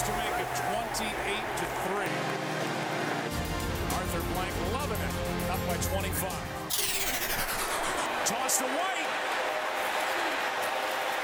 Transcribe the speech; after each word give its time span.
Saints 0.00 0.10
to 0.10 0.16
make 0.16 0.32
it 0.40 0.48
28 0.96 1.10
to 1.56 1.64
3. 1.64 2.08
Arthur 3.96 4.22
Blank 4.32 4.54
loving 4.72 5.00
it. 5.00 5.14
Up 5.50 5.60
by 5.66 5.76
25. 5.76 6.30
Toss 8.26 8.58
to 8.58 8.64
White. 8.64 9.10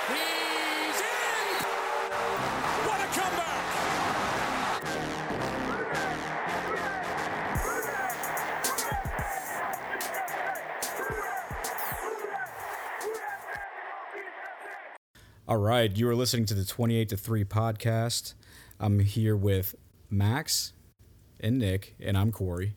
He's 0.08 1.00
in. 1.00 1.64
What 2.86 3.00
a 3.00 3.06
comeback. 3.18 3.64
All 15.48 15.58
right, 15.58 15.96
you 15.96 16.08
are 16.08 16.16
listening 16.16 16.46
to 16.46 16.54
the 16.54 16.64
28 16.64 17.08
to 17.10 17.16
3 17.16 17.44
podcast. 17.44 18.34
I'm 18.78 18.98
here 18.98 19.36
with 19.36 19.74
Max 20.10 20.74
and 21.40 21.58
Nick, 21.58 21.94
and 21.98 22.16
I'm 22.16 22.30
Corey. 22.30 22.74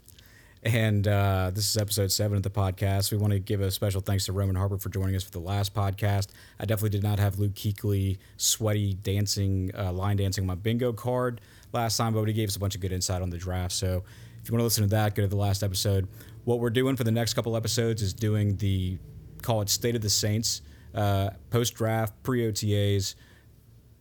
And 0.63 1.07
uh, 1.07 1.51
this 1.53 1.69
is 1.69 1.77
episode 1.77 2.11
seven 2.11 2.37
of 2.37 2.43
the 2.43 2.49
podcast. 2.49 3.11
We 3.11 3.17
want 3.17 3.33
to 3.33 3.39
give 3.39 3.59
a 3.59 3.69
special 3.69 3.99
thanks 3.99 4.25
to 4.25 4.33
Roman 4.33 4.55
Harper 4.55 4.77
for 4.77 4.89
joining 4.89 5.15
us 5.15 5.23
for 5.23 5.31
the 5.31 5.39
last 5.39 5.73
podcast. 5.73 6.29
I 6.59 6.65
definitely 6.65 6.91
did 6.91 7.03
not 7.03 7.19
have 7.19 7.39
Luke 7.39 7.53
Kuechly 7.53 8.17
sweaty 8.37 8.93
dancing, 8.93 9.71
uh, 9.77 9.91
line 9.91 10.17
dancing 10.17 10.43
on 10.43 10.47
my 10.47 10.55
bingo 10.55 10.93
card 10.93 11.41
last 11.73 11.97
time, 11.97 12.13
but 12.13 12.25
he 12.25 12.33
gave 12.33 12.47
us 12.47 12.55
a 12.55 12.59
bunch 12.59 12.75
of 12.75 12.81
good 12.81 12.91
insight 12.93 13.21
on 13.21 13.29
the 13.29 13.37
draft. 13.37 13.73
So 13.73 14.03
if 14.41 14.49
you 14.49 14.53
want 14.53 14.59
to 14.61 14.65
listen 14.65 14.83
to 14.83 14.89
that, 14.91 15.15
go 15.15 15.23
to 15.23 15.27
the 15.27 15.37
last 15.37 15.63
episode. 15.63 16.07
What 16.45 16.59
we're 16.59 16.69
doing 16.69 16.95
for 16.95 17.03
the 17.03 17.11
next 17.11 17.33
couple 17.33 17.57
episodes 17.57 18.01
is 18.01 18.13
doing 18.13 18.55
the 18.57 18.97
call 19.41 19.61
it 19.61 19.69
State 19.69 19.95
of 19.95 20.01
the 20.01 20.09
Saints 20.09 20.61
uh, 20.95 21.31
post 21.49 21.75
draft, 21.75 22.13
pre 22.23 22.49
OTAs. 22.49 23.15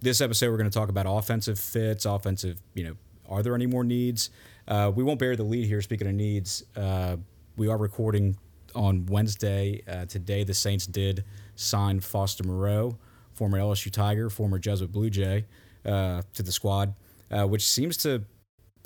This 0.01 0.21
episode, 0.21 0.53
we're 0.53 0.59
going 0.59 0.71
to 0.71 0.79
talk 0.79 0.91
about 0.91 1.07
offensive 1.09 1.59
fits, 1.59 2.05
offensive, 2.05 2.63
you 2.73 2.85
know, 2.85 2.97
are 3.29 3.43
there 3.43 3.57
any 3.57 3.67
more 3.67 3.83
needs? 3.83 4.31
Uh, 4.69 4.93
we 4.95 5.03
won't 5.03 5.19
bear 5.19 5.35
the 5.35 5.43
lead 5.43 5.67
here. 5.67 5.83
Speaking 5.83 6.07
of 6.07 6.15
needs, 6.15 6.63
uh, 6.77 7.17
we 7.57 7.67
are 7.67 7.77
recording 7.77 8.37
on 8.77 9.07
Wednesday. 9.07 9.83
Uh, 9.89 10.05
today, 10.05 10.45
the 10.45 10.55
Saints 10.55 10.87
did 10.87 11.25
sign 11.57 11.99
Foster 11.99 12.45
Moreau, 12.45 12.97
former 13.33 13.59
LSU 13.59 13.91
Tiger, 13.91 14.31
former 14.31 14.61
Jesuit 14.61 14.93
Blue 14.93 15.11
Jay, 15.11 15.47
uh, 15.85 16.23
to 16.33 16.45
the 16.45 16.53
squad, 16.53 16.95
uh, 17.33 17.49
which 17.49 17.67
seems 17.67 17.97
to 17.97 18.23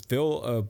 fill 0.09 0.67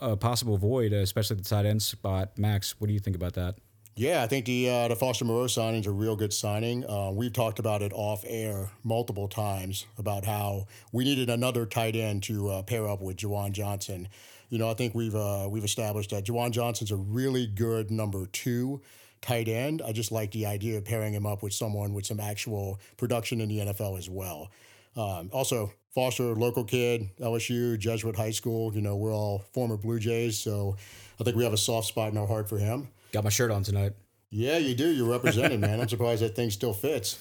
a, 0.00 0.16
possible 0.16 0.56
void, 0.56 0.94
especially 0.94 1.36
the 1.36 1.42
tight 1.42 1.66
end 1.66 1.82
spot. 1.82 2.38
Max, 2.38 2.80
what 2.80 2.86
do 2.86 2.94
you 2.94 3.00
think 3.00 3.16
about 3.16 3.34
that? 3.34 3.56
Yeah, 3.98 4.22
I 4.22 4.28
think 4.28 4.46
the 4.46 4.70
uh, 4.70 4.86
the 4.86 4.94
Foster 4.94 5.24
Moreau 5.24 5.48
signing 5.48 5.80
is 5.80 5.86
a 5.88 5.90
real 5.90 6.14
good 6.14 6.32
signing. 6.32 6.88
Uh, 6.88 7.10
we've 7.10 7.32
talked 7.32 7.58
about 7.58 7.82
it 7.82 7.92
off 7.92 8.22
air 8.24 8.70
multiple 8.84 9.26
times 9.26 9.86
about 9.98 10.24
how 10.24 10.68
we 10.92 11.02
needed 11.02 11.28
another 11.28 11.66
tight 11.66 11.96
end 11.96 12.22
to 12.22 12.48
uh, 12.48 12.62
pair 12.62 12.86
up 12.86 13.02
with 13.02 13.16
Juwan 13.16 13.50
Johnson. 13.50 14.06
You 14.50 14.58
know, 14.58 14.70
I 14.70 14.74
think 14.74 14.94
we've 14.94 15.16
uh, 15.16 15.48
we've 15.50 15.64
established 15.64 16.10
that 16.10 16.24
Juwan 16.24 16.52
Johnson's 16.52 16.92
a 16.92 16.96
really 16.96 17.48
good 17.48 17.90
number 17.90 18.26
two 18.26 18.82
tight 19.20 19.48
end. 19.48 19.82
I 19.84 19.90
just 19.90 20.12
like 20.12 20.30
the 20.30 20.46
idea 20.46 20.78
of 20.78 20.84
pairing 20.84 21.12
him 21.12 21.26
up 21.26 21.42
with 21.42 21.52
someone 21.52 21.92
with 21.92 22.06
some 22.06 22.20
actual 22.20 22.78
production 22.98 23.40
in 23.40 23.48
the 23.48 23.58
NFL 23.58 23.98
as 23.98 24.08
well. 24.08 24.52
Um, 24.94 25.28
also, 25.32 25.72
Foster, 25.92 26.36
local 26.36 26.62
kid, 26.62 27.10
LSU, 27.18 27.76
Jesuit 27.76 28.14
High 28.14 28.30
School. 28.30 28.72
You 28.72 28.80
know, 28.80 28.94
we're 28.94 29.12
all 29.12 29.42
former 29.52 29.76
Blue 29.76 29.98
Jays, 29.98 30.38
so 30.38 30.76
I 31.20 31.24
think 31.24 31.36
we 31.36 31.42
have 31.42 31.52
a 31.52 31.56
soft 31.56 31.88
spot 31.88 32.12
in 32.12 32.16
our 32.16 32.28
heart 32.28 32.48
for 32.48 32.58
him. 32.58 32.90
Got 33.12 33.24
my 33.24 33.30
shirt 33.30 33.50
on 33.50 33.62
tonight. 33.62 33.92
Yeah, 34.30 34.58
you 34.58 34.74
do. 34.74 34.88
You're 34.92 35.10
represented, 35.10 35.60
man. 35.60 35.80
I'm 35.80 35.88
surprised 35.88 36.22
that 36.22 36.36
thing 36.36 36.50
still 36.50 36.74
fits. 36.74 37.18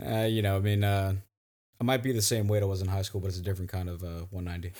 Uh, 0.00 0.26
you 0.28 0.42
know, 0.42 0.56
I 0.56 0.60
mean, 0.60 0.84
uh, 0.84 1.14
I 1.80 1.84
might 1.84 2.02
be 2.02 2.12
the 2.12 2.22
same 2.22 2.48
weight 2.48 2.62
I 2.62 2.66
was 2.66 2.82
in 2.82 2.88
high 2.88 3.02
school, 3.02 3.20
but 3.20 3.28
it's 3.28 3.38
a 3.38 3.42
different 3.42 3.70
kind 3.70 3.88
of 3.88 4.02
uh, 4.02 4.26
190. 4.30 4.72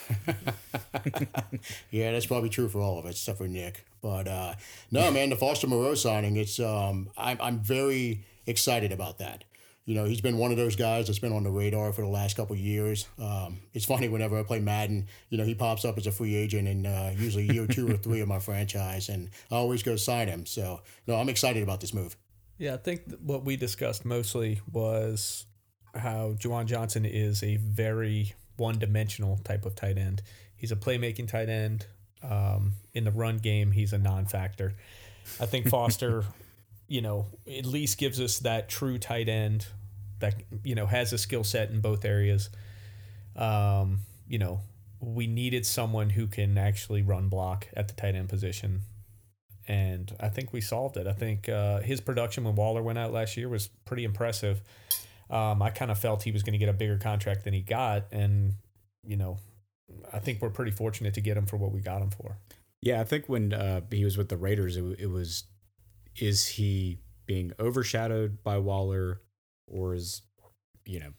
yeah, 1.91 2.13
that's 2.13 2.27
probably 2.27 2.49
true 2.49 2.69
for 2.69 2.81
all 2.81 2.99
of 2.99 3.07
us, 3.07 3.13
except 3.13 3.39
for 3.39 3.49
Nick. 3.49 3.85
But 4.03 4.29
uh, 4.29 4.55
no, 4.91 5.11
man, 5.11 5.31
the 5.31 5.37
Foster 5.37 5.67
Moreau 5.67 5.95
signing, 5.95 6.37
it's 6.37 6.61
um, 6.61 7.11
I'm 7.17 7.39
I'm 7.41 7.59
very 7.61 8.25
excited 8.47 8.93
about 8.93 9.19
that. 9.19 9.45
You 9.89 9.95
know, 9.95 10.05
he's 10.05 10.21
been 10.21 10.37
one 10.37 10.51
of 10.51 10.59
those 10.59 10.77
guys 10.77 11.07
that's 11.07 11.19
been 11.19 11.33
on 11.33 11.45
the 11.45 11.51
radar 11.51 11.95
for 11.95 12.03
the 12.03 12.09
last 12.09 12.37
couple 12.37 12.53
of 12.53 12.61
years. 12.61 13.09
Um, 13.19 13.61
it's 13.73 13.87
funny 13.87 14.11
whenever 14.11 14.39
I 14.39 14.43
play 14.43 14.61
Madden, 14.61 15.07
you 15.31 15.39
know, 15.39 15.45
he 15.45 15.55
pops 15.55 15.83
up 15.87 15.97
as 15.97 16.07
a 16.07 16.13
free 16.13 16.35
agent 16.35 16.69
in 16.69 16.85
uh, 16.85 17.15
usually 17.17 17.51
year 17.51 17.67
two 17.67 17.91
or 17.91 17.97
three 17.97 18.21
of 18.21 18.29
my 18.29 18.39
franchise, 18.39 19.09
and 19.09 19.31
I 19.51 19.55
always 19.55 19.83
go 19.83 19.97
sign 19.97 20.29
him. 20.29 20.45
So, 20.45 20.83
no, 21.07 21.15
I'm 21.15 21.31
excited 21.31 21.63
about 21.63 21.81
this 21.81 21.95
move. 21.95 22.19
Yeah, 22.59 22.75
I 22.75 22.77
think 22.77 23.01
what 23.23 23.47
we 23.47 23.57
discussed 23.57 24.05
mostly 24.05 24.61
was 24.71 25.47
how 25.95 26.35
Juwan 26.39 26.67
Johnson 26.67 27.07
is 27.07 27.43
a 27.43 27.57
very 27.57 28.35
one 28.59 28.79
dimensional 28.79 29.39
type 29.39 29.65
of 29.65 29.75
tight 29.75 29.97
end. 29.97 30.21
He's 30.55 30.71
a 30.71 30.77
playmaking 30.77 31.29
tight 31.29 31.49
end. 31.49 31.87
Um, 32.23 32.75
in 32.93 33.05
the 33.05 33.11
run 33.11 33.39
game, 33.39 33.71
he's 33.71 33.95
a 33.95 33.99
non 33.99 34.27
factor. 34.27 34.75
I 35.41 35.47
think 35.47 35.67
Foster, 35.71 36.25
you 36.89 37.01
know, 37.01 37.25
at 37.51 37.65
least 37.65 37.97
gives 37.97 38.21
us 38.21 38.41
that 38.41 38.69
true 38.69 38.99
tight 38.99 39.31
end 39.31 39.67
that, 40.21 40.35
you 40.65 40.75
know, 40.75 40.87
has 40.87 41.13
a 41.13 41.19
skill 41.19 41.45
set 41.45 41.71
in 41.71 41.81
both 41.81 42.05
areas. 42.05 42.51
Um, 43.37 44.01
you 44.27 44.39
know, 44.39 44.61
we 45.01 45.27
needed 45.27 45.65
someone 45.65 46.11
who 46.11 46.27
can 46.27 46.59
actually 46.59 47.03
run 47.03 47.29
block 47.29 47.69
at 47.75 47.89
the 47.89 47.95
tight 47.95 48.15
end 48.15 48.29
position 48.29 48.83
and 49.69 50.17
I 50.19 50.31
think 50.31 50.53
we 50.53 50.63
solved 50.63 50.97
it. 50.97 51.07
I 51.07 51.13
think 51.13 51.49
uh, 51.49 51.81
his 51.81 52.01
production 52.01 52.45
when 52.45 52.55
Waller 52.55 52.83
went 52.83 52.99
out 52.99 53.13
last 53.13 53.37
year 53.37 53.49
was 53.49 53.69
pretty 53.85 54.05
impressive. 54.05 54.63
Um, 55.31 55.61
I 55.61 55.69
kind 55.71 55.91
of 55.91 55.99
felt 55.99 56.23
he 56.23 56.33
was 56.33 56.43
going 56.43 56.55
to 56.55 56.59
get 56.59 56.71
a 56.71 56.73
bigger 56.73 56.97
contract 56.97 57.45
than 57.45 57.53
he 57.53 57.61
got, 57.61 58.07
and 58.11 58.55
you 59.05 59.19
know, 59.19 59.37
I 60.11 60.21
think 60.21 60.41
we're 60.41 60.51
pretty 60.51 60.71
fortunate 60.71 61.15
to 61.15 61.21
get 61.21 61.37
him 61.37 61.45
for 61.45 61.59
what 61.59 61.71
we 61.71 61.81
got 61.81 62.01
him 62.01 62.11
for. 62.11 62.39
Yeah, 62.81 63.01
I 63.01 63.05
think 63.05 63.29
when 63.29 63.53
uh, 63.53 63.83
he 63.91 64.05
was 64.05 64.17
with 64.17 64.31
the 64.31 64.39
Raiders, 64.39 64.79
it, 64.79 64.85
it 64.99 65.11
was 65.11 65.45
is 66.17 66.47
he 66.47 66.99
being 67.27 67.53
overshadowed 67.61 68.43
by 68.43 68.57
Waller, 68.57 69.21
or 69.71 69.95
is 69.95 70.23
you 70.85 71.01
know 71.01 71.13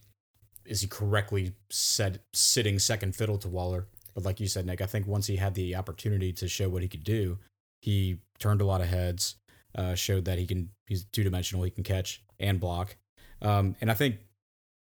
is 0.66 0.82
he 0.82 0.88
correctly 0.88 1.54
set 1.70 2.20
sitting 2.34 2.80
second 2.80 3.16
fiddle 3.16 3.38
to 3.40 3.48
Waller? 3.48 3.88
But 4.14 4.24
like 4.24 4.40
you 4.40 4.48
said, 4.48 4.66
Nick, 4.66 4.82
I 4.82 4.86
think 4.86 5.08
once 5.08 5.28
he 5.28 5.38
had 5.38 5.56
the 5.56 5.76
opportunity 5.76 6.32
to 6.34 6.48
show 6.48 6.70
what 6.70 6.82
he 6.82 6.88
could 6.88 7.04
do, 7.04 7.40
he 7.82 8.20
turned 8.40 8.62
a 8.62 8.66
lot 8.66 8.82
of 8.82 8.88
heads, 8.88 9.36
uh, 9.76 9.96
showed 9.96 10.26
that 10.26 10.38
he 10.38 10.46
can 10.46 10.70
he's 10.88 11.06
two 11.06 11.24
dimensional, 11.24 11.64
he 11.64 11.72
can 11.72 11.84
catch 11.84 12.24
and 12.40 12.60
block. 12.60 12.98
Um, 13.42 13.76
and 13.82 13.90
I 13.90 13.94
think, 13.94 14.18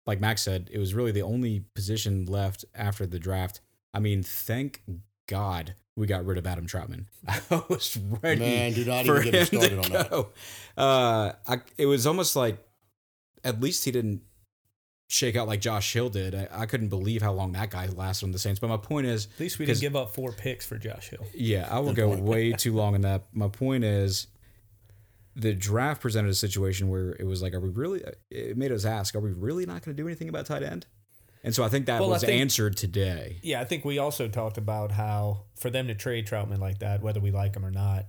like 0.06 0.21
Max 0.21 0.43
said, 0.43 0.69
it 0.72 0.78
was 0.78 0.95
really 0.95 1.12
the 1.12 1.22
only 1.22 1.65
position 1.75 2.27
left 2.27 2.65
after 2.75 3.06
the 3.06 3.19
draft. 3.19 3.61
I 3.95 4.01
mean, 4.01 4.22
thank 4.22 4.83
God 5.28 5.75
we 5.97 6.06
got 6.06 6.25
rid 6.25 6.39
of 6.39 6.47
Adam 6.47 6.67
Trautman. 6.67 7.06
I 7.28 7.62
was 7.69 7.97
ready. 8.22 8.41
Man, 8.41 8.72
do 8.72 8.84
not 8.84 9.06
for 9.06 9.21
even 9.21 9.33
get 9.33 9.53
me 9.53 9.59
him 9.59 9.62
started 9.62 9.83
to 9.83 9.84
on 9.84 9.93
that. 9.93 10.11
go. 10.11 10.28
Uh, 10.77 11.33
I, 11.47 11.61
it 11.77 11.87
was 11.87 12.06
almost 12.06 12.37
like, 12.37 12.59
at 13.44 13.60
least 13.60 13.84
he 13.84 13.91
didn't 13.91 14.22
shake 15.08 15.36
out 15.36 15.47
like 15.47 15.60
Josh 15.60 15.92
Hill 15.92 16.08
did. 16.08 16.34
I, 16.34 16.48
I 16.50 16.66
couldn't 16.66 16.88
believe 16.88 17.20
how 17.22 17.32
long 17.32 17.53
that 17.53 17.70
guy 17.70 17.86
lasted 17.86 18.26
on 18.26 18.32
the 18.32 18.38
Saints. 18.38 18.58
But 18.60 18.69
my 18.69 18.76
point 18.78 19.06
is, 19.06 19.26
At 19.34 19.41
least 19.41 19.58
we 19.58 19.66
didn't 19.66 19.80
give 19.80 19.94
up 19.97 20.14
four 20.14 20.32
picks 20.32 20.64
for 20.66 20.78
Josh 20.78 21.10
Hill. 21.10 21.26
yeah, 21.34 21.69
I 21.70 21.80
will 21.80 21.92
go 21.92 22.08
way 22.16 22.53
too 22.56 22.72
long 22.72 22.94
on 22.94 23.03
that. 23.03 23.25
My 23.32 23.48
point 23.48 23.84
is, 23.84 24.28
the 25.34 25.54
draft 25.54 26.00
presented 26.03 26.30
a 26.30 26.34
situation 26.34 26.88
where 26.88 27.10
it 27.12 27.25
was 27.26 27.42
like, 27.42 27.54
are 27.54 27.60
we 27.60 27.69
really? 27.70 28.03
It 28.30 28.56
made 28.56 28.70
us 28.72 28.84
ask, 28.84 29.14
are 29.14 29.20
we 29.20 29.32
really 29.32 29.64
not 29.66 29.82
going 29.82 29.97
to 29.97 30.03
do 30.03 30.06
anything 30.06 30.28
about 30.28 30.47
tight 30.47 30.62
end? 30.62 30.86
And 31.44 31.54
so 31.54 31.64
I 31.64 31.69
think 31.69 31.86
that 31.86 32.00
Well, 32.00 32.10
was 32.10 32.22
think- 32.22 32.41
answered 32.41 32.76
today. 32.76 33.38
Yeah, 33.42 33.60
I 33.60 33.64
think 33.64 33.84
we 33.84 33.98
also 33.98 34.28
talked 34.28 34.59
about 34.59 34.92
how 34.92 35.44
for 35.56 35.70
them 35.70 35.88
to 35.88 35.94
trade 35.94 36.26
Trautman 36.26 36.59
like 36.59 36.78
that, 36.78 37.03
whether 37.03 37.19
we 37.20 37.30
like 37.32 37.56
him 37.56 37.64
or 37.66 37.70
not, 37.70 38.06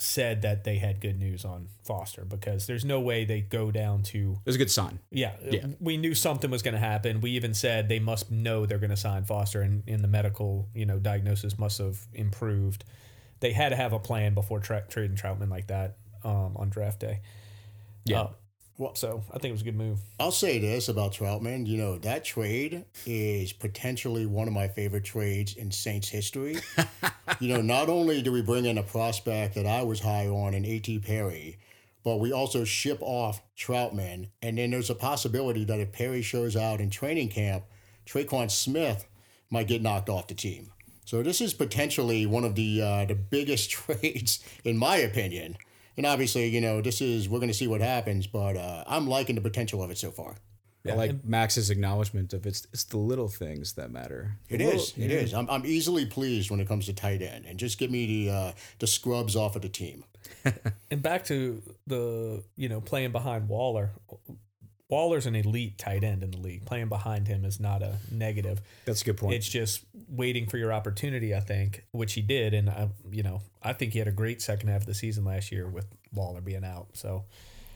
said 0.00 0.42
that 0.42 0.64
they 0.64 0.78
had 0.78 1.00
good 1.00 1.18
news 1.18 1.44
on 1.44 1.68
Foster 1.84 2.24
because 2.24 2.66
there's 2.66 2.84
no 2.84 3.00
way 3.00 3.24
they 3.24 3.40
go 3.42 3.70
down 3.70 4.02
to 4.04 4.32
It 4.44 4.46
was 4.46 4.54
a 4.54 4.58
good 4.58 4.70
sign. 4.70 4.98
Yeah, 5.10 5.32
Yeah. 5.44 5.66
we 5.78 5.96
knew 5.98 6.14
something 6.14 6.50
was 6.50 6.62
going 6.62 6.74
to 6.74 6.80
happen. 6.80 7.20
We 7.20 7.32
even 7.32 7.52
said 7.54 7.88
they 7.88 7.98
must 7.98 8.30
know 8.30 8.64
they're 8.66 8.78
going 8.78 8.90
to 8.90 8.96
sign 8.96 9.24
Foster, 9.24 9.60
and 9.60 9.82
in 9.86 10.00
the 10.02 10.08
medical, 10.08 10.68
you 10.74 10.86
know, 10.86 10.98
diagnosis 10.98 11.58
must 11.58 11.78
have 11.78 11.98
improved. 12.14 12.84
They 13.40 13.52
had 13.52 13.68
to 13.70 13.76
have 13.76 13.92
a 13.92 13.98
plan 13.98 14.34
before 14.34 14.60
tra- 14.60 14.84
trading 14.88 15.16
Trautman 15.16 15.50
like 15.50 15.66
that 15.68 15.96
um, 16.24 16.56
on 16.56 16.70
draft 16.70 17.00
day. 17.00 17.20
Yeah. 18.04 18.20
Uh, 18.22 18.30
Well- 18.80 18.94
so 18.94 19.22
I 19.30 19.34
think 19.34 19.50
it 19.50 19.52
was 19.52 19.60
a 19.60 19.64
good 19.64 19.76
move. 19.76 19.98
I'll 20.18 20.32
say 20.32 20.58
this 20.58 20.88
about 20.88 21.12
Trautman. 21.12 21.66
You 21.66 21.76
know, 21.76 21.98
that 21.98 22.24
trade 22.24 22.86
is 23.04 23.52
potentially 23.52 24.24
one 24.24 24.48
of 24.48 24.54
my 24.54 24.68
favorite 24.68 25.04
trades 25.04 25.54
in 25.54 25.70
Saints 25.70 26.08
history. 26.08 26.56
you 27.40 27.52
know, 27.52 27.60
not 27.60 27.90
only 27.90 28.22
do 28.22 28.32
we 28.32 28.40
bring 28.40 28.64
in 28.64 28.78
a 28.78 28.82
prospect 28.82 29.54
that 29.56 29.66
I 29.66 29.82
was 29.82 30.00
high 30.00 30.28
on 30.28 30.54
in 30.54 30.64
A.T. 30.64 31.00
Perry, 31.00 31.58
but 32.04 32.20
we 32.20 32.32
also 32.32 32.64
ship 32.64 32.96
off 33.02 33.42
Trautman. 33.54 34.30
And 34.40 34.56
then 34.56 34.70
there's 34.70 34.88
a 34.88 34.94
possibility 34.94 35.64
that 35.64 35.78
if 35.78 35.92
Perry 35.92 36.22
shows 36.22 36.56
out 36.56 36.80
in 36.80 36.88
training 36.88 37.28
camp, 37.28 37.64
Tre'Quan 38.06 38.50
Smith 38.50 39.06
might 39.50 39.68
get 39.68 39.82
knocked 39.82 40.08
off 40.08 40.28
the 40.28 40.34
team. 40.34 40.72
So 41.04 41.22
this 41.22 41.42
is 41.42 41.52
potentially 41.52 42.24
one 42.24 42.44
of 42.44 42.54
the 42.54 42.80
uh, 42.80 43.04
the 43.04 43.14
biggest 43.14 43.70
trades, 43.72 44.42
in 44.64 44.78
my 44.78 44.96
opinion. 44.96 45.58
And 46.00 46.06
obviously, 46.06 46.48
you 46.48 46.62
know, 46.62 46.80
this 46.80 47.02
is 47.02 47.28
we're 47.28 47.40
going 47.40 47.50
to 47.50 47.54
see 47.54 47.66
what 47.66 47.82
happens, 47.82 48.26
but 48.26 48.56
uh, 48.56 48.84
I'm 48.86 49.06
liking 49.06 49.34
the 49.34 49.42
potential 49.42 49.82
of 49.82 49.90
it 49.90 49.98
so 49.98 50.10
far. 50.10 50.34
I 50.88 50.94
like 50.94 51.22
Max's 51.26 51.68
acknowledgement 51.68 52.32
of 52.32 52.46
it's 52.46 52.66
it's 52.72 52.84
the 52.84 52.96
little 52.96 53.28
things 53.28 53.74
that 53.74 53.90
matter. 53.90 54.38
It 54.48 54.62
is. 54.62 54.94
It 54.96 55.10
is. 55.10 55.34
I'm, 55.34 55.50
I'm 55.50 55.66
easily 55.66 56.06
pleased 56.06 56.50
when 56.50 56.58
it 56.58 56.66
comes 56.66 56.86
to 56.86 56.94
tight 56.94 57.20
end, 57.20 57.44
and 57.44 57.58
just 57.58 57.76
get 57.76 57.90
me 57.90 58.06
the 58.24 58.32
uh, 58.32 58.52
the 58.78 58.86
scrubs 58.86 59.36
off 59.36 59.56
of 59.56 59.62
the 59.62 59.68
team. 59.68 60.04
And 60.90 61.02
back 61.02 61.24
to 61.26 61.62
the 61.86 62.44
you 62.56 62.70
know 62.70 62.80
playing 62.80 63.12
behind 63.12 63.46
Waller. 63.50 63.90
Waller's 64.90 65.26
an 65.26 65.34
elite 65.34 65.78
tight 65.78 66.02
end 66.02 66.22
in 66.22 66.32
the 66.32 66.38
league. 66.38 66.66
Playing 66.66 66.88
behind 66.88 67.28
him 67.28 67.44
is 67.44 67.60
not 67.60 67.82
a 67.82 67.96
negative. 68.10 68.60
That's 68.84 69.02
a 69.02 69.04
good 69.04 69.16
point. 69.16 69.34
It's 69.34 69.48
just 69.48 69.84
waiting 70.08 70.46
for 70.46 70.58
your 70.58 70.72
opportunity, 70.72 71.34
I 71.34 71.40
think, 71.40 71.84
which 71.92 72.14
he 72.14 72.22
did. 72.22 72.54
And 72.54 72.68
I, 72.68 72.88
you 73.10 73.22
know, 73.22 73.42
I 73.62 73.72
think 73.72 73.92
he 73.92 74.00
had 74.00 74.08
a 74.08 74.12
great 74.12 74.42
second 74.42 74.68
half 74.68 74.82
of 74.82 74.86
the 74.86 74.94
season 74.94 75.24
last 75.24 75.52
year 75.52 75.68
with 75.68 75.86
Waller 76.12 76.40
being 76.40 76.64
out. 76.64 76.88
So 76.94 77.24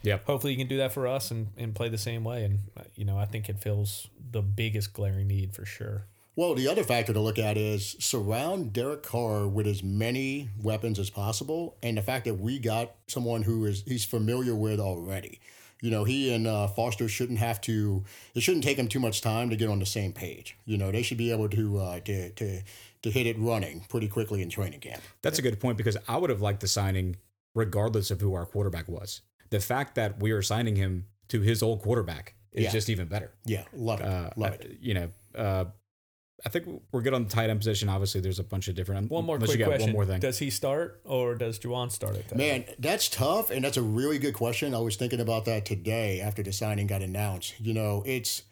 yeah, 0.03 0.19
hopefully 0.27 0.53
he 0.53 0.59
can 0.59 0.69
do 0.69 0.77
that 0.79 0.93
for 0.93 1.07
us 1.07 1.31
and, 1.31 1.49
and 1.57 1.75
play 1.75 1.89
the 1.89 1.99
same 1.99 2.25
way. 2.25 2.45
And 2.45 2.59
uh, 2.77 2.83
you 2.95 3.05
know, 3.05 3.19
I 3.19 3.25
think 3.25 3.49
it 3.49 3.59
fills 3.59 4.09
the 4.33 4.43
biggest 4.43 4.93
glaring 4.93 5.29
need 5.29 5.55
for 5.55 5.65
sure. 5.65 6.07
Well, 6.37 6.57
the 6.57 6.67
other 6.67 6.83
factor 6.83 7.13
to 7.13 7.21
look 7.21 7.39
at 7.39 7.57
is 7.57 7.95
surround 8.01 8.73
Derek 8.73 9.05
Carr 9.05 9.47
with 9.47 9.69
as 9.69 9.85
many 9.85 10.51
weapons 10.61 10.99
as 10.99 11.09
possible, 11.09 11.77
and 11.81 11.97
the 11.97 12.03
fact 12.03 12.25
that 12.25 12.35
we 12.35 12.59
got 12.59 12.97
someone 13.07 13.43
who 13.43 13.65
is 13.67 13.85
he's 13.87 14.05
familiar 14.05 14.55
with 14.55 14.81
already. 14.81 15.41
You 15.85 15.91
know, 15.91 16.05
he 16.05 16.33
and 16.33 16.47
uh, 16.47 16.67
Foster 16.69 17.11
shouldn't 17.11 17.41
have 17.41 17.61
to. 17.61 18.05
It 18.35 18.41
shouldn't 18.41 18.65
take 18.65 18.79
them 18.79 18.89
too 18.89 19.01
much 19.01 19.21
time 19.21 19.51
to 19.51 19.57
get 19.57 19.69
on 19.69 19.81
the 19.81 19.85
same 19.85 20.15
page. 20.15 20.57
You 20.65 20.79
know, 20.79 20.91
they 20.91 21.03
should 21.03 21.19
be 21.19 21.31
able 21.31 21.47
to 21.51 21.79
uh, 21.79 22.01
to 22.01 22.31
to 22.31 22.63
to 23.03 23.11
hit 23.11 23.27
it 23.27 23.39
running 23.39 23.85
pretty 23.91 24.09
quickly 24.09 24.41
in 24.41 24.49
training 24.49 24.81
camp. 24.81 25.03
That's 25.21 25.39
a 25.39 25.43
good 25.43 25.61
point 25.61 25.77
because 25.77 25.99
I 26.09 26.17
would 26.17 26.31
have 26.31 26.41
liked 26.41 26.61
the 26.61 26.69
signing 26.69 27.17
regardless 27.55 28.11
of 28.11 28.23
who 28.23 28.33
our 28.33 28.47
quarterback 28.47 28.89
was. 28.89 29.21
The 29.51 29.61
fact 29.61 29.95
that 29.97 30.23
we 30.23 30.31
are 30.31 30.41
signing 30.41 30.77
him 30.77 31.05
to 31.29 31.43
his 31.43 31.63
old 31.63 31.83
quarterback 31.83 32.35
is 32.53 32.65
Yeah. 32.65 32.71
just 32.71 32.89
even 32.89 33.07
better. 33.07 33.33
Yeah, 33.45 33.65
love 33.75 34.01
it, 34.01 34.07
Uh, 34.07 34.31
love 34.39 34.55
it. 34.55 34.79
You 34.81 34.95
know, 34.95 35.11
uh, 35.35 35.65
I 36.45 36.49
think 36.49 36.83
we're 36.93 37.03
good 37.03 37.15
on 37.15 37.25
the 37.25 37.31
tight 37.31 37.51
end 37.51 37.61
position. 37.61 37.89
Obviously, 37.89 38.21
there's 38.21 38.39
a 38.39 38.45
bunch 38.45 38.69
of 38.69 38.75
different. 38.75 39.11
One 39.11 39.25
more 39.25 39.39
quick 39.39 39.63
question: 39.63 39.89
One 39.89 39.93
more 39.93 40.07
thing. 40.07 40.21
Does 40.21 40.39
he 40.39 40.51
start 40.51 41.01
or 41.05 41.35
does 41.35 41.59
Juwan 41.59 41.91
start 41.91 42.17
at 42.17 42.29
that? 42.29 42.37
Man, 42.37 42.65
that's 42.79 43.09
tough, 43.09 43.51
and 43.51 43.65
that's 43.65 43.77
a 43.77 43.83
really 43.83 44.19
good 44.19 44.35
question. 44.35 44.75
I 44.75 44.79
was 44.79 44.97
thinking 44.97 45.21
about 45.21 45.45
that 45.47 45.65
today 45.65 46.21
after 46.21 46.43
the 46.43 46.53
signing 46.53 46.87
got 46.87 47.03
announced. 47.03 47.55
You 47.61 47.75
know, 47.75 48.03
it's. 48.07 48.43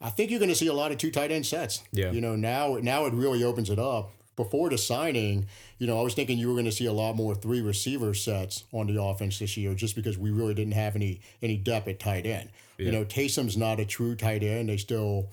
I 0.00 0.10
think 0.10 0.30
you're 0.30 0.40
going 0.40 0.50
to 0.50 0.56
see 0.56 0.66
a 0.66 0.74
lot 0.74 0.92
of 0.92 0.98
two 0.98 1.10
tight 1.10 1.30
end 1.30 1.46
sets. 1.46 1.82
Yeah. 1.92 2.10
You 2.10 2.20
know, 2.20 2.36
now 2.36 2.78
now 2.82 3.06
it 3.06 3.14
really 3.14 3.42
opens 3.44 3.70
it 3.70 3.78
up. 3.78 4.10
Before 4.36 4.68
the 4.68 4.76
signing, 4.76 5.46
you 5.78 5.86
know, 5.86 5.98
I 5.98 6.02
was 6.02 6.12
thinking 6.14 6.38
you 6.38 6.48
were 6.48 6.54
going 6.54 6.64
to 6.64 6.72
see 6.72 6.86
a 6.86 6.92
lot 6.92 7.14
more 7.14 7.36
three 7.36 7.60
receiver 7.62 8.12
sets 8.14 8.64
on 8.72 8.88
the 8.92 9.00
offense 9.00 9.38
this 9.38 9.56
year, 9.56 9.74
just 9.74 9.94
because 9.94 10.18
we 10.18 10.30
really 10.32 10.54
didn't 10.54 10.74
have 10.74 10.96
any 10.96 11.20
any 11.40 11.56
depth 11.56 11.86
at 11.86 12.00
tight 12.00 12.26
end. 12.26 12.50
You 12.76 12.90
know, 12.90 13.04
Taysom's 13.04 13.56
not 13.56 13.78
a 13.78 13.84
true 13.84 14.16
tight 14.16 14.42
end. 14.42 14.68
They 14.68 14.76
still, 14.76 15.28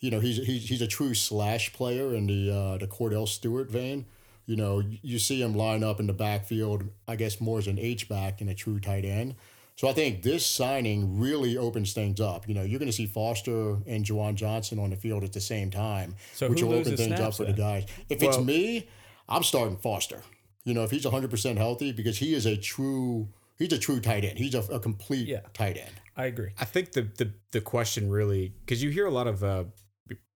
you 0.00 0.10
know, 0.10 0.20
he's 0.20 0.36
he's, 0.44 0.68
he's 0.68 0.82
a 0.82 0.86
true 0.86 1.14
slash 1.14 1.72
player 1.72 2.14
in 2.14 2.26
the 2.26 2.50
uh, 2.50 2.78
the 2.78 2.86
Kordell 2.86 3.26
Stewart 3.28 3.70
vein. 3.70 4.06
You 4.46 4.56
know, 4.56 4.80
you- 4.80 4.98
you 5.02 5.18
see 5.18 5.42
him 5.42 5.54
line 5.54 5.82
up 5.84 6.00
in 6.00 6.06
the 6.06 6.12
backfield, 6.12 6.84
I 7.06 7.16
guess 7.16 7.40
more 7.40 7.58
as 7.58 7.66
an 7.66 7.78
H 7.78 8.08
back 8.08 8.38
than 8.38 8.48
a 8.48 8.54
true 8.54 8.80
tight 8.80 9.04
end. 9.04 9.34
So 9.76 9.86
I 9.88 9.92
think 9.92 10.22
this 10.22 10.44
signing 10.44 11.20
really 11.20 11.56
opens 11.56 11.92
things 11.92 12.18
up. 12.20 12.48
You 12.48 12.54
know, 12.54 12.62
you're 12.62 12.80
going 12.80 12.88
to 12.90 12.96
see 12.96 13.06
Foster 13.06 13.76
and 13.86 14.04
Juwan 14.04 14.34
Johnson 14.34 14.78
on 14.80 14.90
the 14.90 14.96
field 14.96 15.22
at 15.22 15.32
the 15.32 15.40
same 15.40 15.70
time, 15.70 16.16
So 16.34 16.48
which 16.48 16.62
will 16.62 16.72
open 16.72 16.96
things 16.96 17.12
up 17.12 17.18
snaps 17.18 17.36
for 17.36 17.44
the 17.44 17.52
guys. 17.52 17.84
If 18.08 18.20
it's 18.22 18.38
me, 18.38 18.88
I'm 19.28 19.44
starting 19.44 19.76
Foster. 19.76 20.22
You 20.64 20.74
know, 20.74 20.82
if 20.82 20.90
he's 20.90 21.04
100% 21.04 21.56
healthy, 21.58 21.92
because 21.92 22.18
he 22.18 22.34
is 22.34 22.44
a 22.44 22.56
true, 22.56 23.28
he's 23.56 23.72
a 23.72 23.78
true 23.78 24.00
tight 24.00 24.24
end. 24.24 24.38
He's 24.38 24.54
a, 24.54 24.62
a 24.62 24.80
complete 24.80 25.28
Yeah. 25.28 25.40
tight 25.54 25.76
end. 25.76 25.92
I 26.16 26.24
agree. 26.26 26.50
I 26.58 26.64
think 26.64 26.92
the 26.92 27.02
the 27.02 27.30
the 27.52 27.60
question 27.60 28.10
really 28.10 28.52
because 28.64 28.82
you 28.82 28.90
hear 28.90 29.06
a 29.06 29.10
lot 29.12 29.28
of 29.28 29.44
uh, 29.44 29.64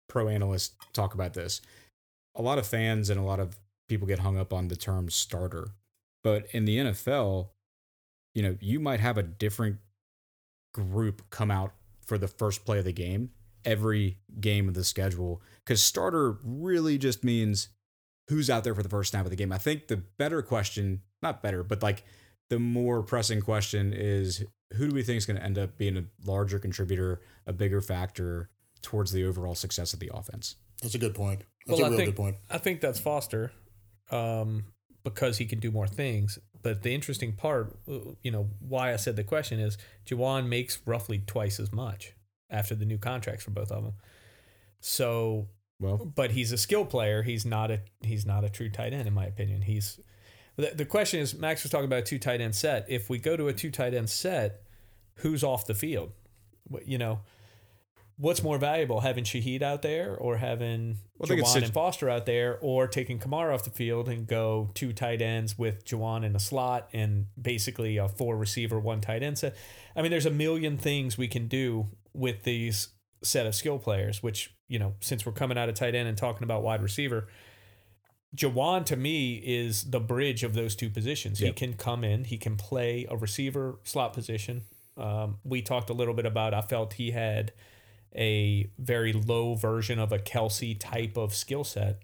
pro 0.10 0.28
analysts 0.28 0.76
talk 0.92 1.14
about 1.14 1.34
this. 1.34 1.62
A 2.36 2.42
lot 2.42 2.58
of 2.58 2.68
fans 2.68 3.10
and 3.10 3.20
a 3.20 3.24
lot 3.24 3.40
of 3.40 3.58
people 3.88 4.08
get 4.08 4.20
hung 4.20 4.38
up 4.38 4.52
on 4.54 4.68
the 4.68 4.76
term 4.76 5.10
starter, 5.10 5.70
but 6.24 6.46
in 6.52 6.66
the 6.66 6.78
NFL, 6.78 7.50
you 8.36 8.44
know, 8.44 8.58
you 8.60 8.80
might 8.80 9.00
have 9.00 9.18
a 9.18 9.24
different 9.24 9.78
group 10.74 11.24
come 11.30 11.50
out 11.50 11.72
for 12.06 12.18
the 12.18 12.28
first 12.28 12.66
play 12.66 12.80
of 12.80 12.86
the 12.86 12.92
game 12.92 13.30
every 13.66 14.18
game 14.40 14.68
of 14.68 14.74
the 14.74 14.84
schedule 14.84 15.42
because 15.66 15.84
starter 15.84 16.38
really 16.44 16.98
just 16.98 17.24
means 17.24 17.70
who's 18.30 18.50
out 18.50 18.64
there 18.64 18.76
for 18.76 18.84
the 18.84 18.90
first 18.90 19.12
snap 19.12 19.26
of 19.26 19.32
the 19.32 19.36
game. 19.36 19.52
I 19.52 19.58
think 19.58 19.88
the 19.88 19.98
better 19.98 20.42
question, 20.42 21.02
not 21.22 21.42
better, 21.42 21.64
but 21.64 21.84
like 21.84 22.04
the 22.50 22.60
more 22.60 23.04
pressing 23.04 23.42
question 23.42 23.94
is 23.94 24.44
who 24.74 24.88
do 24.88 24.96
we 24.96 25.04
think 25.04 25.18
is 25.18 25.26
going 25.26 25.38
to 25.38 25.44
end 25.44 25.58
up 25.58 25.78
being 25.78 25.98
a 25.98 26.06
larger 26.26 26.60
contributor, 26.60 27.22
a 27.48 27.54
bigger 27.54 27.82
factor 27.82 28.50
towards 28.82 29.12
the 29.12 29.26
overall 29.26 29.56
success 29.56 29.94
of 29.94 30.00
the 30.00 30.12
offense? 30.14 30.56
That's 30.82 30.96
a 30.96 31.00
good 31.00 31.16
point. 31.16 31.44
That's 31.66 31.80
well, 31.80 31.88
a 31.88 31.92
real 31.92 32.00
I 32.00 32.04
think 32.04 32.16
good 32.16 32.22
point. 32.22 32.36
I 32.50 32.58
think 32.58 32.82
that's 32.82 33.00
Foster, 33.00 33.52
um, 34.12 34.66
because 35.04 35.38
he 35.38 35.46
can 35.46 35.60
do 35.60 35.72
more 35.72 35.88
things. 35.88 36.40
But 36.62 36.84
the 36.84 36.94
interesting 36.94 37.34
part, 37.34 37.78
uh, 37.88 38.00
you 38.22 38.32
know, 38.32 38.50
why 38.60 38.94
I 38.94 38.98
said 38.98 39.16
the 39.16 39.24
question 39.24 39.60
is, 39.60 39.78
Juwan 40.06 40.48
makes 40.48 40.80
roughly 40.86 41.24
twice 41.26 41.60
as 41.60 41.72
much 41.72 42.14
after 42.50 42.76
the 42.76 42.86
new 42.86 42.98
contracts 42.98 43.44
for 43.44 43.52
both 43.52 43.72
of 43.72 43.84
them. 43.84 43.94
So, 44.82 45.48
Well, 45.80 45.98
but 45.98 46.32
he's 46.32 46.52
a 46.52 46.58
skill 46.58 46.86
player. 46.86 47.24
He's 47.24 47.46
not 47.46 47.72
a 47.72 47.82
he's 48.02 48.26
not 48.26 48.44
a 48.44 48.50
true 48.50 48.70
tight 48.70 48.94
end 48.94 49.08
in 49.08 49.14
my 49.14 49.26
opinion. 49.26 49.62
He's 49.62 50.00
the, 50.56 50.72
the 50.76 50.86
question 50.86 51.20
is 51.20 51.38
Max 51.38 51.64
was 51.64 51.72
talking 51.72 51.86
about 51.86 52.00
a 52.00 52.04
two 52.04 52.20
tight 52.20 52.42
end 52.42 52.56
set. 52.56 52.86
If 52.90 53.10
we 53.10 53.20
go 53.20 53.38
to 53.38 53.48
a 53.48 53.54
two 53.54 53.72
tight 53.72 53.94
end 53.94 54.10
set, 54.10 54.64
who's 55.16 55.44
off 55.44 55.66
the 55.66 55.74
field? 55.74 56.12
You 56.86 56.98
know, 56.98 57.22
what's 58.20 58.44
more 58.44 58.58
valuable, 58.58 59.00
having 59.00 59.24
Shaheed 59.24 59.62
out 59.62 59.82
there 59.82 60.14
or 60.14 60.36
having 60.38 60.98
Well, 61.18 61.30
Juwan 61.30 61.64
and 61.64 61.74
Foster 61.74 62.10
out 62.10 62.26
there, 62.26 62.60
or 62.60 62.86
taking 62.86 63.18
Kamara 63.18 63.54
off 63.54 63.64
the 63.64 63.70
field 63.70 64.10
and 64.10 64.28
go 64.28 64.70
two 64.74 64.92
tight 64.92 65.22
ends 65.22 65.58
with 65.58 65.86
Juwan 65.86 66.26
in 66.26 66.36
a 66.36 66.40
slot 66.40 66.90
and 66.92 67.28
basically 67.42 67.96
a 67.96 68.10
four 68.10 68.36
receiver, 68.36 68.78
one 68.78 69.00
tight 69.00 69.24
end 69.24 69.38
set. 69.38 69.56
I 69.96 70.02
mean, 70.02 70.12
there's 70.12 70.26
a 70.26 70.32
million 70.32 70.78
things 70.78 71.18
we 71.18 71.30
can 71.30 71.48
do 71.48 71.88
with 72.14 72.44
these 72.44 72.90
set 73.24 73.46
of 73.46 73.56
skill 73.56 73.80
players, 73.80 74.22
which, 74.22 74.54
you 74.68 74.80
know, 74.80 74.96
since 75.00 75.26
we're 75.26 75.32
coming 75.32 75.58
out 75.58 75.70
of 75.70 75.76
tight 75.76 75.96
end 75.96 76.10
and 76.10 76.18
talking 76.18 76.44
about 76.44 76.62
wide 76.62 76.84
receiver, 76.84 77.30
Juwan 78.36 78.86
to 78.88 78.98
me 78.98 79.36
is 79.36 79.92
the 79.92 80.02
bridge 80.02 80.44
of 80.44 80.54
those 80.54 80.76
two 80.76 80.90
positions. 80.90 81.40
He 81.40 81.54
can 81.54 81.74
come 81.74 82.04
in, 82.04 82.26
he 82.26 82.38
can 82.38 82.58
play 82.58 83.08
a 83.10 83.16
receiver 83.16 83.80
slot 83.86 84.12
position. 84.12 84.64
Um, 84.98 85.38
we 85.46 85.62
talked 85.62 85.90
a 85.90 85.94
little 85.94 86.14
bit 86.14 86.26
about, 86.26 86.54
I 86.54 86.62
felt 86.62 86.94
he 86.94 87.12
had 87.12 87.54
a 88.16 88.70
very 88.78 89.14
low 89.14 89.56
version 89.56 90.00
of 90.00 90.12
a 90.12 90.20
Kelce 90.20 90.78
type 90.80 91.18
of 91.18 91.34
skill 91.34 91.64
set. 91.64 92.00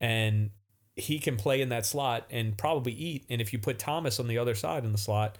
And 0.00 0.50
he 0.96 1.18
can 1.18 1.36
play 1.36 1.60
in 1.60 1.68
that 1.70 1.86
slot 1.86 2.26
and 2.30 2.56
probably 2.56 2.92
eat. 2.92 3.24
And 3.30 3.40
if 3.40 3.52
you 3.52 3.58
put 3.58 3.78
Thomas 3.78 4.20
on 4.20 4.28
the 4.28 4.38
other 4.38 4.54
side 4.54 4.84
in 4.84 4.92
the 4.92 4.98
slot, 4.98 5.38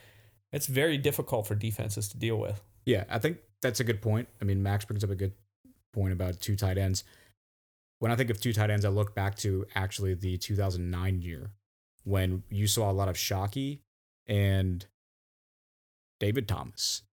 it's 0.52 0.66
very 0.66 0.98
difficult 0.98 1.46
for 1.46 1.54
defenses 1.54 2.08
to 2.08 2.18
deal 2.18 2.36
with. 2.36 2.62
Yeah, 2.84 3.04
I 3.08 3.18
think 3.18 3.38
that's 3.60 3.80
a 3.80 3.84
good 3.84 4.02
point. 4.02 4.28
I 4.40 4.44
mean, 4.44 4.62
Max 4.62 4.84
brings 4.84 5.04
up 5.04 5.10
a 5.10 5.14
good 5.14 5.32
point 5.92 6.12
about 6.12 6.40
two 6.40 6.56
tight 6.56 6.78
ends. 6.78 7.04
When 7.98 8.10
I 8.10 8.16
think 8.16 8.30
of 8.30 8.40
two 8.40 8.52
tight 8.52 8.70
ends, 8.70 8.84
I 8.84 8.88
look 8.88 9.14
back 9.14 9.36
to 9.38 9.64
actually 9.74 10.14
the 10.14 10.36
2009 10.36 11.22
year 11.22 11.50
when 12.04 12.42
you 12.50 12.66
saw 12.66 12.90
a 12.90 12.92
lot 12.92 13.08
of 13.08 13.16
Shockey 13.16 13.78
and 14.26 14.84
David 16.20 16.48
Thomas. 16.48 17.02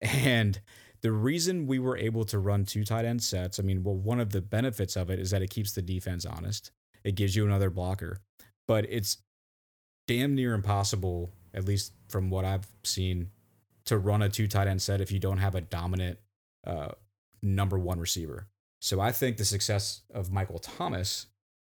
And 0.00 0.60
the 1.02 1.12
reason 1.12 1.66
we 1.66 1.78
were 1.78 1.96
able 1.96 2.24
to 2.24 2.38
run 2.38 2.64
two 2.64 2.84
tight 2.84 3.04
end 3.04 3.22
sets, 3.22 3.58
I 3.58 3.62
mean, 3.62 3.82
well, 3.82 3.96
one 3.96 4.20
of 4.20 4.30
the 4.30 4.40
benefits 4.40 4.96
of 4.96 5.10
it 5.10 5.18
is 5.18 5.30
that 5.30 5.42
it 5.42 5.50
keeps 5.50 5.72
the 5.72 5.82
defense 5.82 6.26
honest. 6.26 6.70
It 7.04 7.14
gives 7.14 7.36
you 7.36 7.46
another 7.46 7.70
blocker, 7.70 8.20
but 8.66 8.84
it's 8.88 9.18
damn 10.06 10.34
near 10.34 10.54
impossible, 10.54 11.30
at 11.54 11.64
least 11.64 11.92
from 12.08 12.30
what 12.30 12.44
I've 12.44 12.66
seen, 12.82 13.30
to 13.84 13.98
run 13.98 14.22
a 14.22 14.28
two 14.28 14.48
tight 14.48 14.66
end 14.66 14.82
set 14.82 15.00
if 15.00 15.12
you 15.12 15.18
don't 15.18 15.38
have 15.38 15.54
a 15.54 15.60
dominant 15.60 16.18
uh, 16.66 16.88
number 17.42 17.78
one 17.78 18.00
receiver. 18.00 18.48
So 18.80 19.00
I 19.00 19.12
think 19.12 19.36
the 19.36 19.44
success 19.44 20.02
of 20.12 20.32
Michael 20.32 20.58
Thomas 20.58 21.26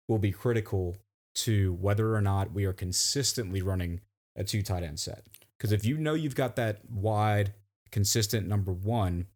will 0.08 0.18
be 0.18 0.32
critical 0.32 0.96
to 1.34 1.72
whether 1.74 2.14
or 2.14 2.20
not 2.20 2.52
we 2.52 2.64
are 2.64 2.72
consistently 2.72 3.62
running 3.62 4.00
a 4.36 4.44
two 4.44 4.62
tight 4.62 4.82
end 4.82 5.00
set. 5.00 5.24
Because 5.56 5.72
if 5.72 5.84
you 5.84 5.96
know 5.96 6.14
you've 6.14 6.34
got 6.34 6.56
that 6.56 6.80
wide, 6.90 7.54
consistent 7.92 8.48
number 8.48 8.72
one, 8.72 9.26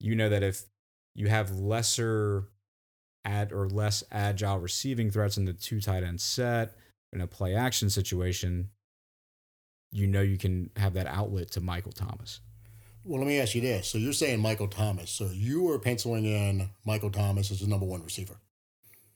you 0.00 0.14
know 0.14 0.28
that 0.28 0.42
if 0.42 0.62
you 1.14 1.28
have 1.28 1.50
lesser 1.50 2.48
ad 3.24 3.52
or 3.52 3.68
less 3.68 4.02
agile 4.10 4.58
receiving 4.58 5.10
threats 5.10 5.36
in 5.36 5.44
the 5.44 5.52
two 5.52 5.80
tight 5.80 6.02
end 6.02 6.20
set 6.20 6.76
in 7.12 7.20
a 7.20 7.26
play 7.26 7.54
action 7.54 7.90
situation, 7.90 8.70
you 9.92 10.06
know 10.06 10.22
you 10.22 10.38
can 10.38 10.70
have 10.76 10.94
that 10.94 11.06
outlet 11.06 11.50
to 11.52 11.60
Michael 11.60 11.92
Thomas. 11.92 12.40
Well, 13.04 13.18
let 13.18 13.28
me 13.28 13.38
ask 13.38 13.54
you 13.54 13.60
this. 13.60 13.88
So 13.88 13.98
you're 13.98 14.14
saying 14.14 14.40
Michael 14.40 14.68
Thomas. 14.68 15.10
So 15.10 15.28
you 15.32 15.70
are 15.70 15.78
penciling 15.78 16.24
in 16.24 16.70
Michael 16.86 17.10
Thomas 17.10 17.50
as 17.50 17.60
the 17.60 17.66
number 17.66 17.84
one 17.84 18.02
receiver. 18.02 18.38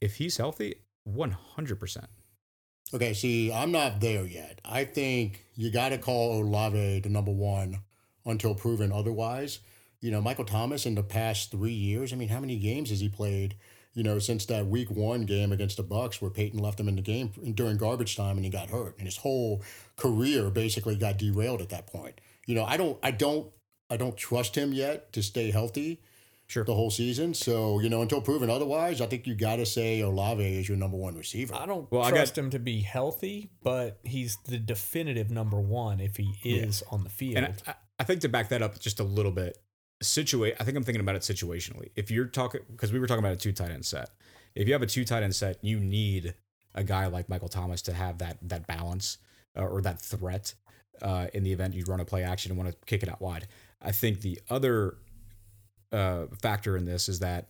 If 0.01 0.17
he's 0.17 0.37
healthy, 0.37 0.75
100%. 1.09 2.05
Okay, 2.95 3.15
see, 3.15 3.53
I'm 3.53 3.73
not 3.73 4.01
there 4.01 4.25
yet. 4.25 4.61
I 4.65 4.85
think 4.85 5.45
you 5.55 5.71
got 5.71 5.91
to 5.91 5.99
call 5.99 6.43
Olave 6.43 7.01
the 7.01 7.09
number 7.09 7.33
one 7.33 7.81
until 8.29 8.55
proven 8.55 8.93
otherwise. 8.93 9.61
You 10.01 10.13
know, 10.13 10.21
Michael 10.21 10.45
Thomas 10.45 10.87
in 10.87 10.95
the 10.95 11.03
past 11.03 11.51
three 11.51 11.73
years. 11.73 12.13
I 12.13 12.17
mean, 12.17 12.29
how 12.29 12.41
many 12.41 12.57
games 12.57 12.91
has 12.91 13.01
he 13.01 13.09
played? 13.09 13.57
You 13.95 14.05
know, 14.05 14.21
since 14.21 14.47
that 14.47 14.67
Week 14.67 14.91
One 14.91 15.23
game 15.23 15.51
against 15.51 15.77
the 15.77 15.83
Bucs, 15.83 16.23
where 16.23 16.31
Payton 16.31 16.61
left 16.61 16.79
him 16.79 16.87
in 16.87 16.95
the 16.95 17.03
game 17.03 17.33
during 17.55 17.79
garbage 17.79 18.17
time 18.17 18.37
and 18.37 18.45
he 18.45 18.51
got 18.51 18.71
hurt, 18.71 18.95
and 18.99 19.09
his 19.09 19.17
whole 19.17 19.63
career 19.97 20.51
basically 20.51 20.95
got 20.95 21.19
derailed 21.19 21.61
at 21.61 21.71
that 21.71 21.89
point. 21.89 22.21
You 22.47 22.55
know, 22.55 22.65
I 22.65 22.77
don't, 22.77 22.97
I 23.03 23.11
don't, 23.11 23.51
I 23.91 23.97
don't 23.97 24.17
trust 24.17 24.55
him 24.55 24.73
yet 24.73 25.13
to 25.15 25.23
stay 25.23 25.51
healthy. 25.51 26.01
Sure. 26.47 26.65
The 26.65 26.75
whole 26.75 26.91
season. 26.91 27.35
So, 27.35 27.79
you 27.79 27.91
know, 27.91 28.01
until 28.01 28.23
proven 28.23 28.49
otherwise, 28.49 29.03
I 29.03 29.07
think 29.07 29.27
you 29.27 29.35
got 29.35 29.57
to 29.57 29.67
say 29.67 30.01
Olave 30.01 30.43
is 30.43 30.67
your 30.67 30.79
number 30.79 30.97
one 30.97 31.15
receiver. 31.15 31.55
I 31.55 31.67
don't 31.67 31.91
Well, 31.93 32.03
I 32.03 32.11
trust 32.11 32.39
him 32.39 32.49
to 32.51 32.59
be 32.59 32.81
healthy, 32.81 33.51
but 33.63 33.99
he's 34.03 34.39
the 34.47 34.57
definitive 34.57 35.31
number 35.31 35.61
one 35.61 36.01
if 36.01 36.17
he 36.17 36.39
is 36.43 36.83
on 36.91 37.05
the 37.05 37.11
field. 37.11 37.37
And 37.37 37.55
I, 37.67 37.75
I 37.99 38.05
think 38.05 38.21
to 38.21 38.29
back 38.29 38.49
that 38.51 38.63
up 38.63 38.79
just 38.79 39.01
a 39.01 39.05
little 39.05 39.33
bit, 39.33 39.59
situate. 40.03 40.55
I 40.61 40.65
think 40.65 40.77
I'm 40.77 40.85
thinking 40.85 41.01
about 41.01 41.17
it 41.17 41.23
situationally. 41.23 41.91
If 41.97 42.11
you're 42.11 42.27
talking, 42.27 42.61
because 42.71 42.93
we 42.93 42.99
were 42.99 43.07
talking 43.07 43.25
about 43.25 43.33
a 43.33 43.37
two 43.37 43.53
tight 43.53 43.71
end 43.71 43.85
set. 43.85 44.11
If 44.55 44.67
you 44.67 44.73
have 44.73 44.83
a 44.83 44.87
two 44.87 45.05
tight 45.05 45.23
end 45.23 45.35
set, 45.35 45.59
you 45.63 45.81
need 45.81 46.35
a 46.75 46.85
guy 46.85 47.07
like 47.07 47.29
Michael 47.29 47.49
Thomas 47.49 47.83
to 47.83 47.93
have 47.93 48.19
that 48.19 48.39
that 48.43 48.67
balance 48.67 49.19
uh, 49.57 49.63
or 49.63 49.81
that 49.83 50.01
threat 50.01 50.55
uh, 51.03 51.27
in 51.35 51.43
the 51.43 51.53
event 51.53 51.75
you 51.75 51.85
run 51.85 52.01
a 52.01 52.05
play 52.05 52.23
action 52.23 52.53
and 52.53 52.59
want 52.59 52.71
to 52.71 52.77
kick 52.87 53.03
it 53.03 53.09
out 53.09 53.21
wide. 53.21 53.49
I 53.83 53.93
think 53.93 54.21
the 54.21 54.41
other 54.51 54.97
uh, 55.93 56.27
factor 56.41 56.77
in 56.77 56.85
this 56.85 57.09
is 57.09 57.21
that 57.21 57.49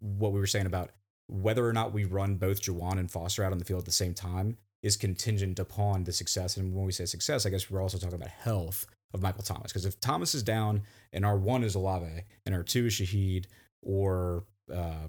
what 0.00 0.32
we 0.32 0.40
were 0.40 0.46
saying 0.46 0.66
about 0.66 0.90
whether 1.28 1.66
or 1.66 1.72
not 1.72 1.92
we 1.92 2.04
run 2.04 2.36
both 2.36 2.60
Juwan 2.60 2.98
and 2.98 3.10
Foster 3.10 3.44
out 3.44 3.52
on 3.52 3.58
the 3.58 3.64
field 3.64 3.80
at 3.80 3.84
the 3.84 3.92
same 3.92 4.14
time 4.14 4.56
is 4.82 4.96
contingent 4.96 5.58
upon 5.58 6.04
the 6.04 6.12
success. 6.12 6.56
And 6.56 6.74
when 6.74 6.84
we 6.84 6.92
say 6.92 7.04
success, 7.04 7.46
I 7.46 7.50
guess 7.50 7.70
we're 7.70 7.82
also 7.82 7.98
talking 7.98 8.14
about 8.14 8.30
health 8.30 8.86
of 9.12 9.22
Michael 9.22 9.42
Thomas. 9.42 9.72
Because 9.72 9.86
if 9.86 10.00
Thomas 10.00 10.34
is 10.34 10.42
down 10.42 10.82
and 11.12 11.24
our 11.24 11.36
one 11.36 11.64
is 11.64 11.74
Olave 11.74 12.24
and 12.46 12.54
our 12.54 12.62
two 12.62 12.86
is 12.86 12.94
Shaheed 12.94 13.46
or 13.82 14.44
uh, 14.72 15.08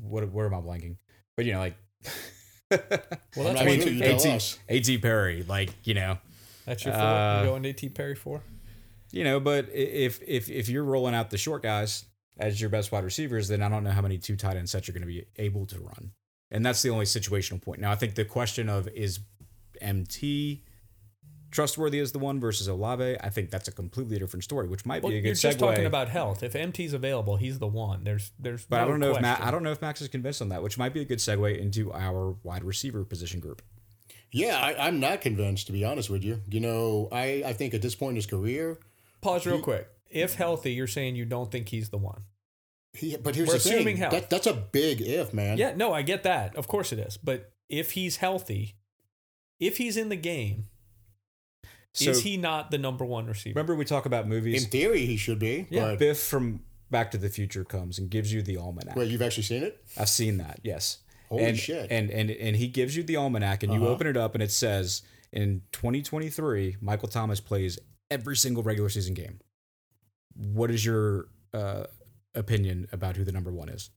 what 0.00 0.30
where 0.30 0.46
am 0.46 0.54
I 0.54 0.60
blanking? 0.60 0.96
But 1.36 1.46
you 1.46 1.52
know, 1.52 1.58
like 1.58 1.76
well, 2.70 2.80
that's 3.52 3.60
one, 3.60 3.80
sure 3.80 3.84
two, 3.84 4.02
AT. 4.02 4.58
AT 4.68 5.02
Perry, 5.02 5.44
like 5.44 5.70
you 5.84 5.94
know, 5.94 6.18
That's 6.66 6.84
your 6.84 6.94
four. 6.94 7.02
Uh, 7.02 7.42
you 7.42 7.48
going 7.48 7.62
to 7.64 7.72
T 7.72 7.88
Perry 7.88 8.14
four? 8.14 8.42
you 9.12 9.24
know. 9.24 9.40
But 9.40 9.68
if 9.72 10.20
if 10.26 10.48
if 10.50 10.68
you're 10.68 10.84
rolling 10.84 11.14
out 11.14 11.30
the 11.30 11.38
short 11.38 11.62
guys 11.62 12.04
as 12.38 12.60
your 12.60 12.70
best 12.70 12.92
wide 12.92 13.04
receivers, 13.04 13.48
then 13.48 13.62
I 13.62 13.68
don't 13.68 13.84
know 13.84 13.90
how 13.90 14.02
many 14.02 14.18
two 14.18 14.36
tight 14.36 14.56
end 14.56 14.68
sets 14.68 14.88
you're 14.88 14.94
going 14.94 15.02
to 15.02 15.06
be 15.06 15.26
able 15.36 15.66
to 15.66 15.80
run, 15.80 16.12
and 16.50 16.64
that's 16.64 16.82
the 16.82 16.90
only 16.90 17.06
situational 17.06 17.60
point. 17.60 17.80
Now, 17.80 17.90
I 17.90 17.96
think 17.96 18.14
the 18.14 18.24
question 18.24 18.68
of 18.68 18.88
is 18.88 19.20
MT 19.80 20.62
trustworthy 21.50 21.98
as 21.98 22.12
the 22.12 22.18
one 22.18 22.38
versus 22.40 22.68
Olave, 22.68 23.16
I 23.20 23.28
think 23.30 23.50
that's 23.50 23.68
a 23.68 23.72
completely 23.72 24.18
different 24.18 24.44
story, 24.44 24.68
which 24.68 24.86
might 24.86 25.02
Well, 25.02 25.10
be 25.10 25.18
a 25.18 25.20
good 25.20 25.32
segue. 25.32 25.42
you're 25.42 25.50
just 25.52 25.58
talking 25.58 25.86
about 25.86 26.08
health. 26.08 26.42
If 26.42 26.54
MT's 26.54 26.92
available, 26.92 27.36
he's 27.36 27.58
the 27.58 27.66
one. 27.66 28.04
There's 28.04 28.30
there's. 28.38 28.64
but 28.66 28.80
I 28.80 28.84
don't 28.84 29.00
know 29.00 29.14
if 29.16 29.20
Matt. 29.20 29.40
I 29.42 29.50
don't 29.50 29.62
know 29.62 29.72
if 29.72 29.80
Max 29.82 30.00
is 30.00 30.08
convinced 30.08 30.40
on 30.42 30.48
that, 30.50 30.62
which 30.62 30.78
might 30.78 30.94
be 30.94 31.00
a 31.00 31.04
good 31.04 31.18
segue 31.18 31.58
into 31.58 31.92
our 31.92 32.32
wide 32.42 32.64
receiver 32.64 33.04
position 33.04 33.40
group. 33.40 33.62
Yeah, 34.32 34.56
I, 34.58 34.86
I'm 34.86 35.00
not 35.00 35.20
convinced 35.22 35.66
to 35.66 35.72
be 35.72 35.84
honest 35.84 36.08
with 36.08 36.22
you. 36.24 36.40
You 36.48 36.60
know, 36.60 37.08
I, 37.10 37.42
I 37.46 37.52
think 37.52 37.74
at 37.74 37.82
this 37.82 37.94
point 37.96 38.10
in 38.10 38.16
his 38.16 38.26
career, 38.26 38.78
Pause 39.20 39.46
real 39.46 39.60
quick. 39.60 39.88
If 40.08 40.34
healthy, 40.34 40.72
you're 40.72 40.86
saying 40.86 41.16
you 41.16 41.24
don't 41.24 41.50
think 41.50 41.68
he's 41.68 41.88
the 41.90 41.98
one. 41.98 42.22
he, 42.92 43.16
but 43.16 43.34
here's 43.34 43.48
We're 43.48 43.54
the 43.54 43.60
thing. 43.60 43.74
assuming 43.74 43.96
health. 43.96 44.12
That, 44.12 44.30
that's 44.30 44.46
a 44.46 44.54
big 44.54 45.00
if, 45.00 45.34
man. 45.34 45.58
Yeah, 45.58 45.74
no, 45.76 45.92
I 45.92 46.02
get 46.02 46.22
that. 46.24 46.54
Of 46.56 46.68
course 46.68 46.92
it 46.92 46.98
is. 47.00 47.16
But 47.16 47.52
if 47.68 47.92
he's 47.92 48.16
healthy, 48.18 48.76
if 49.58 49.76
he's 49.78 49.96
in 49.96 50.08
the 50.08 50.16
game, 50.16 50.66
So 51.94 52.10
is 52.10 52.22
he 52.22 52.36
not 52.36 52.70
the 52.70 52.78
number 52.78 53.04
one 53.04 53.26
receiver? 53.26 53.54
remember 53.54 53.74
we 53.74 53.84
talk 53.84 54.06
about 54.06 54.28
movies. 54.28 54.64
In 54.64 54.70
theory, 54.70 55.06
he 55.06 55.16
should 55.16 55.38
be. 55.38 55.66
Yeah. 55.70 55.90
But 55.90 55.98
Biff 55.98 56.20
from 56.20 56.60
Back 56.90 57.10
to 57.12 57.18
the 57.18 57.28
Future 57.28 57.64
comes 57.64 57.98
and 57.98 58.08
gives 58.10 58.32
you 58.32 58.42
the 58.42 58.56
almanac. 58.58 58.96
wait, 58.96 59.10
you've 59.10 59.22
actually 59.22 59.42
seen 59.44 59.62
it? 59.62 59.82
I've 59.98 60.08
seen 60.08 60.38
that. 60.38 60.60
Yes. 60.62 60.98
Holy 61.28 61.44
and, 61.44 61.58
shit. 61.58 61.90
And 61.90 62.10
and 62.10 62.30
and 62.30 62.56
he 62.56 62.68
gives 62.68 62.96
you 62.96 63.02
the 63.02 63.16
almanac, 63.16 63.62
and 63.62 63.72
you 63.72 63.82
Uh-huh. 63.82 63.92
open 63.92 64.06
it 64.06 64.16
up, 64.16 64.34
and 64.34 64.42
it 64.42 64.50
says 64.50 65.02
in 65.32 65.62
2023, 65.72 66.76
Michael 66.80 67.08
Thomas 67.08 67.40
plays 67.40 67.78
every 68.10 68.36
single 68.36 68.62
regular 68.64 68.88
season 68.88 69.14
game. 69.14 69.38
What 70.34 70.70
is 70.70 70.84
your 70.84 71.28
uh, 71.54 71.84
opinion 72.34 72.88
about 72.92 73.16
who 73.16 73.24
the 73.24 73.32
number 73.32 73.52
one 73.52 73.68
is? 73.68 73.90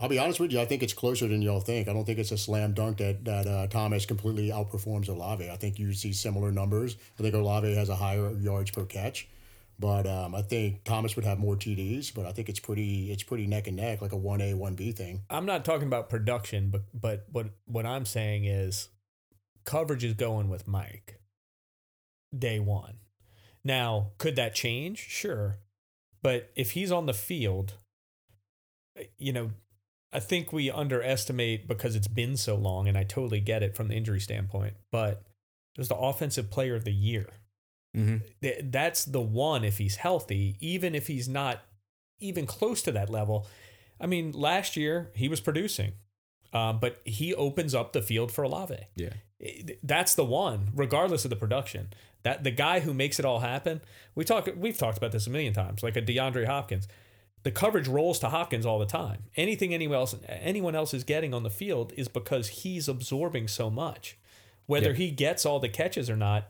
I'll 0.00 0.08
be 0.08 0.18
honest 0.18 0.38
with 0.38 0.52
you. 0.52 0.60
I 0.60 0.64
think 0.64 0.82
it's 0.82 0.92
closer 0.92 1.26
than 1.26 1.42
y'all 1.42 1.60
think. 1.60 1.88
I 1.88 1.92
don't 1.92 2.04
think 2.04 2.18
it's 2.18 2.30
a 2.30 2.38
slam 2.38 2.72
dunk 2.72 2.98
that 2.98 3.24
that 3.24 3.46
uh, 3.46 3.66
Thomas 3.66 4.06
completely 4.06 4.48
outperforms 4.48 5.08
Olave. 5.08 5.50
I 5.50 5.56
think 5.56 5.78
you 5.78 5.92
see 5.92 6.12
similar 6.12 6.52
numbers. 6.52 6.96
I 7.18 7.22
think 7.22 7.34
Olave 7.34 7.74
has 7.74 7.88
a 7.88 7.96
higher 7.96 8.32
yards 8.38 8.70
per 8.70 8.84
catch, 8.84 9.28
but 9.78 10.06
um, 10.06 10.34
I 10.36 10.42
think 10.42 10.84
Thomas 10.84 11.16
would 11.16 11.24
have 11.24 11.38
more 11.38 11.56
TDs. 11.56 12.14
But 12.14 12.26
I 12.26 12.32
think 12.32 12.48
it's 12.48 12.60
pretty 12.60 13.10
it's 13.10 13.24
pretty 13.24 13.46
neck 13.48 13.66
and 13.66 13.76
neck, 13.76 14.00
like 14.00 14.12
a 14.12 14.16
one 14.16 14.40
A 14.40 14.54
one 14.54 14.76
B 14.76 14.92
thing. 14.92 15.22
I'm 15.28 15.46
not 15.46 15.64
talking 15.64 15.88
about 15.88 16.08
production, 16.08 16.70
but 16.70 16.82
but 16.94 17.26
what 17.32 17.46
what 17.66 17.84
I'm 17.84 18.04
saying 18.04 18.44
is 18.44 18.88
coverage 19.64 20.04
is 20.04 20.14
going 20.14 20.48
with 20.48 20.68
Mike 20.68 21.20
day 22.36 22.60
one. 22.60 22.98
Now, 23.64 24.12
could 24.18 24.36
that 24.36 24.54
change? 24.54 24.98
Sure. 25.08 25.58
But 26.22 26.50
if 26.56 26.72
he's 26.72 26.92
on 26.92 27.06
the 27.06 27.14
field, 27.14 27.74
you 29.18 29.32
know, 29.32 29.50
I 30.12 30.20
think 30.20 30.52
we 30.52 30.70
underestimate 30.70 31.68
because 31.68 31.94
it's 31.94 32.08
been 32.08 32.36
so 32.36 32.54
long, 32.56 32.88
and 32.88 32.96
I 32.96 33.04
totally 33.04 33.40
get 33.40 33.62
it 33.62 33.76
from 33.76 33.88
the 33.88 33.94
injury 33.94 34.20
standpoint, 34.20 34.74
but 34.90 35.22
it 35.76 35.78
was 35.78 35.88
the 35.88 35.96
offensive 35.96 36.50
player 36.50 36.74
of 36.74 36.84
the 36.84 36.92
year. 36.92 37.28
Mm-hmm. 37.96 38.70
That's 38.70 39.04
the 39.04 39.20
one 39.20 39.64
if 39.64 39.78
he's 39.78 39.96
healthy, 39.96 40.56
even 40.60 40.94
if 40.94 41.06
he's 41.06 41.28
not 41.28 41.60
even 42.20 42.46
close 42.46 42.82
to 42.82 42.92
that 42.92 43.10
level. 43.10 43.46
I 44.00 44.06
mean, 44.06 44.32
last 44.32 44.76
year 44.76 45.10
he 45.14 45.28
was 45.28 45.40
producing, 45.40 45.92
um, 46.52 46.78
but 46.80 47.00
he 47.04 47.34
opens 47.34 47.74
up 47.74 47.92
the 47.92 48.02
field 48.02 48.32
for 48.32 48.44
Olave. 48.44 48.78
Yeah. 48.96 49.12
That's 49.82 50.14
the 50.14 50.24
one, 50.24 50.70
regardless 50.74 51.24
of 51.24 51.30
the 51.30 51.36
production. 51.36 51.90
That 52.24 52.44
the 52.44 52.50
guy 52.50 52.80
who 52.80 52.92
makes 52.92 53.18
it 53.18 53.24
all 53.24 53.38
happen. 53.38 53.80
We 54.16 54.24
talk. 54.24 54.48
We've 54.56 54.76
talked 54.76 54.98
about 54.98 55.12
this 55.12 55.28
a 55.28 55.30
million 55.30 55.54
times. 55.54 55.84
Like 55.84 55.96
a 55.96 56.02
DeAndre 56.02 56.46
Hopkins, 56.46 56.88
the 57.44 57.50
coverage 57.50 57.88
rolls 57.88 58.18
to 58.20 58.28
Hopkins 58.28 58.66
all 58.66 58.78
the 58.78 58.86
time. 58.86 59.24
Anything 59.36 59.72
anyone 59.72 59.96
else 59.96 60.14
anyone 60.28 60.74
else 60.74 60.92
is 60.92 61.04
getting 61.04 61.32
on 61.32 61.42
the 61.44 61.50
field 61.50 61.92
is 61.96 62.08
because 62.08 62.48
he's 62.48 62.88
absorbing 62.88 63.48
so 63.48 63.70
much. 63.70 64.16
Whether 64.66 64.90
Yeah. 64.90 64.96
he 64.96 65.10
gets 65.10 65.46
all 65.46 65.60
the 65.60 65.68
catches 65.68 66.10
or 66.10 66.16
not, 66.16 66.48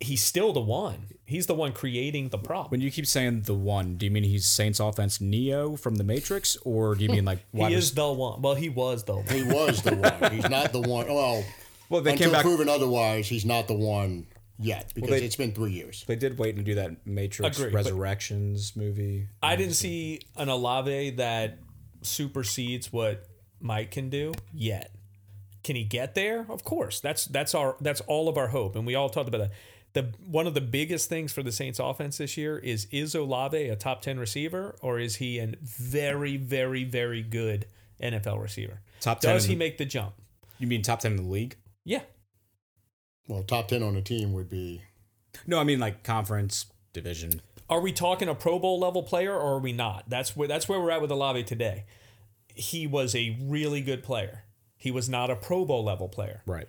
he's 0.00 0.22
still 0.22 0.52
the 0.52 0.60
one. 0.60 1.08
He's 1.24 1.46
the 1.46 1.54
one 1.54 1.72
creating 1.72 2.30
the 2.30 2.38
problem. 2.38 2.70
When 2.70 2.80
you 2.80 2.90
keep 2.90 3.06
saying 3.06 3.42
the 3.42 3.54
one, 3.54 3.96
do 3.96 4.06
you 4.06 4.10
mean 4.10 4.22
he's 4.24 4.46
Saints 4.46 4.80
offense 4.80 5.20
Neo 5.20 5.76
from 5.76 5.96
the 5.96 6.04
Matrix, 6.04 6.56
or 6.64 6.94
do 6.94 7.04
you 7.04 7.10
mean 7.10 7.24
like 7.24 7.40
wide 7.52 7.70
he 7.70 7.76
is 7.76 7.92
the 7.92 8.10
one. 8.12 8.40
Well, 8.42 8.54
he 8.54 8.68
was 8.68 9.04
the 9.04 9.16
one. 9.16 9.26
He 9.26 9.42
was 9.42 9.82
the 9.82 9.94
one. 9.96 10.32
He's 10.32 10.48
not 10.48 10.72
the 10.72 10.80
one. 10.80 11.06
Well, 11.08 11.44
Well, 11.90 12.00
they 12.00 12.12
until 12.12 12.26
came 12.26 12.32
back. 12.32 12.42
proven 12.42 12.68
otherwise, 12.68 13.28
he's 13.28 13.44
not 13.44 13.66
the 13.68 13.74
one 13.74 14.26
yet 14.58 14.92
because 14.94 15.10
they- 15.10 15.24
it's 15.24 15.36
been 15.36 15.52
three 15.52 15.72
years. 15.72 16.04
They 16.06 16.16
did 16.16 16.38
wait 16.38 16.56
and 16.56 16.64
do 16.64 16.74
that 16.76 17.06
Matrix 17.06 17.58
Agree, 17.58 17.70
but- 17.70 17.76
Resurrections 17.76 18.74
movie. 18.76 19.28
I 19.42 19.56
didn't 19.56 19.74
see 19.74 20.20
an 20.36 20.48
Olave 20.48 21.10
that 21.10 21.58
supersedes 22.02 22.92
what 22.92 23.24
Mike 23.60 23.90
can 23.90 24.08
do 24.08 24.32
yet. 24.52 24.92
Can 25.64 25.76
he 25.76 25.84
get 25.84 26.14
there? 26.14 26.46
Of 26.48 26.64
course. 26.64 27.00
That's 27.00 27.26
that's 27.26 27.54
our 27.54 27.76
that's 27.80 28.00
all 28.02 28.28
of 28.28 28.36
our 28.38 28.48
hope, 28.48 28.76
and 28.76 28.86
we 28.86 28.94
all 28.94 29.10
talked 29.10 29.28
about 29.28 29.38
that. 29.38 29.50
The 29.94 30.12
one 30.26 30.46
of 30.46 30.54
the 30.54 30.60
biggest 30.60 31.08
things 31.08 31.32
for 31.32 31.42
the 31.42 31.50
Saints 31.52 31.78
offense 31.78 32.18
this 32.18 32.36
year 32.36 32.58
is 32.58 32.86
is 32.90 33.14
Olave 33.14 33.68
a 33.68 33.74
top 33.76 34.02
ten 34.02 34.18
receiver 34.18 34.76
or 34.80 34.98
is 34.98 35.16
he 35.16 35.38
a 35.38 35.54
very 35.62 36.36
very 36.36 36.84
very 36.84 37.22
good 37.22 37.66
NFL 38.00 38.40
receiver? 38.40 38.80
Top 39.00 39.20
10 39.20 39.34
Does 39.34 39.44
he 39.46 39.56
make 39.56 39.78
the 39.78 39.84
jump? 39.84 40.14
You 40.58 40.66
mean 40.66 40.82
top 40.82 41.00
ten 41.00 41.12
in 41.12 41.16
the 41.16 41.22
league? 41.28 41.56
Yeah. 41.84 42.02
Well, 43.28 43.42
top 43.42 43.68
ten 43.68 43.82
on 43.82 43.96
a 43.96 44.02
team 44.02 44.32
would 44.32 44.50
be. 44.50 44.82
No, 45.46 45.58
I 45.58 45.64
mean 45.64 45.78
like 45.78 46.02
conference 46.02 46.66
division. 46.92 47.40
Are 47.70 47.80
we 47.80 47.92
talking 47.92 48.28
a 48.28 48.34
Pro 48.34 48.58
Bowl 48.58 48.80
level 48.80 49.02
player 49.02 49.34
or 49.34 49.56
are 49.56 49.58
we 49.58 49.72
not? 49.72 50.08
That's 50.08 50.34
where 50.34 50.48
that's 50.48 50.68
where 50.68 50.80
we're 50.80 50.90
at 50.90 51.02
with 51.02 51.10
Olave 51.10 51.44
today. 51.44 51.84
He 52.54 52.86
was 52.86 53.14
a 53.14 53.38
really 53.40 53.82
good 53.82 54.02
player. 54.02 54.44
He 54.76 54.90
was 54.90 55.08
not 55.08 55.30
a 55.30 55.36
Pro 55.36 55.64
Bowl 55.64 55.84
level 55.84 56.08
player. 56.08 56.42
Right. 56.46 56.68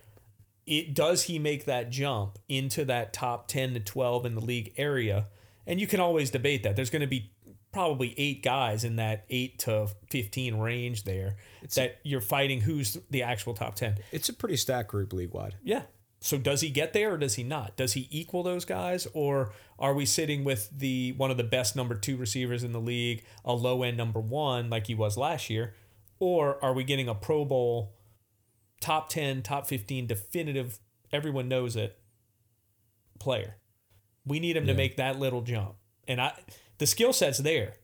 It 0.66 0.94
does 0.94 1.24
he 1.24 1.38
make 1.38 1.64
that 1.64 1.90
jump 1.90 2.38
into 2.48 2.84
that 2.84 3.12
top 3.12 3.48
10 3.48 3.74
to 3.74 3.80
12 3.80 4.26
in 4.26 4.34
the 4.34 4.40
league 4.40 4.72
area? 4.76 5.26
And 5.66 5.80
you 5.80 5.86
can 5.86 6.00
always 6.00 6.30
debate 6.30 6.62
that. 6.64 6.76
There's 6.76 6.90
going 6.90 7.00
to 7.00 7.08
be 7.08 7.30
probably 7.72 8.14
eight 8.18 8.42
guys 8.42 8.84
in 8.84 8.96
that 8.96 9.24
8 9.30 9.58
to 9.60 9.88
15 10.10 10.56
range 10.56 11.04
there 11.04 11.36
it's 11.62 11.76
that 11.76 12.00
you're 12.02 12.20
fighting 12.20 12.60
who's 12.60 12.98
the 13.10 13.22
actual 13.22 13.54
top 13.54 13.76
10. 13.76 13.96
It's 14.12 14.28
a 14.28 14.32
pretty 14.32 14.56
stacked 14.56 14.88
group 14.88 15.12
league 15.12 15.32
wide. 15.32 15.54
Yeah. 15.62 15.82
So 16.22 16.36
does 16.36 16.60
he 16.60 16.68
get 16.68 16.92
there 16.92 17.14
or 17.14 17.16
does 17.16 17.36
he 17.36 17.42
not? 17.42 17.76
Does 17.76 17.94
he 17.94 18.06
equal 18.10 18.42
those 18.42 18.66
guys 18.66 19.08
or 19.14 19.52
are 19.78 19.94
we 19.94 20.04
sitting 20.04 20.44
with 20.44 20.68
the 20.70 21.12
one 21.12 21.30
of 21.30 21.38
the 21.38 21.44
best 21.44 21.74
number 21.74 21.94
2 21.94 22.18
receivers 22.18 22.62
in 22.62 22.72
the 22.72 22.80
league, 22.80 23.24
a 23.44 23.54
low 23.54 23.82
end 23.82 23.96
number 23.96 24.20
1 24.20 24.68
like 24.68 24.86
he 24.86 24.94
was 24.94 25.16
last 25.16 25.48
year, 25.48 25.74
or 26.18 26.62
are 26.62 26.74
we 26.74 26.84
getting 26.84 27.08
a 27.08 27.14
Pro 27.14 27.46
Bowl 27.46 27.94
top 28.80 29.08
10, 29.08 29.42
top 29.42 29.66
15 29.66 30.06
definitive 30.06 30.78
everyone 31.10 31.48
knows 31.48 31.74
it 31.74 31.98
player? 33.18 33.56
We 34.26 34.40
need 34.40 34.56
him 34.56 34.66
to 34.66 34.74
make 34.74 34.98
that 34.98 35.18
little 35.18 35.40
jump. 35.40 35.76
And 36.06 36.20
I 36.20 36.34
the 36.76 36.86
skill 36.86 37.14
set's 37.14 37.38
there. 37.38 37.74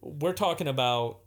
We're 0.00 0.32
talking 0.32 0.66
about, 0.66 1.20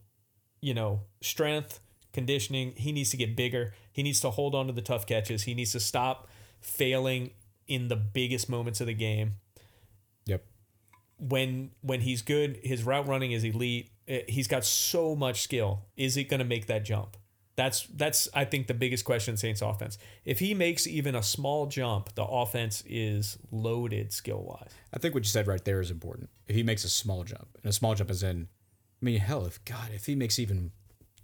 you 0.62 0.74
know, 0.74 1.02
strength, 1.22 1.80
conditioning. 2.12 2.74
He 2.76 2.92
needs 2.92 3.12
to 3.12 3.18
get 3.18 3.38
bigger. 3.38 3.74
He 3.94 4.04
needs 4.04 4.20
to 4.22 4.30
hold 4.30 4.56
on 4.56 4.68
to 4.68 4.74
the 4.74 4.82
tough 4.82 5.06
catches. 5.06 5.44
He 5.44 5.54
needs 5.54 5.72
to 5.72 5.80
stop 5.80 6.29
failing 6.62 7.32
in 7.68 7.88
the 7.88 7.96
biggest 7.96 8.50
moments 8.50 8.82
of 8.82 8.88
the 8.88 8.94
game. 8.94 9.36
Yep. 10.26 10.44
When 11.18 11.72
when 11.82 12.02
he's 12.02 12.22
good, 12.22 12.60
his 12.64 12.84
route 12.84 13.08
running 13.08 13.32
is 13.32 13.44
elite. 13.44 13.92
Eh, 14.08 14.22
He's 14.28 14.48
got 14.48 14.66
so 14.66 15.16
much 15.16 15.42
skill. 15.42 15.86
Is 15.96 16.16
he 16.16 16.24
going 16.24 16.40
to 16.40 16.46
make 16.46 16.68
that 16.68 16.84
jump? 16.84 17.18
That's 17.56 17.88
that's 17.88 18.30
I 18.34 18.46
think 18.46 18.68
the 18.68 18.74
biggest 18.74 19.04
question 19.04 19.34
in 19.34 19.38
Saints 19.38 19.62
offense. 19.62 19.98
If 20.24 20.40
he 20.40 20.54
makes 20.54 20.88
even 20.88 21.14
a 21.14 21.22
small 21.22 21.66
jump, 21.66 22.16
the 22.16 22.24
offense 22.24 22.84
is 22.88 23.38
loaded 23.52 24.14
skill 24.14 24.42
wise. 24.44 24.72
I 24.94 24.98
think 24.98 25.14
what 25.14 25.24
you 25.26 25.30
said 25.30 25.46
right 25.46 25.64
there 25.66 25.82
is 25.82 25.92
important. 25.92 26.30
If 26.48 26.56
he 26.56 26.64
makes 26.64 26.86
a 26.86 26.90
small 26.90 27.26
jump, 27.26 27.50
and 27.62 27.70
a 27.70 27.74
small 27.74 27.96
jump 27.96 28.10
is 28.10 28.24
in, 28.24 28.48
I 29.02 29.06
mean, 29.06 29.20
hell, 29.20 29.46
if 29.46 29.64
God, 29.66 29.90
if 29.94 30.06
he 30.06 30.16
makes 30.16 30.40
even 30.40 30.72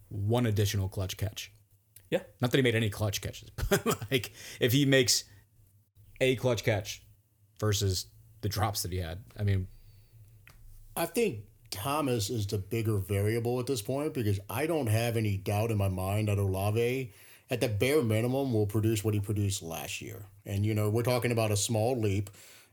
one 0.09 0.45
additional 0.45 0.89
clutch 0.89 1.15
catch, 1.15 1.53
Yeah. 2.09 2.19
not 2.39 2.51
that 2.51 2.57
he 2.57 2.63
made 2.63 2.75
any 2.75 2.89
clutch 2.89 3.21
catches, 3.21 3.49
but 3.69 3.85
like 4.11 4.31
if 4.59 4.71
he 4.71 4.85
makes 4.85 5.23
a 6.21 6.35
clutch 6.35 6.63
catch 6.63 7.01
versus 7.59 8.07
the 8.41 8.49
drops 8.49 8.83
that 8.83 8.91
he 8.91 8.99
had, 8.99 9.23
I 9.37 9.43
mean, 9.43 9.67
I 10.95 11.05
think 11.05 11.39
Thomas 11.71 12.29
is 12.29 12.47
the 12.47 12.57
bigger 12.57 12.97
variable 12.97 13.59
at 13.59 13.67
this 13.67 13.81
point 13.81 14.13
because 14.13 14.39
I 14.49 14.65
don't 14.65 14.87
have 14.87 15.17
any 15.17 15.37
doubt 15.37 15.71
in 15.71 15.77
my 15.77 15.89
mind 15.89 16.29
that 16.29 16.37
Olave, 16.37 17.11
at 17.49 17.59
the 17.59 17.67
bare 17.67 18.01
minimum, 18.01 18.53
will 18.53 18.65
produce 18.65 19.03
what 19.03 19.13
he 19.13 19.19
produced 19.19 19.61
last 19.61 20.01
year. 20.01 20.25
And 20.45 20.65
you 20.65 20.73
know, 20.73 20.89
we're 20.89 21.03
talking 21.03 21.31
about 21.31 21.51
a 21.51 21.57
small 21.57 21.99
leap, 21.99 22.29